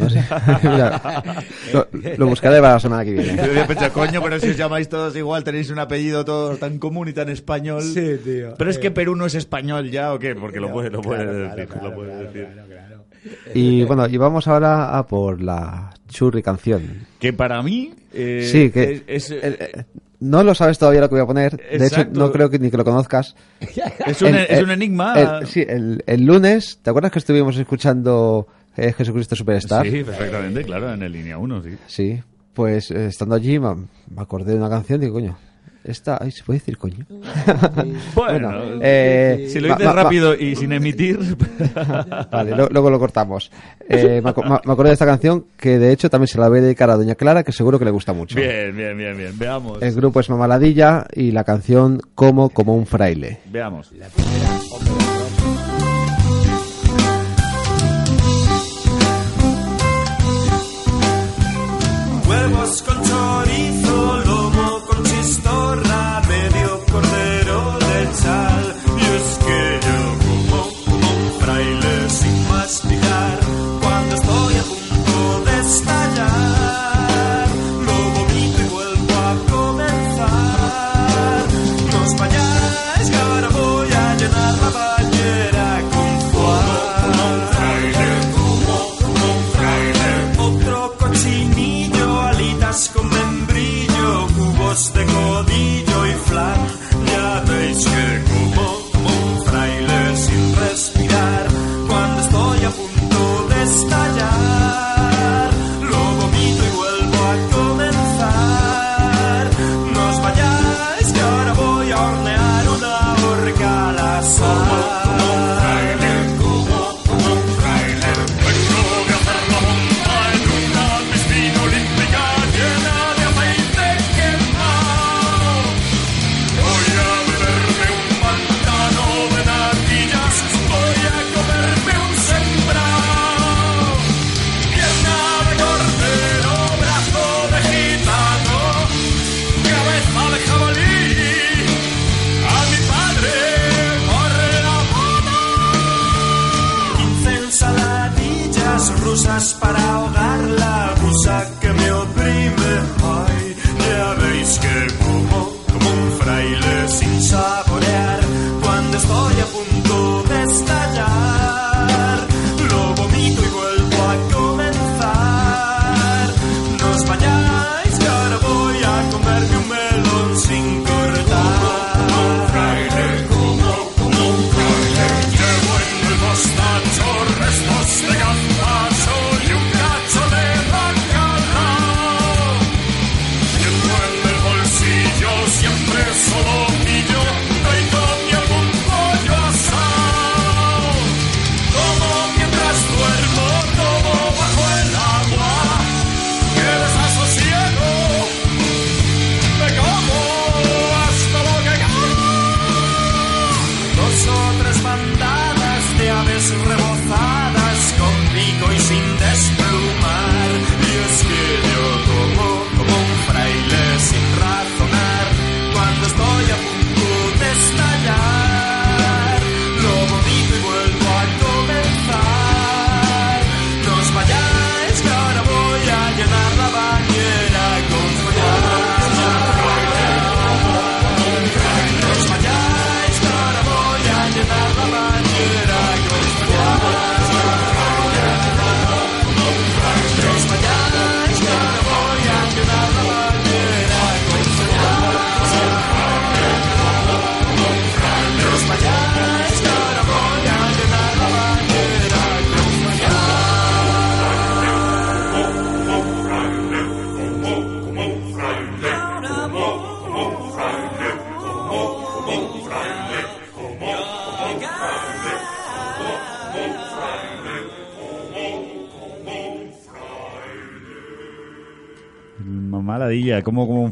[0.00, 0.22] No sé.
[0.62, 1.00] Mira,
[1.72, 1.86] lo,
[2.18, 3.36] lo buscaré para la semana que viene.
[3.80, 7.12] Yo coño, pero si os llamáis todos igual, tenéis un apellido todos tan común y
[7.12, 7.82] tan español.
[7.82, 8.54] Sí, tío.
[8.56, 8.90] Pero es que Eh.
[8.90, 10.34] Perú no es español ya, ¿o qué?
[10.34, 11.68] Porque lo puede, lo puede Claro, decir.
[11.68, 12.48] claro, lo puede decir.
[13.54, 17.06] Y bueno, y vamos ahora a por la churri canción.
[17.18, 17.92] Que para mí...
[18.12, 19.84] eh, sí, que es- es, el- eh,
[20.20, 21.56] no lo sabes todavía lo que voy a poner.
[21.56, 22.20] De hecho, Exacto.
[22.20, 23.34] no creo que ni que lo conozcas.
[24.06, 25.14] Es un- El- es el- un enigma.
[25.40, 29.84] el- sí, el, el lunes, ¿te acuerdas que estuvimos escuchando eh, Jesucristo Superstar?
[29.84, 31.70] Sí, perfectamente, claro, en el línea 1, sí.
[31.88, 32.20] Sí,
[32.54, 35.36] pues eh, estando allí me, me acordé de una canción y digo, coño,
[35.84, 37.04] esta, ay, ¿se puede decir coño?
[38.14, 38.52] Bueno,
[38.82, 41.18] eh, si lo dices ma- ma- rápido y sin emitir...
[42.30, 43.50] Vale, lo- luego lo cortamos.
[43.88, 46.62] Eh, me, me- acordé de esta canción que de hecho también se la voy a
[46.62, 48.36] dedicar a Doña Clara, que seguro que le gusta mucho.
[48.36, 49.38] Bien, bien, bien, bien.
[49.38, 49.82] Veamos.
[49.82, 53.38] El grupo es Mamaladilla y la canción Como como un fraile.
[53.50, 53.90] Veamos.
[62.28, 63.01] Huevos con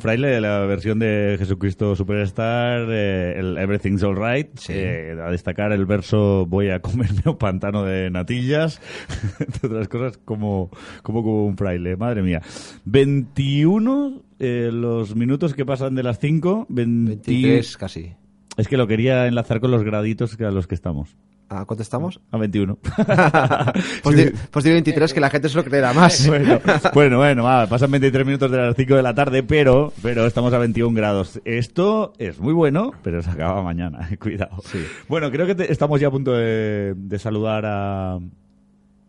[0.00, 4.58] Un fraile de la versión de Jesucristo Superstar, eh, el Everything's Alright.
[4.70, 8.80] Eh, a destacar el verso Voy a comerme un pantano de natillas,
[9.40, 10.70] entre otras cosas, como,
[11.02, 11.96] como, como un fraile.
[11.96, 12.40] Madre mía.
[12.86, 16.68] 21 eh, los minutos que pasan de las 5.
[16.70, 18.14] 23 casi.
[18.56, 21.14] Es que lo quería enlazar con los graditos a los que estamos.
[21.52, 22.20] ¿A cuánto estamos?
[22.30, 22.78] A 21.
[24.04, 26.24] pues, di, pues di 23, que la gente se lo creerá más.
[26.28, 26.60] bueno,
[26.94, 30.52] bueno, bueno, va, pasan 23 minutos de las 5 de la tarde, pero, pero estamos
[30.52, 31.40] a 21 grados.
[31.44, 34.62] Esto es muy bueno, pero se acaba mañana, cuidado.
[35.08, 38.20] Bueno, creo que te- estamos ya a punto de, de saludar a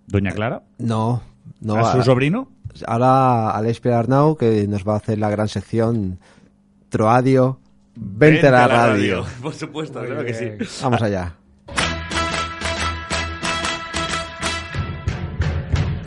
[0.08, 0.64] Doña Clara.
[0.80, 1.22] No,
[1.60, 1.76] no.
[1.76, 2.50] ¿A su sobrino?
[2.88, 6.18] Ahora Alex Arnau, que nos va a hacer la gran sección
[6.90, 7.60] Troadio,
[7.96, 9.26] vente, a la radio.
[9.44, 10.50] Por supuesto, claro que sí.
[10.82, 11.36] Vamos allá.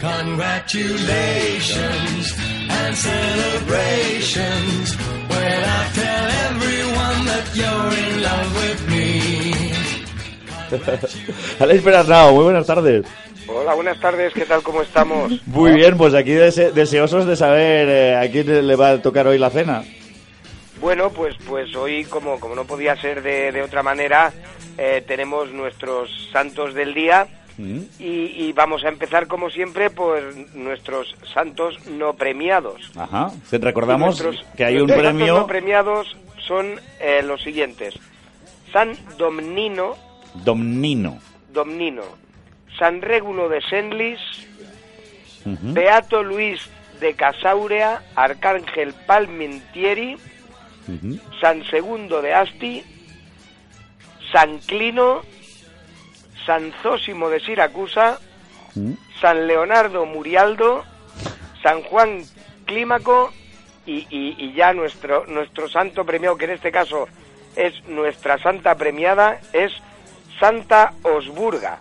[0.04, 2.36] Congratulations
[2.68, 4.92] and celebrations
[5.32, 9.00] when I tell everyone that you're in love with me.
[11.60, 11.82] Alex
[12.32, 13.06] muy buenas tardes.
[13.48, 14.62] Hola, buenas tardes, ¿qué tal?
[14.62, 15.40] ¿Cómo estamos?
[15.46, 19.26] Muy bien, pues aquí dese- deseosos de saber eh, a quién le va a tocar
[19.26, 19.84] hoy la cena.
[20.82, 24.34] Bueno, pues, pues hoy, como, como no podía ser de, de otra manera,
[24.76, 27.26] eh, tenemos nuestros santos del día
[27.58, 27.68] y,
[28.00, 30.20] y vamos a empezar, como siempre, por
[30.54, 32.90] nuestros santos no premiados.
[32.96, 33.30] Ajá.
[33.46, 36.16] Se- Recordamos Nuestros- que hay un nuestros santos premio no premiados
[36.46, 37.94] son eh, los siguientes.
[38.72, 39.96] San Domnino,
[40.44, 41.18] Domnino.
[41.52, 42.02] Domnino,
[42.78, 44.18] San Régulo de Senlis,
[45.46, 45.72] Ujú.
[45.72, 46.60] Beato Luis
[47.00, 50.16] de Casaurea, Arcángel Palmentieri.
[51.40, 52.82] San Segundo de Asti,
[54.32, 55.22] San Clino,
[56.46, 58.18] San Zósimo de Siracusa,
[59.20, 60.84] San Leonardo Murialdo,
[61.62, 62.22] San Juan
[62.66, 63.32] Clímaco
[63.86, 67.06] y, y- y ya nuestro, nuestro santo premiado, que en este caso
[67.56, 69.72] es nuestra santa premiada, es
[70.40, 71.78] Santa Osburga.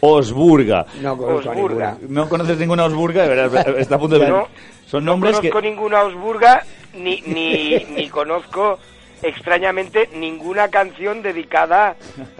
[0.00, 0.86] Osburga.
[1.00, 1.92] No conozco Osburga.
[1.92, 2.22] ninguna.
[2.22, 4.28] No conoces ninguna Osburga, de verdad, está a punto de...
[4.28, 4.48] No,
[4.86, 5.50] Son No nombres que...
[5.50, 6.64] conozco ninguna Osburga
[6.94, 8.78] ni, ni, ni conozco
[9.22, 11.96] extrañamente ninguna canción dedicada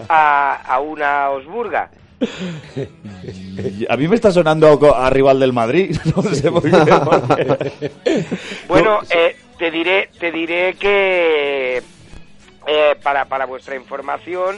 [0.07, 1.89] a, a una Osburga.
[3.89, 5.97] A mí me está sonando a rival del Madrid.
[6.15, 6.71] No sé por qué.
[6.71, 7.91] porque-
[8.67, 11.81] Bueno, eh, te diré, te diré que
[12.67, 14.57] eh, para, para vuestra información,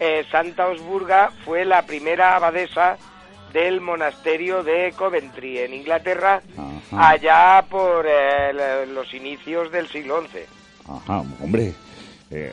[0.00, 2.96] eh, Santa Osburga fue la primera abadesa
[3.52, 6.42] del monasterio de Coventry en Inglaterra,
[6.96, 10.40] allá por eh, los inicios del siglo XI.
[10.88, 11.72] Ajá, hombre.
[12.30, 12.52] eh,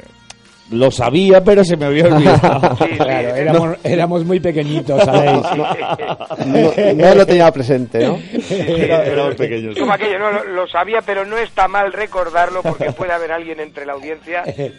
[0.70, 2.78] lo sabía, pero se me había olvidado.
[2.96, 5.42] Claro, éramos, éramos muy pequeñitos, ¿sabéis?
[6.46, 8.18] No, no lo tenía presente, ¿no?
[8.50, 9.78] Era- éramos pequeños.
[9.78, 13.60] Como aquello, no, lo, lo sabía, pero no está mal recordarlo porque puede haber alguien
[13.60, 14.72] entre la audiencia que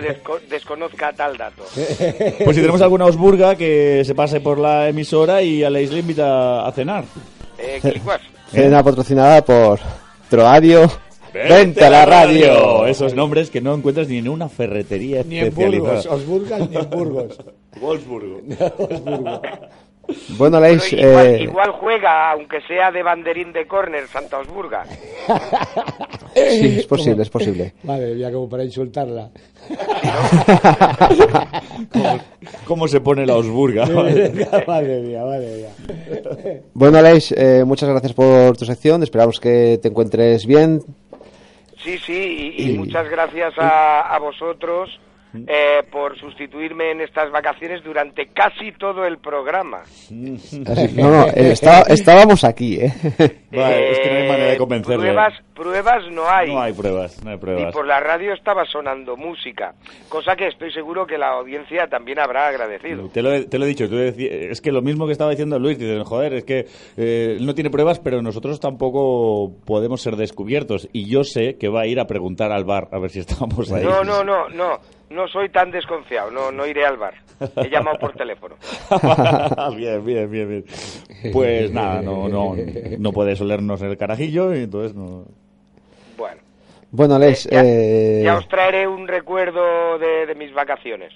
[0.00, 1.64] desco- desconozca tal dato.
[1.74, 5.98] Pues si tenemos alguna Osburga, que se pase por la emisora y a la isla
[5.98, 7.02] invita a cenar.
[7.58, 7.80] Eh.
[8.52, 9.80] Cena patrocinada por
[10.28, 10.88] Troadio,
[11.32, 12.86] vente a la radio.
[12.86, 15.94] Esos nombres que no encuentras ni en una ferretería Ni en especializada.
[15.94, 17.38] Burgos, Osburgas ni en Burgos.
[17.80, 18.40] Wolfsburgo.
[20.30, 24.84] Bueno, Aleix, igual, eh, igual juega, aunque sea de banderín de córner, Santa Osburga.
[26.34, 27.74] sí, es posible, es posible.
[27.84, 29.30] Madre mía, como para insultarla.
[31.92, 32.18] ¿Cómo,
[32.64, 33.86] cómo se pone la Osburga?
[33.86, 34.30] madre
[35.00, 35.70] mía, madre mía.
[36.74, 39.04] Bueno, Aleix, eh, muchas gracias por tu sección.
[39.04, 40.82] Esperamos que te encuentres bien.
[41.82, 45.00] Sí, sí, y, muchas gracias a, a vosotros
[45.34, 49.82] eh, por sustituirme en estas vacaciones durante casi todo el programa.
[50.10, 52.92] No, no, eh, está- estábamos aquí, ¿eh?
[53.52, 54.96] Vale, es que no hay manera de convencerle.
[55.12, 56.48] Pruebas, pruebas no hay.
[56.52, 57.72] No hay pruebas, no hay Y pruebas.
[57.72, 59.74] por la radio estaba sonando música,
[60.08, 63.08] cosa que estoy seguro que la audiencia también habrá agradecido.
[63.08, 65.58] Te lo, he, te lo he dicho, tú es que lo mismo que estaba diciendo
[65.58, 66.66] Luis, dices, joder, es que
[66.96, 70.88] eh, él no tiene pruebas, pero nosotros tampoco podemos ser descubiertos.
[70.92, 73.70] Y yo sé que va a ir a preguntar al bar a ver si estamos
[73.72, 73.84] ahí.
[73.84, 74.78] No, no, no, no,
[75.10, 77.14] no soy tan desconfiado, no, no iré al bar.
[77.56, 78.56] He llamado por teléfono.
[79.76, 80.64] bien, bien, bien, bien.
[81.32, 82.54] Pues nada, no, no,
[82.98, 85.24] no puedes olernos el carajillo y entonces no...
[86.16, 86.40] Bueno,
[86.90, 91.12] Bueno, Aleix, eh, ya os traeré un recuerdo de, de mis vacaciones.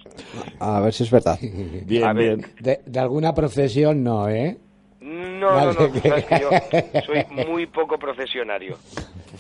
[0.61, 1.39] a ver si es verdad.
[1.41, 2.47] Bien, bien.
[2.61, 4.57] De, de alguna procesión no, ¿eh?
[5.05, 5.67] No, Vale.
[5.75, 8.77] no, no, sabes que yo soy muy poco profesionario.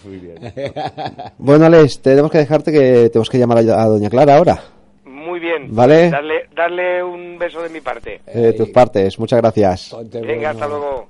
[0.04, 0.36] Muy bien.
[1.38, 4.62] Bueno, Aleix, tenemos que dejarte que tenemos que llamar a, a Doña Clara ahora.
[5.06, 5.74] Muy bien.
[5.74, 6.10] Vale.
[6.10, 8.20] Darle, darle un beso de mi parte.
[8.26, 9.96] Eh, De tus partes, muchas gracias.
[10.12, 11.08] Venga, hasta luego.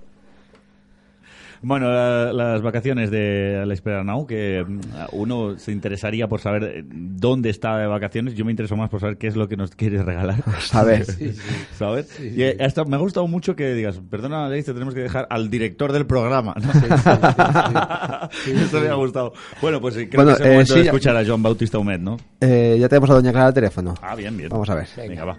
[1.64, 4.80] Bueno, la- las vacaciones de Alex Peranau, que mm,
[5.12, 8.34] uno se interesaría por saber eh, dónde está de vacaciones.
[8.34, 10.42] Yo me intereso más por saber qué es lo que nos quieres regalar.
[10.60, 11.04] Saber.
[11.14, 11.40] Sí, sí.
[11.78, 12.20] ¿Sabes?
[12.20, 15.26] Y eh, hasta me ha gustado mucho que digas, perdona, Alex, te tenemos que dejar
[15.30, 16.54] al director del programa.
[16.60, 16.70] ¿no?
[18.46, 19.32] Esto me ha gustado.
[19.62, 21.78] Bueno, pues sí, creo Bueno, que es el eh, momento de escuchar a Joan Bautista
[21.78, 22.16] Humet, ¿no?
[22.40, 23.94] Eh, ya tenemos a Doña Clara al teléfono.
[24.02, 24.48] Ah, bien, bien.
[24.48, 24.86] Vamos a ver.
[24.96, 25.38] Venga, va.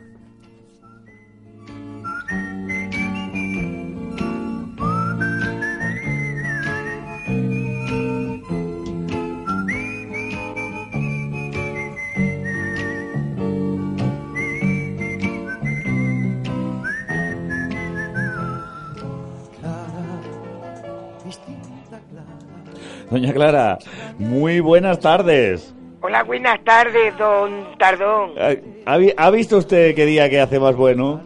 [23.15, 23.77] Doña Clara,
[24.19, 25.73] muy buenas tardes.
[26.01, 28.31] Hola, buenas tardes, don Tardón.
[28.35, 31.21] Eh, ¿Ha, vi- ha visto usted qué día que hace más bueno?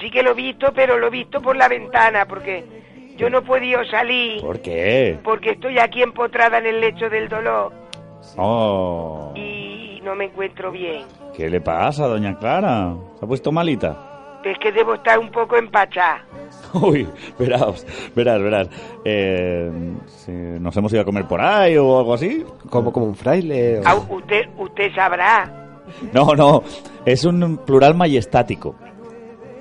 [0.00, 2.64] Sí que lo he visto, pero lo he visto por la ventana, porque
[3.16, 5.18] yo no he podido salir, ¿Por qué?
[5.24, 7.72] porque estoy aquí empotrada en el lecho del dolor
[8.36, 11.02] Oh, y no me encuentro bien.
[11.36, 12.94] ¿qué le pasa, doña Clara?
[13.18, 14.15] ¿Se ha puesto malita?
[14.46, 16.24] Es que debo estar un poco empachada.
[16.74, 17.06] Uy,
[17.38, 18.68] verás, verás, verás.
[19.04, 19.70] Eh,
[20.06, 22.44] si ¿Nos hemos ido a comer por ahí o algo así?
[22.70, 23.80] Como, como un fraile.
[23.80, 25.80] o- Ah, usted, usted sabrá,
[26.12, 26.62] No, no,
[27.04, 28.74] es un plural majestático.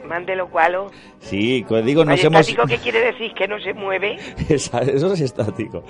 [0.08, 0.76] mande lo cual.
[1.20, 2.34] Sí, como digo, nos hemos...
[2.34, 3.34] Majestático, ¿qué quiere decir?
[3.34, 4.18] ¿Que no se mueve?
[4.50, 5.84] Esa- Eso es estático.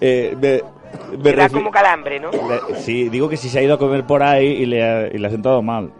[0.00, 0.60] Eh, me-
[1.34, 2.30] refi- como calambre, ¿no?
[2.76, 5.16] Sí, digo que si se ha ido a comer por ahí y le ha, y
[5.18, 5.92] le ha sentado mal.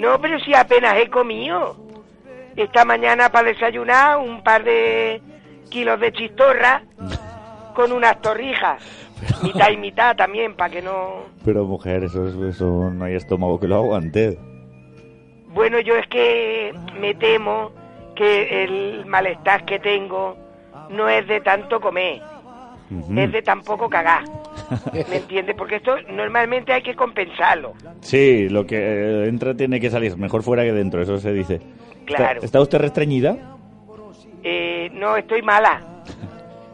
[0.00, 1.76] No, pero si apenas he comido.
[2.56, 5.22] Esta mañana para desayunar un par de
[5.70, 6.82] kilos de chistorra
[7.74, 8.82] con unas torrijas.
[9.42, 11.24] Mitad y mitad también, para que no...
[11.44, 14.36] Pero mujer, eso, es- eso no hay estómago que lo aguante.
[15.48, 17.70] Bueno, yo es que me temo
[18.16, 20.36] que el malestar que tengo
[20.90, 22.20] no es de tanto comer,
[23.16, 24.24] es de tan poco cagar.
[25.10, 25.54] ¿Me entiendes?
[25.56, 27.72] Porque esto normalmente hay que compensarlo.
[28.00, 31.54] Sí, lo que eh, entra tiene que salir mejor fuera que dentro, eso se dice.
[31.54, 31.70] ¿Está-
[32.06, 32.40] Claro.
[32.42, 33.36] ¿Está, usted restreñida?
[34.42, 35.82] Eh, no, estoy mala.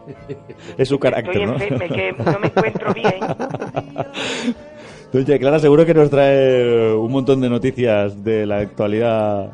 [0.79, 1.53] Es su carácter, Estoy ¿no?
[1.55, 3.15] enferma, que no me encuentro bien.
[5.13, 9.51] Doña Clara, seguro que nos trae un montón de noticias de la actualidad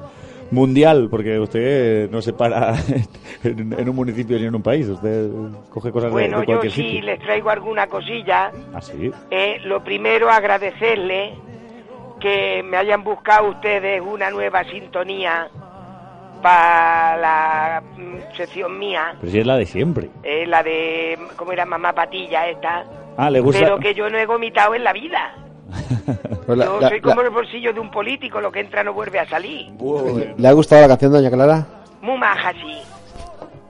[0.52, 2.74] mundial, porque usted no se para
[3.44, 5.28] en, en un municipio ni en un país, usted
[5.70, 7.02] coge cosas de- Bueno, de, yo cualquier sí sitio.
[7.02, 8.52] les traigo alguna cosilla.
[8.74, 9.10] ¿Ah, sí?
[9.30, 11.34] Eh, lo primero, agradecerle
[12.20, 15.48] que me hayan buscado ustedes una nueva sintonía
[16.42, 20.08] para la mm, sección mía, Pero si es la de siempre.
[20.22, 21.64] eh, la de, ¿cómo era?
[21.64, 22.84] Mamá Patilla esta.
[23.16, 23.60] Ah, le gusta...
[23.60, 25.34] Pero que yo no he vomitado en la vida.
[26.46, 28.82] Pues la- yo la- soy la- como el bolsillo de un político, lo que entra
[28.84, 29.70] no vuelve a salir.
[30.36, 31.66] ¿Le ha gustado la canción, doña Clara?
[32.00, 32.78] Muy maja, sí.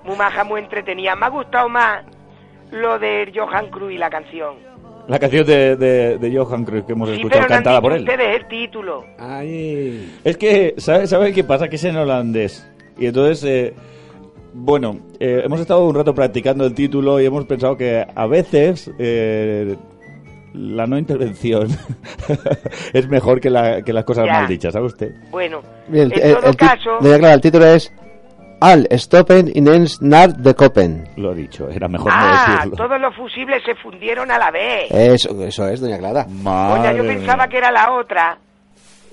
[0.05, 1.15] Muy maja, muy entretenida.
[1.15, 2.05] Me ha gustado más
[2.71, 4.55] lo de Johan Cruyff, la canción.
[5.09, 7.81] La canción de, de, de Johan Cruyff que hemos Sí, escuchado pero no han cantada
[7.81, 8.01] por él.
[8.01, 9.05] ustedes el título.
[10.25, 11.69] Es que, ¿sabe, sabe qué pasa?
[11.69, 12.67] Que es en holandés.
[12.99, 13.75] Y entonces, eh,
[14.55, 18.91] bueno, eh, hemos estado un rato practicando el título y hemos pensado que a veces
[18.99, 19.77] eh,
[20.55, 21.69] la no intervención
[22.93, 24.33] es mejor que, la, que las cosas Ya.
[24.35, 25.13] mal dichas, ¿sabe usted?
[25.31, 26.91] Bueno, Bien, el- en el- todo el ti- caso...
[27.01, 27.93] Doña Clara, el título es
[28.61, 31.09] Al stoppen in ens naar de koppen.
[31.17, 32.77] Lo he dicho, era mejor Ah, no decirlo.
[32.77, 34.89] todos los fusibles se fundieron a la vez.
[34.89, 36.25] Eso, eso es, doña Clara.
[36.79, 38.39] Oye, yo pensaba que era la otra,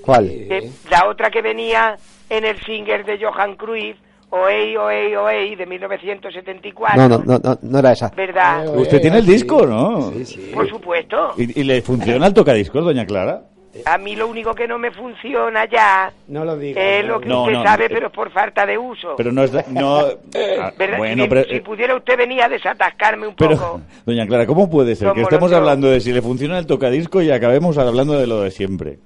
[0.02, 0.28] ¿Cuál?
[0.28, 1.96] que- la otra que venía
[2.28, 3.96] en el singer de Johan Cruyff,
[4.30, 6.96] Oey, Oey, Oey, de 1974.
[6.96, 8.10] No, no, no, no, no era esa.
[8.10, 8.76] ¿Verdad?
[8.76, 10.12] Usted tiene el disco, ¿no?
[10.54, 11.34] Por supuesto.
[11.36, 13.42] ¿Y, y le funciona el tocadiscos, doña Clara?
[13.84, 16.82] A mí lo único que no me funciona ya No lo digas.
[16.84, 19.14] es lo que No, usted no, sabe, eh, pero es por falta de uso.
[19.16, 19.52] Pero no es...
[19.68, 19.98] No,
[20.60, 20.98] ah, ¿Verdad?
[20.98, 21.44] bueno, si, pero...
[21.44, 23.80] si pudiera usted venir a desatascarme un Pero, poco.
[24.06, 27.30] doña Clara, ¿cómo puede ser que estemos hablando de si le funciona el tocadisco y
[27.30, 28.98] acabemos hablando de lo de siempre?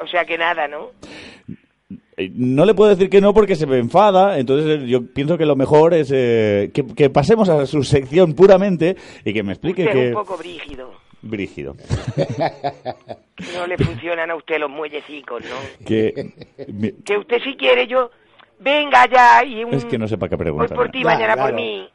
[0.00, 0.90] O sea que nada, ¿no?
[2.20, 5.38] Eh, No le puedo decir que no porque se me enfada, entonces eh, yo pienso
[5.38, 9.52] que lo mejor es eh, que, que pasemos a su sección puramente y que me
[9.52, 10.08] explique Usted es que...
[10.16, 10.90] un poco brígido.
[11.22, 11.76] Brígido.
[13.54, 15.84] No le funcionan a usted los muellecicos, ¿no?
[15.86, 16.30] Que...
[17.04, 18.10] Que usted si quiere yo...
[18.58, 19.72] Venga ya y un...
[19.72, 20.76] Es que no sepa qué Hoy preguntar.
[20.76, 21.88] por ti, mañana por mí.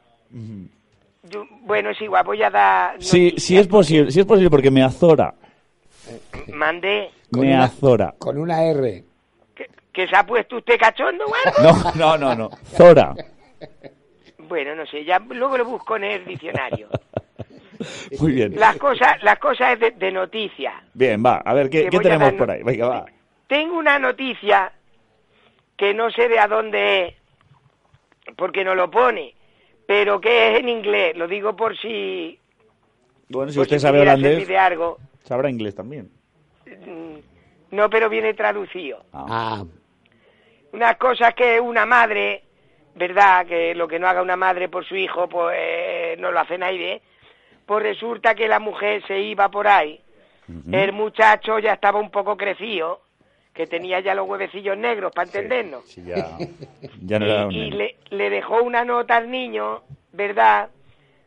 [1.30, 2.96] Yo- bueno, es igual, voy a dar...
[3.00, 5.34] Sí, sí es posible, sí es posible porque me azora.
[6.52, 8.14] Mande me azora.
[8.18, 9.04] Con una R.
[9.96, 11.72] que se ha puesto usted cachondo o algo.
[11.94, 12.50] No, no, no, no.
[12.66, 13.14] Zora.
[14.46, 16.88] Bueno, no sé, ya luego lo busco en el diccionario.
[18.20, 18.60] Muy bien.
[18.60, 20.74] Las cosas, las cosas es de, de noticias.
[20.92, 21.36] Bien, va.
[21.38, 22.62] A ver, ¿qué, tenemos por ahí?
[22.62, 23.06] Venga, va.
[23.46, 24.70] Tengo una noticia
[25.78, 27.14] que no sé de a dónde es,
[28.36, 29.34] porque no lo pone,
[29.86, 31.16] pero que es en inglés.
[31.16, 32.38] Lo digo por si,
[33.30, 34.98] Bueno, si usted si sabe holandés, algo.
[35.24, 36.10] sabrá inglés también.
[36.66, 37.16] Mm,
[37.74, 39.02] No, pero viene traducido.
[39.14, 39.64] Ah.
[40.72, 42.42] Unas cosas que una madre,
[42.94, 43.46] ¿verdad?
[43.46, 46.58] Que lo que no haga una madre por su hijo, pues eh, no lo hace
[46.58, 47.02] nadie.
[47.64, 50.00] Pues resulta que la mujer se iba por ahí.
[50.70, 53.00] El muchacho ya estaba un poco crecido,
[53.52, 55.84] que tenía ya los huevecillos negros, para entendernos.
[55.86, 56.38] Sí, ya,
[57.02, 59.82] ya no era un y le, le dejó una nota al niño,
[60.12, 60.70] ¿verdad?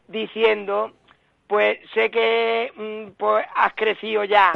[0.08, 0.94] Diciendo,
[1.48, 4.54] pues sé que mm, pues, has crecido ya,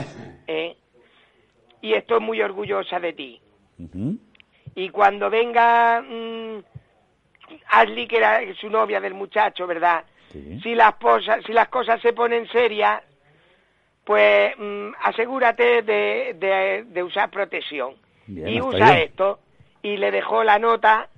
[0.48, 0.78] ¿eh?
[1.82, 3.42] Y estoy muy orgullosa de ti.
[4.76, 6.60] Y cuando venga mm,
[7.70, 10.04] Ashley, que era su novia del muchacho, ¿verdad?
[10.64, 13.04] si las, posa- si las cosas se ponen serias,
[14.04, 17.94] pues mm, asegúrate de, de- de usar protección.
[18.28, 19.40] Bien, y usa esto.
[19.84, 21.10] Y le dejó la nota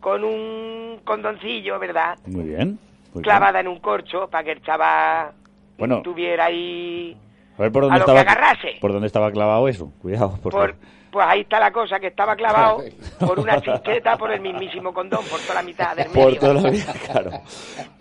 [0.00, 2.18] con un condoncillo, ¿verdad?
[2.26, 2.68] Muy bien.
[2.68, 3.22] muy bien.
[3.22, 5.32] Clavada en un corcho para que el chaval
[5.78, 7.16] Bueno, tuviera ahí...
[7.58, 8.20] a ver por a dónde que estaba.
[8.20, 8.76] agarrase.
[8.80, 9.90] Por dónde estaba clavado eso.
[10.02, 10.76] Cuidado, por, Por,
[11.14, 12.82] pues ahí está la cosa, que estaba clavado
[13.20, 16.22] por una chincheta por el mismísimo condón, por toda la mitad del medio.
[16.24, 17.30] por toda la vida, claro.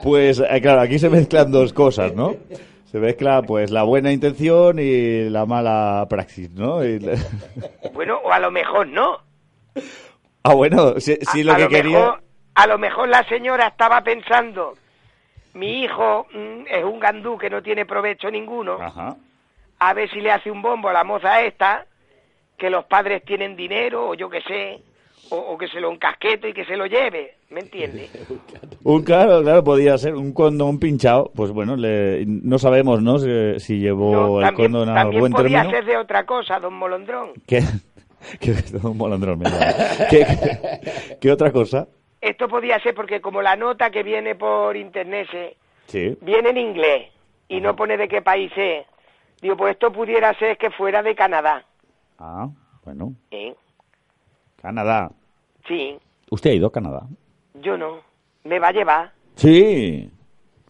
[0.01, 2.35] Pues eh, claro, aquí se mezclan dos cosas, ¿no?
[2.85, 6.83] Se mezcla pues la buena intención y la mala praxis, ¿no?
[6.83, 6.97] Y
[7.93, 9.19] Bueno, o a lo mejor no.
[10.41, 11.99] Ah, bueno, a, lo a que lo quería...
[11.99, 12.23] mejor,
[12.55, 14.73] a lo mejor la señora estaba pensando,
[15.53, 19.15] mi hijo mm, es un gandú que no tiene provecho ninguno, Ajá.
[19.77, 21.85] a ver si le hace un bombo a la moza esta,
[22.63, 24.79] que los padres tienen dinero, o yo qué sé,
[25.31, 28.09] o, o que se lo encasquete y que se lo lleve, ¿me entiendes?
[28.85, 31.29] Un claro, claro, podía ser un condón pinchado.
[31.35, 33.19] Pues bueno, le- no sabemos, ¿no?
[33.19, 35.71] Si, si llevó el también condón a también buen podía término.
[35.77, 37.31] ser de otra cosa, don Molondrón.
[37.45, 37.59] ¿Qué?
[38.39, 39.65] ¿Qué, un molandrón, me llama.
[40.09, 41.85] ¿Qué, qué- qué otra cosa?
[42.21, 45.57] Esto podía ser porque como la nota que viene por internet se-
[45.87, 46.17] Sí.
[46.21, 47.09] viene en inglés
[47.49, 48.85] y no pone de qué país es,
[49.41, 51.65] digo, pues esto pudiera ser que fuera de Canadá.
[52.25, 52.47] Ah,
[52.85, 53.13] bueno.
[53.31, 53.53] ¿eh?
[54.61, 55.11] Canadá.
[55.67, 55.97] Sí,
[56.31, 57.01] ¿Usted ha ido a Canadá?
[57.55, 57.99] yo no.
[58.45, 60.09] Me va a llevar Sí.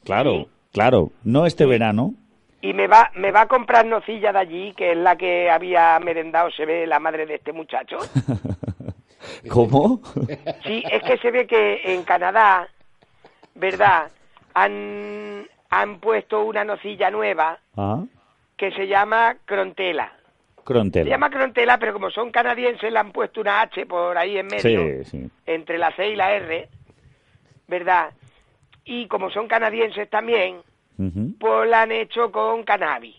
[0.03, 1.11] Claro, claro.
[1.23, 2.13] No este verano.
[2.61, 5.99] y me va, me va a comprar nocilla de allí, que es la que había
[5.99, 7.97] merendado, se ve, la madre de este muchacho.
[9.49, 10.01] ¿Cómo?
[10.65, 12.67] Sí, es que se ve que en Canadá,
[13.55, 14.11] ¿verdad?
[14.55, 18.03] Han, han puesto una nocilla nueva Ah,
[18.57, 20.11] que se llama Crontela.
[20.63, 21.09] Se Crontela.
[21.09, 25.03] llama Crontela, pero como son canadienses le han puesto una H por ahí en medio,
[25.03, 25.29] Sí, sí.
[25.45, 26.69] entre la C y la R,
[27.67, 28.11] ¿verdad?
[28.85, 30.61] Y como son canadienses también,
[31.39, 33.15] pues la han hecho con cannabis.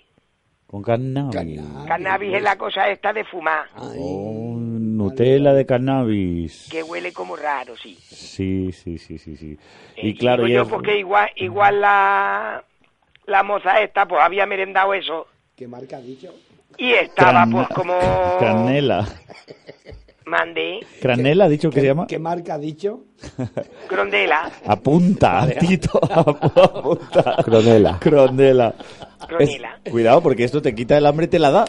[0.67, 1.61] Con cannabis.
[1.87, 6.69] Cannabis es la cosa esta de fumar, Oh, Nutella de cannabis.
[6.71, 7.95] que huele como raro, sí.
[8.01, 9.59] Sí, sí, sí, sí, sí.
[9.97, 12.65] Y claro, yo, porque igual, igual la,
[13.27, 16.35] la moza esta, pues había merendado eso, ¿Qué marca ha dicho?
[16.79, 17.95] Y estaba Cran- pues como...
[18.41, 19.07] Canela.
[20.27, 22.07] Mandé, ¿Cranela ha dicho que se llama?
[22.07, 23.01] ¿Qué marca ha dicho?
[23.89, 26.01] Crondela, Apunta, Tito.
[26.11, 27.37] Apunta.
[27.45, 27.99] Cronela.
[28.01, 28.75] Cronela.
[29.29, 29.79] Cronela.
[29.85, 31.65] Es- cuidado, porque esto te quita el hambre y te la da.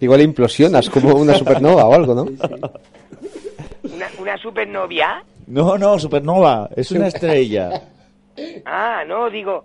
[0.00, 2.22] Igual implosionas como una supernova o algo, ¿no?
[2.22, 5.22] una, una supernovia.
[5.48, 6.70] No, no, supernova.
[6.76, 7.82] Es una estrella.
[8.64, 9.64] Ah, no, digo,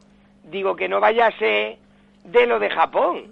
[0.52, 1.78] digo que no vaya a ser
[2.26, 3.24] de lo de Japón.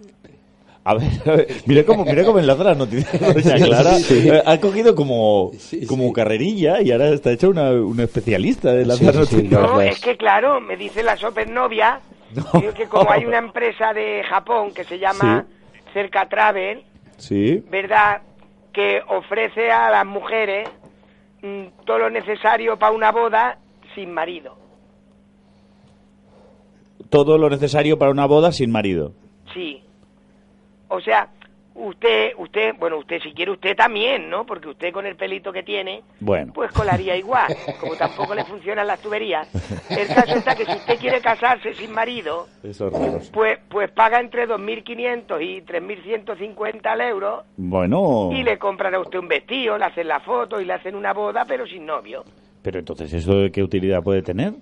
[0.83, 3.93] A ver, a ver, mira cómo, mira cómo enlaza las noticias, doña Clara.
[3.95, 4.29] Sí.
[4.29, 5.51] Eh, Ha cogido como,
[5.87, 9.61] como carrerilla y ahora está hecha una, una especialista de las Sí, sí, sí, noticias.
[9.61, 11.99] No, es que claro, me dice la supernovia
[12.31, 15.45] digo que como hay una empresa de Japón que se llama
[15.93, 16.83] Cerca Travel,
[17.17, 17.61] Sí.
[17.69, 18.21] ¿verdad?
[18.71, 20.69] Que ofrece a las mujeres
[21.41, 23.57] mm, todo lo necesario para una boda
[23.95, 24.55] sin marido.
[27.09, 29.13] Todo lo necesario para una boda sin marido.
[29.53, 29.81] Sí.
[30.89, 31.29] O sea,
[31.75, 34.45] usted, usted, bueno, usted si quiere usted también, ¿no?
[34.45, 36.51] Porque usted con el pelito que tiene, Bueno.
[36.53, 39.47] pues colaría igual, como tampoco le funcionan las tuberías.
[39.89, 42.47] El caso está que si usted quiere casarse sin marido,
[43.31, 49.27] pues, pues paga entre 2.500 y 3.150 euros Bueno, y le compran a usted un
[49.27, 52.23] vestido, le hacen la foto y le hacen una boda, pero sin novio.
[52.61, 54.53] pero entonces, ¿eso qué utilidad puede tener?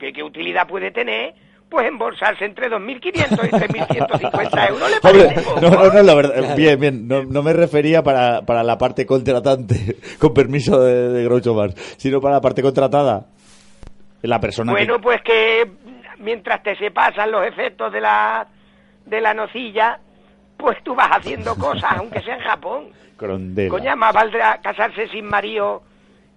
[0.00, 1.34] ¿Qué, qué utilidad puede tener?
[1.68, 4.90] Pues embolsarse entre 2.500 y 3.150 euros.
[4.90, 8.64] ¿Le Hombre, no, no, no, la verdad, bien, bien, no, no me refería para, para
[8.64, 13.26] la parte contratante, con permiso de, de Groucho Marx, sino para la parte contratada.
[14.22, 14.78] La persona que...
[14.78, 15.70] Bueno, pues que
[16.18, 18.46] mientras te se pasan los efectos de la,
[19.04, 20.00] de la nocilla,
[20.56, 22.84] pues tú vas haciendo cosas, aunque sea en Japón.
[23.16, 23.70] Crondela.
[23.70, 25.82] Coña, más valdrá casarse sin marido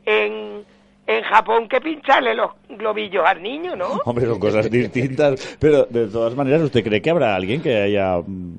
[0.05, 0.65] en,
[1.05, 3.87] en Japón que pincharle los globillos al niño, ¿no?
[4.05, 8.17] Hombre, son cosas distintas, pero de todas maneras, ¿usted cree que habrá alguien que haya
[8.25, 8.55] mm,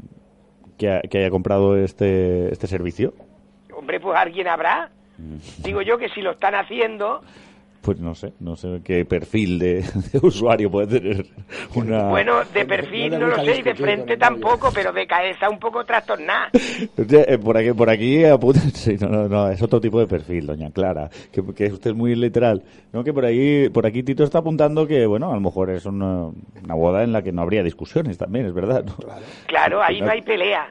[0.79, 3.15] que, ha- que haya comprado este este servicio?
[3.75, 4.91] Hombre, pues alguien habrá.
[5.59, 7.23] Digo yo que si lo están haciendo,
[7.85, 9.83] Pues no sé, no sé qué perfil de,
[10.13, 11.27] de usuario puede tener
[11.75, 12.09] una...
[12.09, 15.85] bueno, de perfil no lo sé y de frente tampoco, pero de cabeza un poco
[15.85, 16.51] trastornada.
[16.97, 20.47] Eh, Por aquí, por aquí apunta, sí, no, no, no, es otro tipo de perfil,
[20.47, 22.63] doña Clara, que, que usted es muy literal.
[22.93, 25.85] No, que por ahí, por aquí Tito está apuntando que, bueno, a lo mejor es
[25.85, 26.29] una,
[26.63, 28.85] una boda en la que no habría discusiones también, es verdad.
[28.85, 28.95] ¿no?
[29.47, 30.69] Claro, ahí no hay pelea.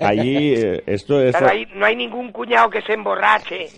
[0.00, 1.36] Allí, eh, esto es...
[1.36, 3.68] Claro, ahí no hay ningún cuñado que se emborrache.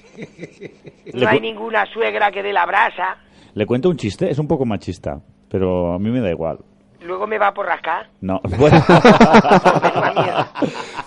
[1.15, 3.17] No hay ninguna suegra que dé la brasa.
[3.55, 4.31] ¿Le cuento un chiste?
[4.31, 5.21] Es un poco machista,
[5.51, 6.59] pero a mí me da igual.
[7.03, 8.09] Luego me va por rascar.
[8.21, 8.77] No, bueno.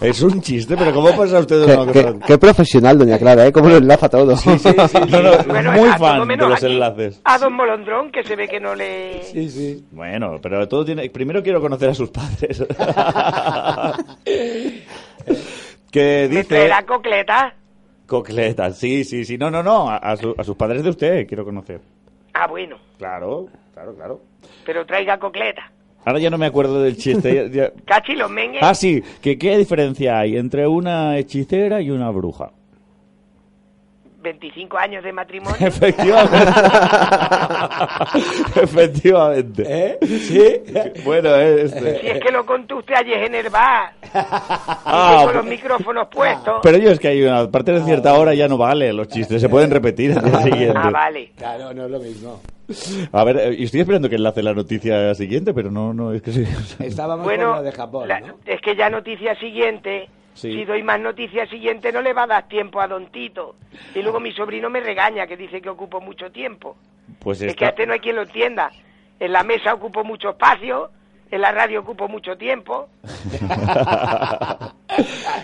[0.01, 2.25] es un chiste, pero ¿cómo pasa usted de Qué, una qué- cosa?
[2.25, 3.51] qué profesional, doña Clara, ¿eh?
[3.51, 4.33] ¿Cómo lo enlaza todo?
[5.09, 6.65] No, no, Bueno, muy a fan de los aquí.
[6.73, 7.21] enlaces.
[7.23, 9.21] A Don Molondrón, que se ve que no le...
[9.23, 9.85] Sí, sí.
[9.91, 11.07] Bueno, pero todo tiene.
[11.11, 12.65] Primero quiero conocer a sus padres.
[15.91, 16.43] que ¿Me dice.
[16.45, 17.53] traerá cocleta?
[18.17, 19.37] Cocleta, sí, sí, sí.
[19.37, 19.89] No, no, no.
[19.89, 21.81] A, a su- a sus padres de usted quiero conocer.
[22.33, 24.21] Ah, bueno, Claro, claro, claro.
[24.65, 25.71] pero traiga cocleta.
[26.05, 27.33] Ahora ya no me acuerdo del chiste.
[27.33, 28.61] ya- ya- Cachi los mengues.
[28.63, 32.51] Ah, sí, que qué diferencia hay entre una hechicera y una bruja.
[34.23, 35.55] 25 años de matrimonio.
[35.59, 36.37] Efectivamente.
[38.61, 39.63] Efectivamente.
[39.67, 39.97] ¿Eh?
[40.01, 41.01] ¿Sí?
[41.03, 42.01] Bueno, eh, este.
[42.01, 43.93] Si es que lo contó usted ayer en el bar.
[44.13, 46.59] Ah, y con los micrófonos puestos.
[46.63, 49.07] Pero yo es que hay una a partir de cierta hora ya no vale los
[49.07, 50.79] chistes, se pueden repetir al día siguiente.
[50.81, 51.31] Ah, vale.
[51.37, 52.41] Claro, no es lo mismo.
[53.11, 56.21] A ver, eh, y estoy esperando que enlace la noticia siguiente, pero no, no, es
[56.21, 56.43] que sí.
[56.79, 58.35] Estábamos Bueno, con lo de Japón, la- ¿no?
[58.45, 60.07] es que ya noticia siguiente.
[60.33, 60.51] Sí.
[60.51, 63.55] Si doy más noticia siguiente no le va a dar tiempo a Don Tito.
[63.95, 66.75] Y luego mi sobrino me regaña que dice que ocupo mucho tiempo.
[67.19, 68.71] Pues Es que a este no hay quien lo entienda.
[69.19, 70.89] En la mesa ocupo mucho espacio,
[71.31, 72.89] en la radio ocupo mucho tiempo.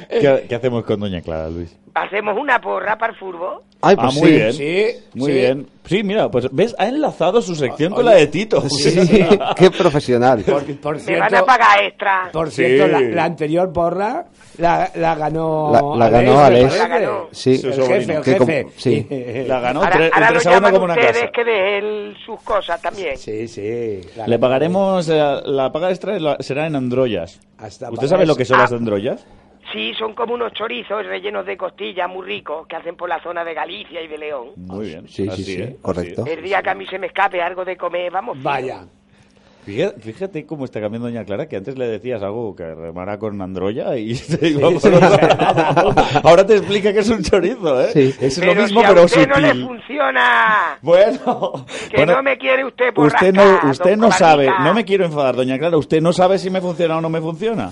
[0.10, 1.76] ¿Qué, qué hacemos con Doña Clara, Luis?
[1.94, 3.64] Hacemos una porra para el furbo.
[3.82, 4.36] Ay, ah, pues muy sí.
[4.36, 4.54] bien.
[4.54, 5.38] Sí, Muy sí.
[5.38, 5.68] bien.
[5.86, 8.62] Sí, mira, pues ves, ha enlazado su sección con Oye, la de Tito.
[8.70, 9.26] Sí,
[9.56, 10.44] qué profesional.
[10.44, 12.30] Por, por Me cierto, van a pagar extra.
[12.32, 12.92] por cierto Sí.
[12.92, 14.26] la, la anterior porra
[14.60, 16.78] la, la ganó La- la ganó Alex.
[16.78, 17.28] La ganó.
[17.32, 18.70] Sí, Su El jefe, el Que como- jefe.
[18.78, 19.08] sí.
[19.48, 21.32] La ganó Ahora, tres, ahora lo tres a uno llaman como una ustedes casa.
[21.32, 23.18] que deje el- sus cosas también.
[23.18, 24.02] Sí, sí.
[24.28, 27.40] Le pagaremos, eh, la paga extra será en androyas.
[27.58, 28.38] Hasta ¿Usted sabe lo eso.
[28.38, 28.64] que son Ah.
[28.64, 29.26] las androyas?
[29.72, 33.44] Sí, son como unos chorizos rellenos de costilla muy ricos que hacen por la zona
[33.44, 34.48] de Galicia y de León.
[34.56, 35.08] Muy bien.
[35.08, 36.26] Sí, sí, así, sí, correcto.
[36.26, 38.38] El día que a mí se me escape algo de comer, vamos.
[38.38, 38.50] fino.
[38.50, 38.86] Vaya.
[39.66, 43.40] Fíjate, fíjate cómo está cambiando Doña Clara, que antes le decías algo que remara con
[43.42, 45.00] androya y se iba por otro.
[46.24, 47.90] Ahora te explica que es un chorizo, ¿eh?
[47.94, 48.16] Sí.
[48.20, 49.68] Es Pero lo mismo, si a pero usted no le sutil.
[49.68, 50.78] funciona.
[50.82, 54.84] Bueno, Que bueno, no me quiere usted por usted no, usted no sabe, no me
[54.86, 57.72] quiero enfadar, Doña Clara, usted no sabe si me funciona o no me funciona.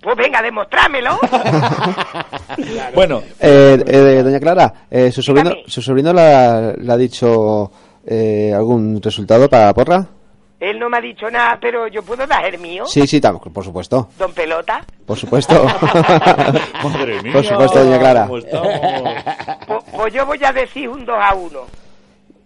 [0.00, 1.18] Pues venga, demostrámelo.
[2.94, 7.70] Bueno, Eh, eh, doña Clara, eh, su sobrino, su sobrino le ha, le ha dicho
[8.06, 10.06] eh, algún resultado para la porra.
[10.58, 12.86] Él no me ha dicho nada, pero yo puedo dar el mío.
[12.86, 14.82] Sí, sí, tam- por supuesto, Don Pelota.
[15.04, 15.54] por supuesto.
[16.82, 17.32] madre mía.
[17.32, 18.22] Por supuesto, doña Clara.
[18.26, 18.68] ¿cómo estamos?
[19.66, 21.60] Pues, pues yo voy a decir un 2 a 1.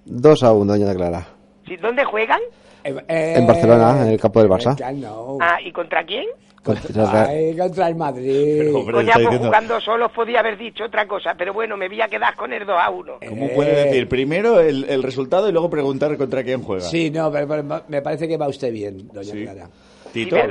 [0.06, 1.26] 2 a 1, doña Clara.
[1.66, 2.40] ¿Sí, ¿Dónde juegan?
[2.84, 4.76] Eh, eh, En Barcelona, en el campo del Barça.
[4.76, 5.38] Ya no.
[5.40, 6.24] Ah, ¿y contra quién?
[6.62, 8.56] Contra- Ay, contra el Madrid.
[8.58, 11.76] Pero, hombre, Coña, está pues diciendo- jugando solos podía haber dicho otra cosa, pero bueno,
[11.78, 13.14] me voy a quedar con el 2 a 1.
[13.26, 16.82] ¿Cómo puede decir primero el, el resultado y luego preguntar contra quién juega?
[16.84, 19.42] Sí, no, pero, pero me parece que va usted bien, doña Sí.
[19.44, 19.68] Clara.
[20.12, 20.36] Tito.
[20.36, 20.42] Sí.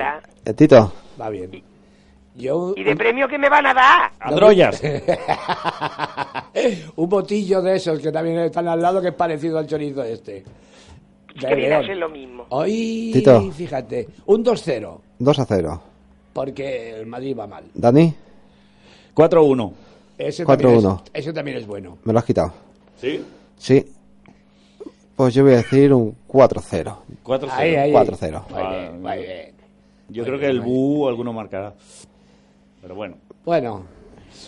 [0.46, 1.64] Eh, Tito, Va bien.
[2.36, 4.12] Yo, ¿Y de premio qué me van a dar?
[4.20, 4.82] Androyas.
[6.96, 10.44] un botillo de esos que también están al lado que es parecido al chorizo este.
[11.40, 12.46] Es que viene a ser lo mismo.
[12.50, 13.52] Hoy, Tito.
[13.52, 15.82] fíjate, un 2-0, 2 a 0.
[16.34, 17.64] porque el Madrid va mal.
[17.74, 18.14] Dani,
[19.16, 19.74] 4-1.
[20.18, 20.58] Ese 4-1.
[20.58, 21.98] también, es, ese también es bueno.
[22.04, 22.54] me lo has quitado.
[22.98, 23.24] ¿Sí?
[23.58, 23.86] Sí.
[25.16, 26.96] Pues yo voy a decir un 4-0.
[27.24, 27.50] 4-0.
[27.52, 27.92] Ahí, ahí.
[27.92, 28.44] 4-0.
[28.50, 29.54] Muy bien, muy bien.
[30.10, 31.74] Yo creo que el Bu alguno marcará.
[32.82, 33.18] Pero bueno.
[33.46, 33.84] Bueno,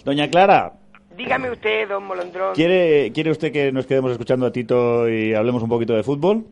[0.05, 0.73] Doña Clara,
[1.15, 2.53] Dígame usted, don Molondrón.
[2.55, 6.45] ¿quiere, ¿quiere usted que nos quedemos escuchando a Tito y hablemos un poquito de fútbol?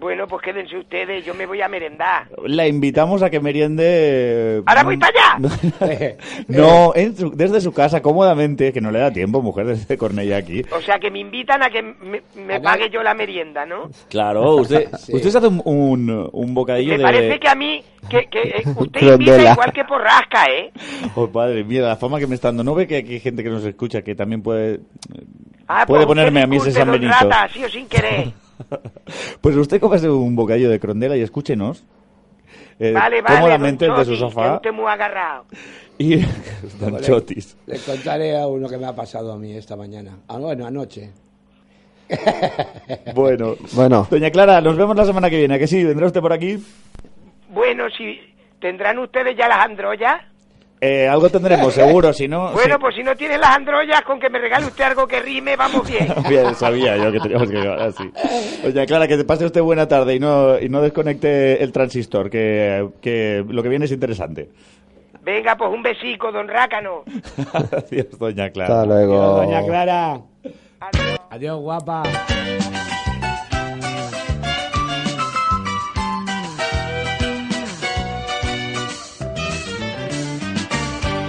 [0.00, 2.26] Bueno, pues quédense ustedes, yo me voy a merendar.
[2.46, 4.62] La invitamos a que meriende...
[4.64, 6.16] ¡Ahora voy para allá!
[6.48, 10.38] No, en su- desde su casa, cómodamente, que no le da tiempo, mujer, desde Cornella
[10.38, 10.64] aquí.
[10.74, 13.90] O sea, que me invitan a que me, me pague yo la merienda, ¿no?
[14.08, 17.04] Claro, usted, usted se hace un, un, un bocadillo Me de...
[17.04, 20.72] parece que a mí, que, que eh, usted invita igual que por rasca, ¿eh?
[21.14, 22.64] Oh, padre, mira, la fama que me está dando.
[22.64, 24.80] ¿No ve que aquí hay gente que nos escucha que también puede...
[25.68, 27.12] Ah, puede pues ponerme a mí ese San Benito?
[27.12, 28.28] Rata, así o sin querer.
[29.40, 31.84] Pues usted cómase un bocadillo de crondela y escúchenos.
[32.78, 34.56] eh, vale, vale, cómodamente don desde su sofá.
[34.56, 35.44] usted muy agarrado.
[35.98, 36.16] Y...
[36.80, 37.56] Don le- Chotis.
[37.66, 40.16] le contaré a uno que me ha pasado a mí esta mañana.
[40.28, 41.10] Ah, bueno, anoche.
[43.14, 43.56] Bueno.
[43.72, 44.06] Bueno.
[44.10, 45.54] Doña Clara, nos vemos la semana que viene.
[45.54, 45.84] ¿a que sí?
[45.84, 46.58] ¿Vendrá usted por aquí?
[47.50, 48.18] Bueno, si
[48.60, 50.20] tendrán ustedes ya las androyas.
[50.80, 52.12] Eh, algo tendremos, seguro.
[52.12, 52.52] Si no...
[52.52, 52.80] Bueno, sí.
[52.80, 55.86] pues si no tienen las androyas, con que me regale usted algo que rime, vamos
[55.86, 56.08] bien.
[56.28, 58.10] Bien, sabía yo que teníamos que llevar así.
[58.62, 62.30] Doña Clara, que te pase usted buena tarde y no, y no desconecte el transistor,
[62.30, 64.48] que, que lo que viene es interesante.
[65.22, 67.04] Venga, pues un besico, don Rácano.
[67.52, 68.80] Adiós, doña Clara.
[68.80, 69.16] Hasta luego.
[69.36, 70.20] Doña Clara.
[71.30, 72.02] Adiós, guapa.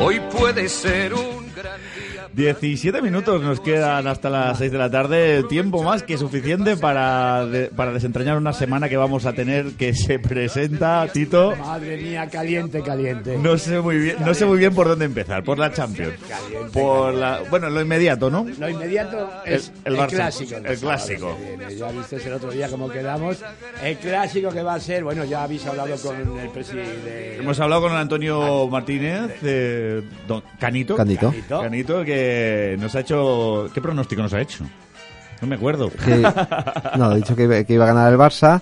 [0.03, 1.40] Hoy puede ser un
[2.33, 7.45] 17 minutos nos quedan hasta las 6 de la tarde, tiempo más que suficiente para,
[7.45, 11.53] de- para desentrañar una semana que vamos a tener que se presenta, Tito.
[11.57, 13.37] Madre mía, caliente, caliente.
[13.37, 16.13] No sé muy bien, no sé muy bien por dónde empezar, por la Champions.
[16.71, 18.45] Por la, bueno, lo inmediato, ¿no?
[18.59, 20.55] Lo inmediato es El- el, el Barça, clásico.
[20.63, 21.37] el clásico.
[21.77, 23.37] Ya viste el otro día cómo quedamos.
[23.83, 27.37] El clásico que va a ser, bueno, ya habéis hablado con el presidente.
[27.39, 30.95] Hemos hablado con Antonio Martínez, eh, don- Canito.
[30.95, 31.29] Canito.
[31.31, 31.61] Canito.
[31.61, 32.20] Canito, que
[32.79, 33.69] nos ha hecho.
[33.73, 34.63] ¿Qué pronóstico nos ha hecho?
[35.41, 35.89] No me acuerdo.
[35.89, 36.17] Que,
[36.97, 38.61] no, ha dicho que, iba- que iba a ganar el Barça,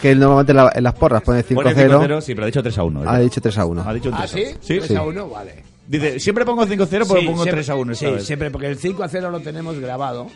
[0.00, 1.54] que él normalmente en, la- en las porras pone 5-0.
[1.54, 3.10] Pone 5-0, sí, pero ha dicho 3 a 1.
[3.10, 3.82] Ha dicho 3 a 1.
[3.88, 4.44] Ha dicho un ¿Ah, 3 sí?
[4.60, 4.94] Sí, 3 sí.
[4.96, 5.64] a 1, vale.
[5.88, 8.24] Dice, siempre pongo 5-0, pero Sí, pongo siempre- 3 a 1 esta Sí, vez.
[8.26, 10.28] siempre, porque el 5 a 0 lo tenemos grabado.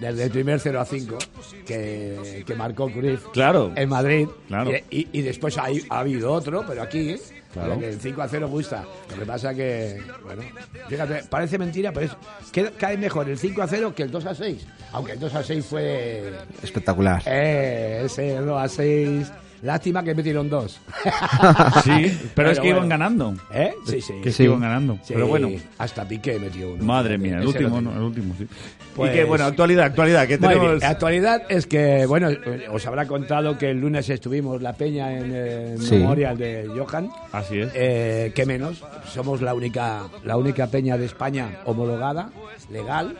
[0.00, 1.18] Desde el primer 0 a 5
[1.66, 3.70] que, que marcó Cruyff Claro.
[3.76, 4.26] en Madrid.
[4.48, 4.70] Claro.
[4.90, 7.14] Y, y- y después hay- ha habido otro, pero aquí
[7.52, 7.78] Claro.
[7.78, 8.84] que el 5 a 0 gusta.
[9.10, 10.42] Lo que pasa que, bueno,
[10.88, 12.12] fíjate, parece mentira, pero es,
[12.50, 14.66] que cae mejor el 5 a 0 que el 2 a 6.
[14.92, 16.32] Aunque el 2 a 6 fue...
[16.62, 17.22] Espectacular.
[17.26, 19.32] Eh, ese 2 a 6...
[19.62, 20.80] Lástima que metieron dos.
[21.84, 22.76] Sí, pero, es que bueno.
[22.78, 23.34] iban ganando.
[23.52, 23.72] ¿Eh?
[23.86, 24.14] Sí, sí.
[24.22, 24.98] Que que iban ganando.
[25.02, 25.48] Sí, Pero bueno.
[25.78, 26.84] Hasta Piqué metió uno.
[26.84, 27.92] Madre mía, el último, ¿no?
[27.92, 28.46] El último, sí.
[28.94, 30.68] Pues- Y que, bueno, actualidad, actualidad, que Muy tenemos...
[30.68, 30.80] bien.
[30.80, 35.12] La actualidad es que, bueno, eh, os habrá contado que el lunes estuvimos la peña
[35.16, 35.96] en el Sí.
[35.96, 37.08] memorial de Johan.
[37.32, 37.70] Así es.
[37.74, 38.84] Eh, ¿Qué menos?
[39.12, 42.30] Somos la única, la única peña de España homologada,
[42.70, 43.16] legal,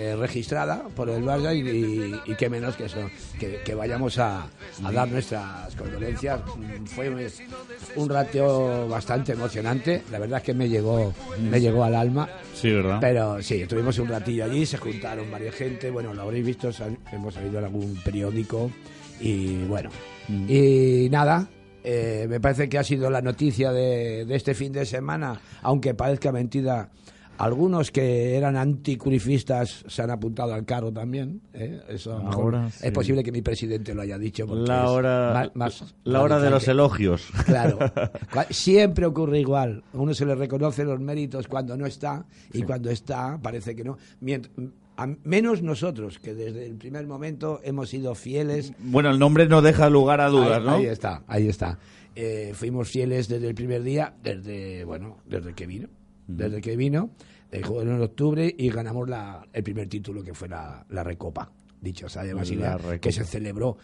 [0.00, 4.16] eh, registrada por el Barça y, y- y qué menos que eso, que, que vayamos
[4.18, 4.46] a,
[4.82, 6.40] a dar nuestras condolencias.
[6.56, 7.20] Mm, Fue un,
[7.96, 12.28] un ratio bastante emocionante, la verdad es que me llegó, me llegó al alma.
[12.54, 12.98] Sí, ¿verdad?
[13.00, 16.70] Pero sí, estuvimos un ratillo allí, se juntaron varias gente, bueno, lo habréis visto,
[17.12, 18.70] hemos salido en algún periódico
[19.20, 19.90] y bueno.
[20.48, 21.48] Y nada,
[21.84, 25.92] eh, me parece que ha sido la noticia de, de este fin de semana, aunque
[25.94, 26.88] parezca mentira.
[27.40, 31.40] Algunos que eran anticurifistas se han apuntado al carro también.
[31.54, 31.80] ¿eh?
[31.88, 32.90] Eso a lo mejor Ahora es sí.
[32.90, 34.46] posible que mi presidente lo haya dicho.
[34.46, 37.28] La hora, más- más la hora de los elogios.
[37.46, 37.78] Claro.
[38.50, 39.82] Siempre ocurre igual.
[39.92, 42.62] A uno se le reconoce los méritos cuando no está y Sí.
[42.62, 43.96] cuando está parece que no.
[44.22, 44.48] Mient-
[44.96, 48.72] a menos nosotros, que desde el primer momento hemos sido fieles.
[48.78, 50.72] Bueno, el nombre no deja lugar a dudas, ahí, ¿no?
[50.72, 51.78] ahí está, ahí está.
[52.14, 55.88] Eh, fuimos fieles desde el primer día, desde, bueno, desde que vino.
[56.36, 57.10] Desde que vino,
[57.50, 61.50] el juego en octubre y ganamos la, el primer título que fue la, la Recopa,
[61.80, 63.76] dicho sea de Basilea, que se celebró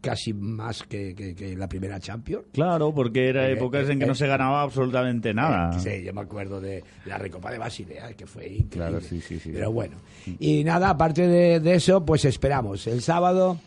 [0.00, 2.44] casi más que, que- que la primera Champions.
[2.52, 5.76] Claro, porque era Eh, épocas eh, en que no eh, se ganaba absolutamente nada.
[5.76, 8.68] Eh, Sí, yo me acuerdo de la Recopa de Basilea, que fue increíble.
[8.70, 9.50] Claro, sí, sí, sí.
[9.52, 9.96] Pero bueno.
[10.38, 12.86] Y nada, aparte de, de eso, pues esperamos.
[12.86, 13.58] El sábado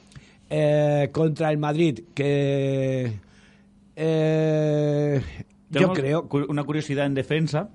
[0.49, 3.11] eh, contra el Madrid, que
[3.97, 5.21] eh,
[5.69, 6.27] yo creo...
[6.49, 7.69] una curiosidad en defensa.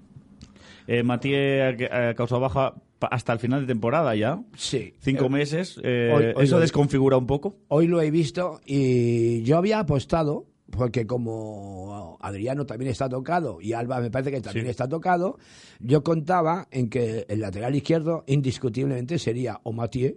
[0.86, 2.74] Eh, Matías ha causado baja
[3.10, 4.42] hasta el final de temporada ya.
[4.56, 4.94] Sí.
[5.00, 5.80] Cinco Eh, meses.
[5.82, 7.56] eh, hoy- hoy ¿Eso desconfigura un poco?
[7.68, 13.72] Hoy lo he visto y yo había apostado, porque como Adriano también está tocado y
[13.72, 14.70] Alba me parece que también Sí.
[14.70, 15.38] está tocado,
[15.80, 20.16] yo contaba en que el lateral izquierdo indiscutiblemente sería o Mathieu,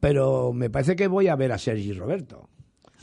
[0.00, 2.48] pero me parece que voy a ver a Sergi Roberto.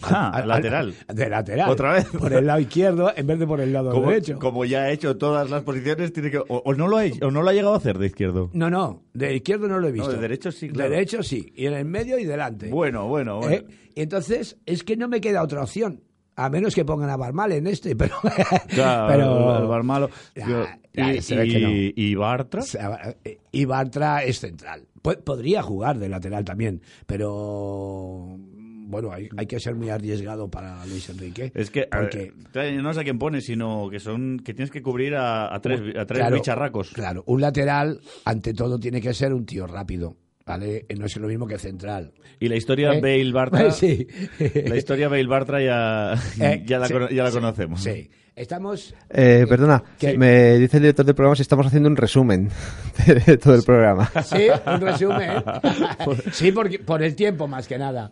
[0.03, 0.93] Ah, Al- al- lateral.
[1.07, 1.69] De lateral.
[1.69, 2.05] ¿Otra vez?
[2.07, 4.39] Por el lado izquierdo en vez de por el lado Como, derecho.
[4.39, 7.31] como ya ha hecho todas las posiciones, tiene que o, o no lo ha, o
[7.31, 8.49] no lo ha llegado a hacer de izquierdo.
[8.53, 10.11] No, no, de izquierdo no lo he visto.
[10.11, 10.89] de derecho sí, claro.
[10.89, 12.69] De derecho sí, y en el medio y delante.
[12.69, 13.55] Bueno, bueno, bueno.
[13.55, 13.65] ¿Eh?
[13.95, 16.01] Y entonces, es que no me queda otra opción.
[16.35, 18.15] A menos que pongan a Barmal en este, pero.
[18.69, 20.09] Claro, pero el Barmalo.
[20.35, 21.69] Ya, y, que no.
[21.69, 22.61] y- y Bartra.
[22.61, 24.87] Sea, eh, Y Bartra es central.
[25.01, 28.37] Po- Podría jugar de lateral también, pero.
[28.89, 31.51] Bueno, hay, hay que ser muy arriesgado para Luis Enrique.
[31.53, 34.81] Es que porque, ver, no sé a quién pone, sino que son que tienes que
[34.81, 36.89] cubrir a, a tres, a tres Claro, bicharracos.
[36.89, 40.17] Claro, un lateral, ante todo, tiene que ser un tío rápido.
[40.49, 40.85] ¿Vale?
[40.97, 42.11] No es lo mismo que central.
[42.39, 42.99] Y la historia ¿Eh?
[43.01, 43.71] Bale Bartra.
[43.71, 44.07] Sí.
[44.65, 47.83] La historia Bale Bartra ya, Eh, ya, la, sí, ya la sí, conocemos.
[47.83, 48.09] Sí.
[48.35, 48.95] Estamos.
[49.09, 50.17] Eh, perdona, ¿Qué?
[50.17, 52.49] me dice el director del programa si estamos haciendo un resumen
[53.25, 54.09] de todo el programa.
[54.23, 55.31] Sí, un resumen.
[56.31, 58.11] sí, porque, por el tiempo más que nada.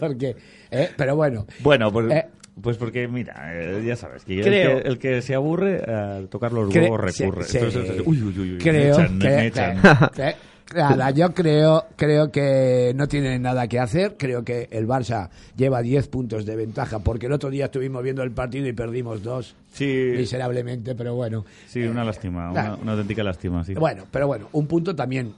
[0.00, 0.34] porque,
[0.72, 1.46] eh, pero bueno.
[1.60, 2.26] Bueno, pues, Eh,
[2.60, 6.52] pues porque, mira, eh, ya sabes, que el, que el que se aburre al tocar
[6.52, 7.44] los huevos recurre.
[7.44, 7.58] sí.
[7.58, 9.80] Entonces, uy, uy, uy, uy, creo me echan, que, me echan.
[9.82, 10.34] que- que-
[10.74, 14.16] nada, yo creo, creo que no tienen nada que hacer.
[14.16, 18.22] Creo que el Barça lleva 10 puntos de ventaja, porque el otro día estuvimos viendo
[18.22, 21.44] el partido y perdimos dos Sí, miserablemente, pero bueno.
[21.66, 22.76] sí, una lástima, una, Nah.
[22.76, 23.74] una auténtica lástima, sí.
[23.74, 25.34] Bueno, pero bueno, un punto también.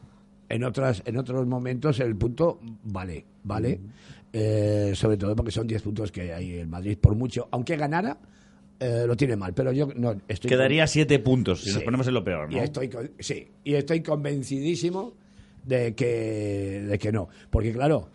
[0.48, 3.80] En otras, en otros momentos el punto vale, vale.
[4.32, 7.48] Eh, sobre todo porque son 10 puntos que hay el Madrid por mucho.
[7.50, 8.16] Aunque ganara,
[8.80, 11.84] eh, lo tiene mal, pero yo no estoy Quedaría siete puntos si nos Sí.
[11.84, 12.56] ponemos en lo peor, ¿no?
[12.56, 15.14] Y estoy, con- sí, y estoy convencidísimo
[15.64, 17.28] de que, de que no.
[17.50, 18.08] Porque, claro,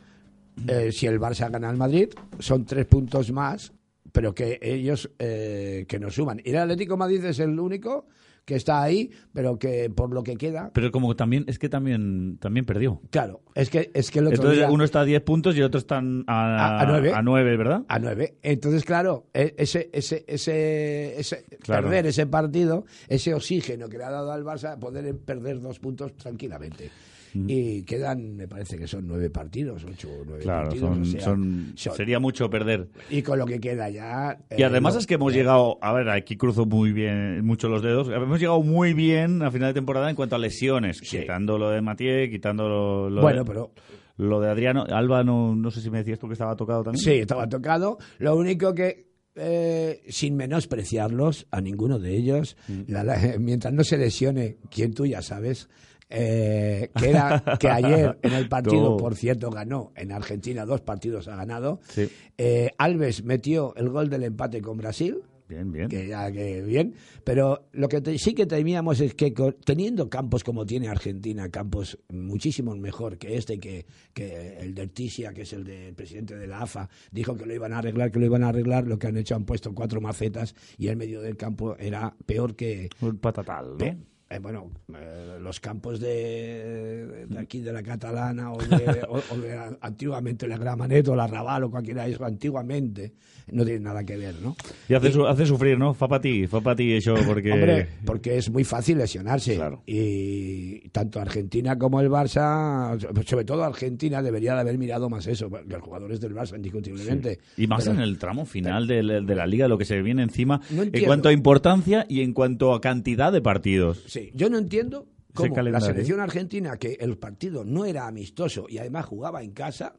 [0.68, 2.10] eh, si el Barça gana al Madrid,
[2.40, 3.74] son tres puntos más,
[4.12, 6.42] pero que ellos eh, que nos suman.
[6.44, 8.06] Y el Atlético de Madrid es el único
[8.46, 10.72] que está ahí, pero que por lo que queda.
[10.74, 13.00] Pero como también, es que también, también perdió.
[13.12, 15.60] Claro, es que, es que el otro Entonces día- uno está a 10 puntos y
[15.60, 17.14] el otro están a, A- a nueve.
[17.14, 17.84] a nueve, ¿verdad?
[17.88, 18.38] A nueve.
[18.42, 21.84] Entonces, claro, e- ese, ese, ese, ese Claro.
[21.84, 26.16] perder ese partido, ese oxígeno que le ha dado al Barça, poder perder dos puntos
[26.18, 26.90] tranquilamente.
[27.34, 30.90] Y quedan, me parece que son nueve partidos, ocho o nueve Claro, partidos.
[30.94, 32.90] son, o sea, son- son- sería mucho perder.
[33.10, 34.38] Y con lo que queda ya.
[34.56, 37.70] Y eh, además no- es que hemos llegado, a ver, aquí cruzo muy bien, mucho
[37.70, 41.58] los dedos, hemos llegado muy bien a final de temporada en cuanto a lesiones, quitando
[41.58, 43.72] lo de Mathieu, quitando lo, lo Bueno, de, pero-
[44.18, 44.84] lo de Adriano.
[44.90, 47.04] Alba, no, no sé si me decías tú que estaba tocado también.
[47.04, 47.98] Sí, estaba tocado.
[48.20, 52.82] Lo único que, eh, sin menospreciarlos, a ninguno de ellos, Mm.
[52.92, 55.70] la- la- mientras no se lesione, quien tú ya sabes,
[56.12, 61.28] eh, que era que ayer en el partido, por cierto, ganó en Argentina, dos partidos
[61.28, 61.80] ha ganado.
[61.90, 62.10] Sí.
[62.38, 65.18] Eh, Alves metió el gol del empate con Brasil.
[65.48, 65.90] Bien, bien.
[65.90, 66.94] Que ya que bien,
[67.26, 69.34] pero lo que te- sí que temíamos es que
[69.66, 75.34] teniendo campos como tiene Argentina, campos muchísimo mejor que este, que, que el de Artisia,
[75.34, 78.20] que es el del presidente de la AFA, dijo que lo iban a arreglar, que
[78.20, 81.20] lo iban a arreglar, lo que han hecho han puesto cuatro macetas y el medio
[81.20, 82.88] del campo era peor que...
[83.02, 84.11] Un patatal, Pe- ¿no?
[84.32, 89.38] Eh, bueno, eh, los campos de, de aquí de la catalana o de, o- o
[89.38, 93.14] de antiguamente la Gramanet o la Raval o cualquiera de eso, antiguamente,
[93.52, 94.56] no tiene nada que ver, ¿no?
[94.88, 95.94] Y hace, su- hace sufrir, ¿no?
[95.94, 97.52] Fa para ti, fa para ti eso, porque...
[97.52, 99.60] Hombre, porque es muy fácil lesionarse.
[99.86, 105.50] Y tanto Argentina como el Barça, sobre todo Argentina, debería de haber mirado más eso,
[105.50, 107.40] porque los jugadores del Barça, indiscutiblemente.
[107.58, 110.02] Y más Pero- en el tramo final de, la- de la liga, lo que se
[110.02, 114.04] viene encima, No en cuanto a importancia y en cuanto a cantidad de partidos.
[114.08, 118.78] Sí, yo no entiendo cómo la selección argentina, que el partido no era amistoso y
[118.78, 119.96] además jugaba en casa,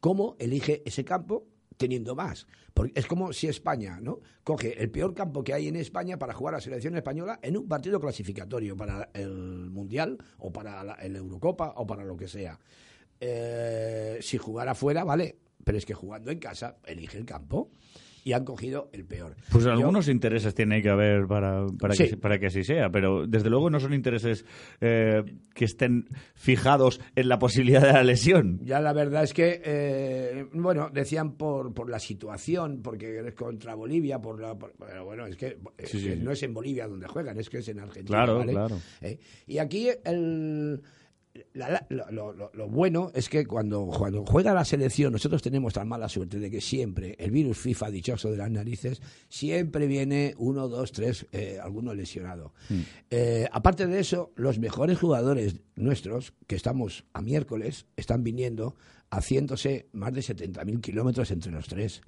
[0.00, 1.46] cómo elige ese campo
[1.76, 2.46] teniendo más.
[2.72, 6.32] Porque es como si España no coge el peor campo que hay en España para
[6.32, 10.94] jugar a la selección española en un partido clasificatorio para el Mundial o para la
[10.94, 12.58] el Eurocopa o para lo que sea.
[13.20, 17.70] Eh, si jugara fuera, vale, pero es que jugando en casa elige el campo
[18.24, 19.34] y han cogido el peor.
[19.50, 22.10] Pues Yo- algunos intereses tiene que haber para, para, Sí.
[22.10, 24.44] que, para que así sea, pero desde luego no son intereses
[24.80, 25.22] eh,
[25.54, 28.60] que estén fijados en la posibilidad de la lesión.
[28.62, 33.74] Ya la verdad es que, eh, bueno, decían por, por la situación, porque es contra
[33.74, 36.20] Bolivia, por la, por- pero bueno, es que, eh, Sí, sí, que sí.
[36.22, 38.18] no es en Bolivia donde juegan, es que es en Argentina.
[38.18, 38.52] Claro, ¿vale?
[38.52, 38.76] claro.
[39.00, 40.80] Eh, y aquí el,
[41.54, 45.40] la- la- lo, lo- lo- lo bueno es que cuando, cuando juega la selección, nosotros
[45.42, 49.86] tenemos tan mala suerte de que siempre el virus FIFA dichoso de las narices, siempre
[49.86, 52.52] viene uno, dos, tres, eh, alguno lesionado.
[53.10, 58.76] Eh, aparte de eso, los mejores jugadores nuestros, que estamos a miércoles, están viniendo
[59.10, 62.00] haciéndose más de 70.000 kilómetros entre los tres.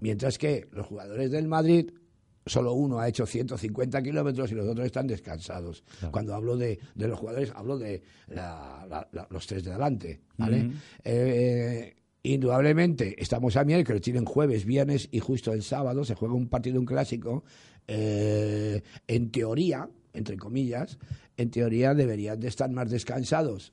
[0.00, 1.90] Mientras que los jugadores del Madrid,
[2.46, 5.84] solo uno ha hecho 150 kilómetros y los otros están descansados.
[6.10, 10.20] Cuando hablo de, de los jugadores, hablo de la- la- la- los tres de adelante.
[10.36, 10.70] ¿vale?
[11.04, 11.94] Eh,
[12.24, 16.78] indudablemente, estamos a miércoles, tienen jueves, viernes y justo el sábado se juega un partido,
[16.80, 17.44] un clásico.
[17.86, 20.98] Eh, en teoría, entre comillas,
[21.36, 23.72] en teoría deberían de estar más descansados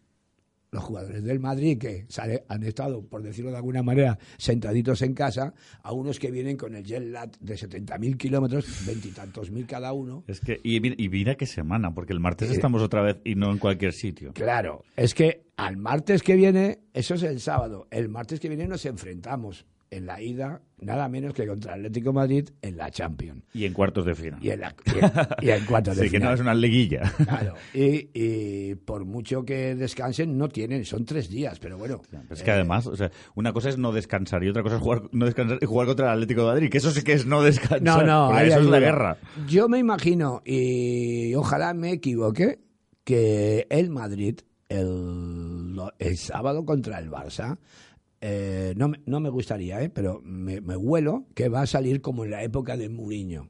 [0.72, 5.14] los jugadores del Madrid que sale- han estado, por decirlo de alguna manera, sentaditos en
[5.14, 9.94] casa, a unos que vienen con el jet lag de 70.000 kilómetros, veintitantos mil cada
[9.94, 10.24] uno.
[10.28, 12.54] Es que, y, mi- y mira qué semana, porque el martes Eh.
[12.54, 14.34] estamos otra vez y no en cualquier sitio.
[14.34, 18.68] Claro, es que al martes que viene, eso es el sábado, el martes que viene
[18.68, 22.92] nos enfrentamos en la ida, nada menos que contra el Atlético de Madrid en la
[22.92, 23.44] Champions.
[23.54, 24.40] Y en cuartos de final.
[24.44, 25.12] Y en, la- y en-
[25.48, 26.30] y en cuartos de Sí, que final.
[26.30, 27.02] no es una liguilla.
[27.18, 32.02] Claro, y, y por mucho que descansen, no tienen, son tres días, pero bueno.
[32.12, 34.82] Pero es que además, o sea, una cosa es no descansar y otra cosa es
[34.82, 37.26] jugar, no descansar y jugar contra el Atlético de Madrid, que eso sí que es
[37.26, 37.82] no descansar.
[37.82, 39.18] No, no, ahí eso es la guerra.
[39.48, 42.60] Yo me imagino, y ojalá me equivoque,
[43.04, 44.40] que el Madrid,
[44.70, 47.58] el, el sábado contra el Barça,
[48.22, 49.90] eh, no, me- no me gustaría, ¿eh?
[49.90, 53.50] pero me, me huelo que va a salir como en la época de Mourinho.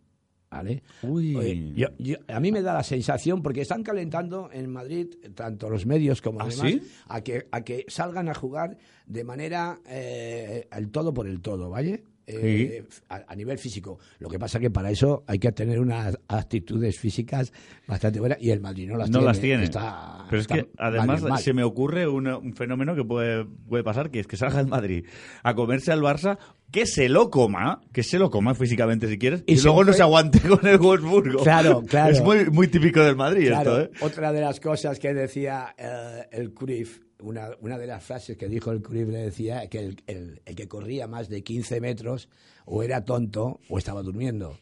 [0.52, 0.82] ¿Vale?
[1.04, 5.70] Oye, yo- yo- a mí me da la sensación, porque están calentando en Madrid, tanto
[5.70, 6.82] los medios como ¿Ah, demás, sí?
[7.08, 8.76] a, que, a que salgan a jugar
[9.06, 12.04] de manera eh, el todo por el todo, ¿vale?
[12.30, 14.00] Eh, a, a nivel físico.
[14.20, 17.52] Lo que pasa que para eso hay que tener unas actitudes físicas
[17.88, 19.26] bastante buenas y el Madrid no las no tiene.
[19.28, 19.64] las tiene.
[19.64, 23.84] Está- Pero es que además mal, se me ocurre una- un fenómeno que puede, puede
[23.84, 25.06] pasar, que es que salga el Madrid
[25.44, 26.38] a comerse al Barça,
[26.72, 30.04] que se lo coma, que se lo coma físicamente si quieres, y, luego no se
[30.04, 31.42] aguante con el Wolfsburgo.
[31.44, 32.12] Claro, claro.
[32.14, 34.06] Es muy, muy típico del Madrid Claro, esto, ¿eh?
[34.06, 38.48] Otra de las cosas que decía eh, el Cruyff, una, una de las frases que
[38.48, 42.30] dijo el Cruyff le decía que el, el- el que corría más de 15 metros
[42.66, 44.58] o era tonto o estaba durmiendo.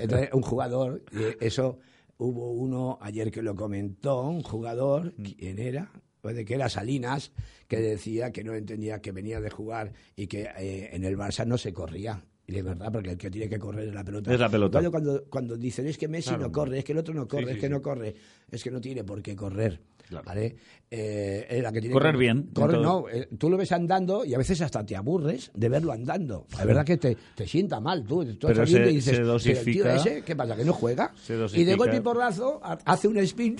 [0.00, 1.02] Entonces, un jugador,
[1.40, 1.78] eso
[2.16, 5.92] hubo uno ayer que lo comentó, un jugador, ¿quién era?
[6.20, 7.30] Puede que era Salinas,
[7.68, 11.46] que decía que no entendía que venía de jugar y que eh, en el Barça
[11.46, 12.24] no se corría.
[12.46, 14.32] Y es verdad, porque el que tiene que correr es la pelota.
[14.32, 14.90] Es la pelota.
[14.90, 16.44] Cuando, cuando, dicen es que Messi Claro.
[16.44, 17.72] no corre, es que el otro no corre, Sí, sí, es que sí.
[17.72, 18.14] no corre,
[18.50, 19.80] es que no tiene por qué correr.
[20.24, 20.56] ¿Vale?
[20.90, 24.24] Eh, es la que tiene Correr que- bien, Correr, no, eh, tú lo ves andando
[24.24, 26.46] y a veces hasta te aburres de verlo andando.
[26.56, 28.04] La verdad que te, te sienta mal.
[28.04, 29.96] Tú, tú Pero se- y dices, se "Pero el tío dosifica.
[29.96, 30.56] ese, ¿qué pasa?
[30.56, 31.12] ¿Que no juega?
[31.54, 33.56] Y de golpe y porrazo ha- hace un spin.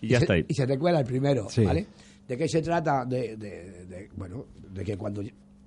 [0.00, 0.44] Y ya se, está ahí.
[0.48, 1.64] y se te cuela el primero, Sí.
[1.64, 1.86] ¿vale?
[2.26, 3.04] ¿De qué se trata?
[3.04, 5.22] De, de- de- bueno, de que cuando,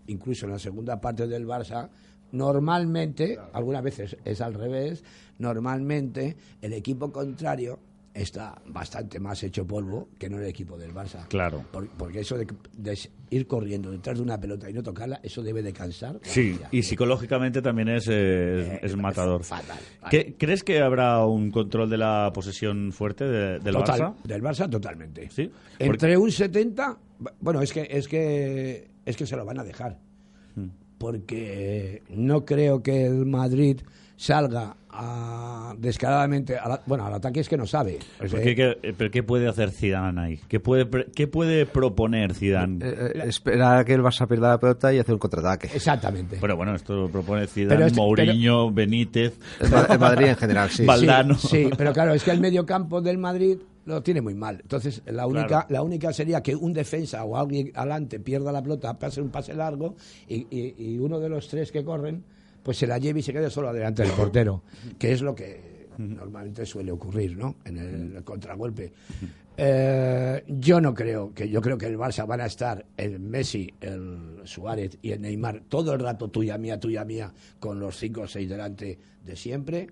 [0.07, 1.89] incluso en la segunda parte del Barça,
[2.31, 5.03] normalmente, algunas veces es al revés,
[5.37, 7.79] normalmente el equipo contrario
[8.13, 11.25] está bastante más hecho polvo que no el equipo del Barça.
[11.27, 11.63] Claro.
[11.71, 12.45] Por- porque eso de,
[12.77, 12.97] de
[13.29, 16.19] ir corriendo detrás de una pelota y no tocarla, eso debe de cansar.
[16.23, 19.41] Sí, y psicológicamente también es, eh, es, es matador.
[20.09, 24.15] ¿Qué- ¿Crees que habrá un control de la posesión fuerte de- del Total, Barça?
[24.23, 25.29] Del Barça totalmente.
[25.29, 25.49] Sí.
[25.79, 26.97] Entre un 70,
[27.39, 29.97] bueno, es que es que es que se lo van a dejar.
[30.55, 30.67] Hmm.
[30.97, 33.79] Porque no creo que el Madrid
[34.17, 37.99] salga a- descaradamente a la- bueno, al ataque es que no sabe.
[38.19, 40.39] O sea, ¿Por qué- qué- ¿Pero qué puede hacer Zidane ahí?
[40.47, 42.85] ¿Qué puede, qué puede proponer Zidane?
[42.85, 45.69] Eh, eh, esperar a que el Barça pierda la pelota y hacer un contraataque.
[45.73, 46.37] Exactamente.
[46.41, 50.69] Pero bueno, esto lo propone Pero Zidane, es Mourinho, Benítez, El el Madrid en general,
[50.69, 50.85] sí.
[50.85, 51.35] Valdano.
[51.37, 54.59] Sí, pero claro, es que el medio campo del Madrid lo tiene muy mal.
[54.61, 55.65] Entonces, la única, Claro.
[55.69, 59.53] la única sería que un defensa o alguien adelante pierda la pelota, pase un pase
[59.55, 59.95] largo
[60.27, 62.23] y, y- y uno de los tres que corren,
[62.63, 64.63] pues se la lleve y se quede solo adelante del portero,
[64.97, 67.55] que es lo que normalmente suele ocurrir, ¿no?
[67.65, 68.93] En el contragolpe.
[69.57, 73.71] Eh, yo no creo que yo creo que el Barça van a estar el Messi,
[73.81, 78.21] el Suárez y el Neymar todo el rato tuya mía, tuya mía, con los cinco
[78.21, 79.87] o seis delante de siempre.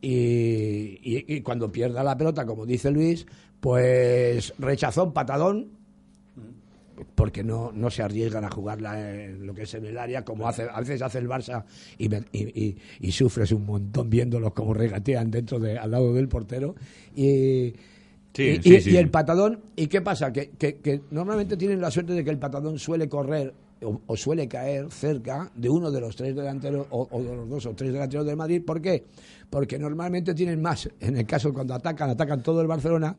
[0.00, 3.26] Y cuando pierda la pelota, como dice Luis,
[3.60, 5.70] pues rechazón, patadón,
[7.14, 10.48] porque no, no se arriesgan a jugarla en lo que es en el área, como
[10.48, 11.64] hace, a veces hace el Barça
[11.98, 16.28] y, y- y- y sufres un montón viéndolos como regatean dentro de, al lado del
[16.28, 16.74] portero.
[17.14, 17.74] Y,
[18.80, 20.32] Sí, el patadón, ¿y qué pasa?
[20.32, 24.16] Que, que- que normalmente tienen la suerte de que el patadón suele correr o, o
[24.16, 27.74] suele caer cerca de uno de los tres delanteros o, o de los dos o
[27.74, 28.60] tres delanteros del Madrid.
[28.64, 29.04] ¿Por qué?
[29.50, 30.88] Porque normalmente tienen más.
[31.00, 33.16] En el caso cuando atacan, atacan todo el Barcelona.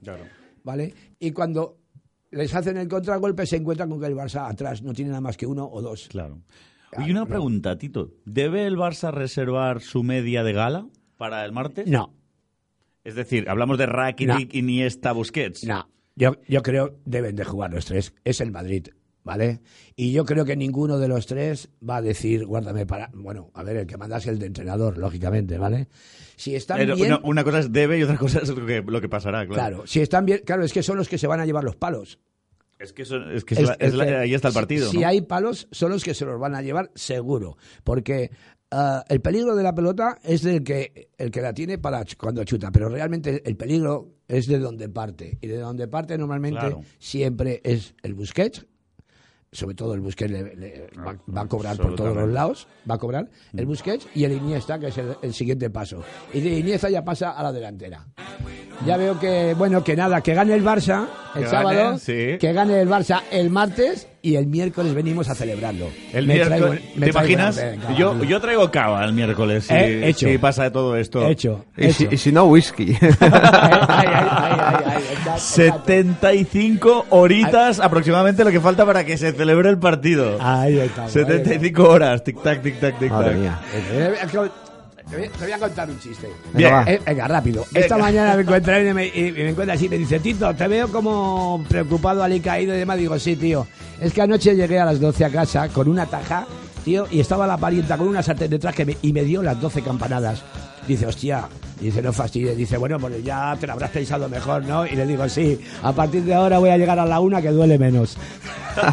[0.66, 0.94] ¿Vale?
[1.20, 1.78] Y cuando
[2.36, 5.38] les hacen el contragolpe se encuentran con que el Barça atrás no tiene nada más
[5.38, 6.08] que uno o dos.
[6.10, 6.42] Claro.
[7.06, 8.12] Y una pregunta, Tito.
[8.26, 10.88] ¿Debe el Barça reservar su media de gala
[11.18, 11.88] para el martes?
[11.88, 12.14] No.
[13.04, 15.64] Es decir, hablamos de Rakitic, Iniesta, Busquets.
[15.64, 18.14] No, yo, yo creo deben de jugar los tres.
[18.24, 18.88] Es el Madrid,
[19.26, 19.60] ¿vale?
[19.98, 23.10] Y yo creo que ninguno de los tres va a decir, guárdame para...
[23.14, 25.90] Bueno, a ver, el que manda es el de entrenador, lógicamente, ¿vale?
[26.38, 27.08] Si están Pero bien...
[27.14, 29.54] una, una cosa es debe y otra cosa es lo que, lo que pasará, claro.
[29.78, 30.42] Claro, si están bien...
[30.46, 32.20] Claro, es que son los que se van a llevar los palos.
[32.78, 34.90] Es que, eso- es que es es la- que ahí está el si- partido.
[34.92, 35.08] Si, ¿no?
[35.08, 37.58] hay palos, son los que se los van a llevar seguro.
[37.84, 38.30] Porque
[38.70, 42.44] ah, el peligro de la pelota es del que, el que la tiene para cuando
[42.44, 42.72] chuta.
[42.72, 45.38] Pero realmente el peligro es de donde parte.
[45.42, 46.82] Y de donde parte normalmente Claro.
[47.00, 48.66] siempre es el Busquets.
[49.56, 52.68] Sobre todo el Busquets le- le- va, va a cobrar por todos los lados.
[52.90, 56.04] Va a cobrar el Busquets y el Iniesta, que es el, el siguiente paso.
[56.34, 58.06] Y de Iniesta ya pasa a la delantera.
[58.86, 62.38] Ya veo que, bueno, que nada, que gane el Barça el Que sábado, gane, sí.
[62.38, 65.88] que gane el Barça el martes y el miércoles venimos a celebrarlo.
[66.12, 67.56] El Me miércoles, traigo- me ¿te traigo- imaginas?
[67.58, 70.28] venga, yo, yo traigo cava el miércoles si, Eh, hecho.
[70.28, 71.28] si pasa de todo esto.
[71.28, 72.98] Hecho, Y si, y si no, whisky.
[75.38, 80.38] 75 horitas aproximadamente lo que falta para que se celebre el partido.
[80.42, 81.08] Ahí está.
[81.08, 82.76] 75 horas, tic tac, tic
[85.12, 86.30] Eh, eh, Te voy, te voy a contar un chiste.
[86.54, 86.74] Bien.
[86.88, 87.66] Eh, venga, rápido.
[87.74, 90.88] Esta mañana me encuentra y me, y me encuentra así, me dice, Tito, te veo
[90.92, 92.98] como preocupado, alicaído y demás.
[92.98, 93.68] Digo, sí, tío.
[94.00, 96.46] Es que anoche llegué a las 12 a casa con una taja,
[96.84, 99.60] tío, y estaba la parienta con una sartén detrás que me- y me dio las
[99.62, 100.44] 12 campanadas.
[100.88, 101.48] Dice, hostia,
[101.80, 102.56] dice, no fastidies.
[102.58, 104.86] Dice, bueno, pues ya te lo habrás pensado mejor, ¿no?
[104.86, 107.50] Y le digo, sí, a partir de ahora voy a llegar a la una que
[107.50, 108.18] duele menos.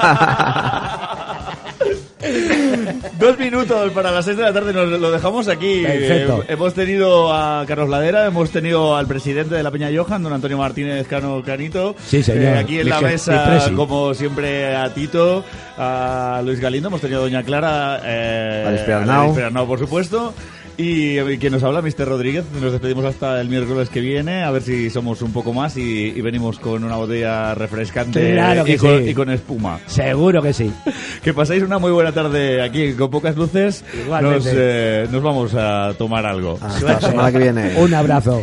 [3.19, 5.83] Dos minutos para las seis de la tarde, nos lo dejamos aquí.
[5.83, 6.43] Perfecto.
[6.43, 10.33] Eh, hemos tenido a Carlos Ladera, hemos tenido al presidente de la Peña Johan, don
[10.33, 11.95] Antonio Martínez Cano Canito.
[12.07, 12.45] Sí, señor.
[12.45, 13.73] Eh, aquí en la Dije- mesa, Dipresi.
[13.75, 15.45] como siempre, a Tito,
[15.77, 19.21] a Luis Galindo, hemos tenido a doña Clara, eh, Alex a Perarnau.
[19.23, 20.33] Alex Perarnau, por supuesto.
[20.77, 22.07] Y eh, quien nos habla, Mr.
[22.09, 22.45] Rodríguez.
[22.61, 25.83] Nos despedimos hasta el miércoles que viene, a ver si somos un poco más y,
[26.17, 29.11] y venimos con una botella refrescante Claro que y, con, sí.
[29.11, 29.81] y con espuma.
[29.87, 30.73] Seguro que sí.
[31.23, 33.85] Que pasáis una muy buena tarde aquí con pocas luces.
[34.05, 34.39] Igualmente.
[34.39, 36.59] Nos, eh, nos vamos a tomar algo.
[36.61, 37.75] Hasta la semana que viene.
[37.77, 38.43] Un abrazo.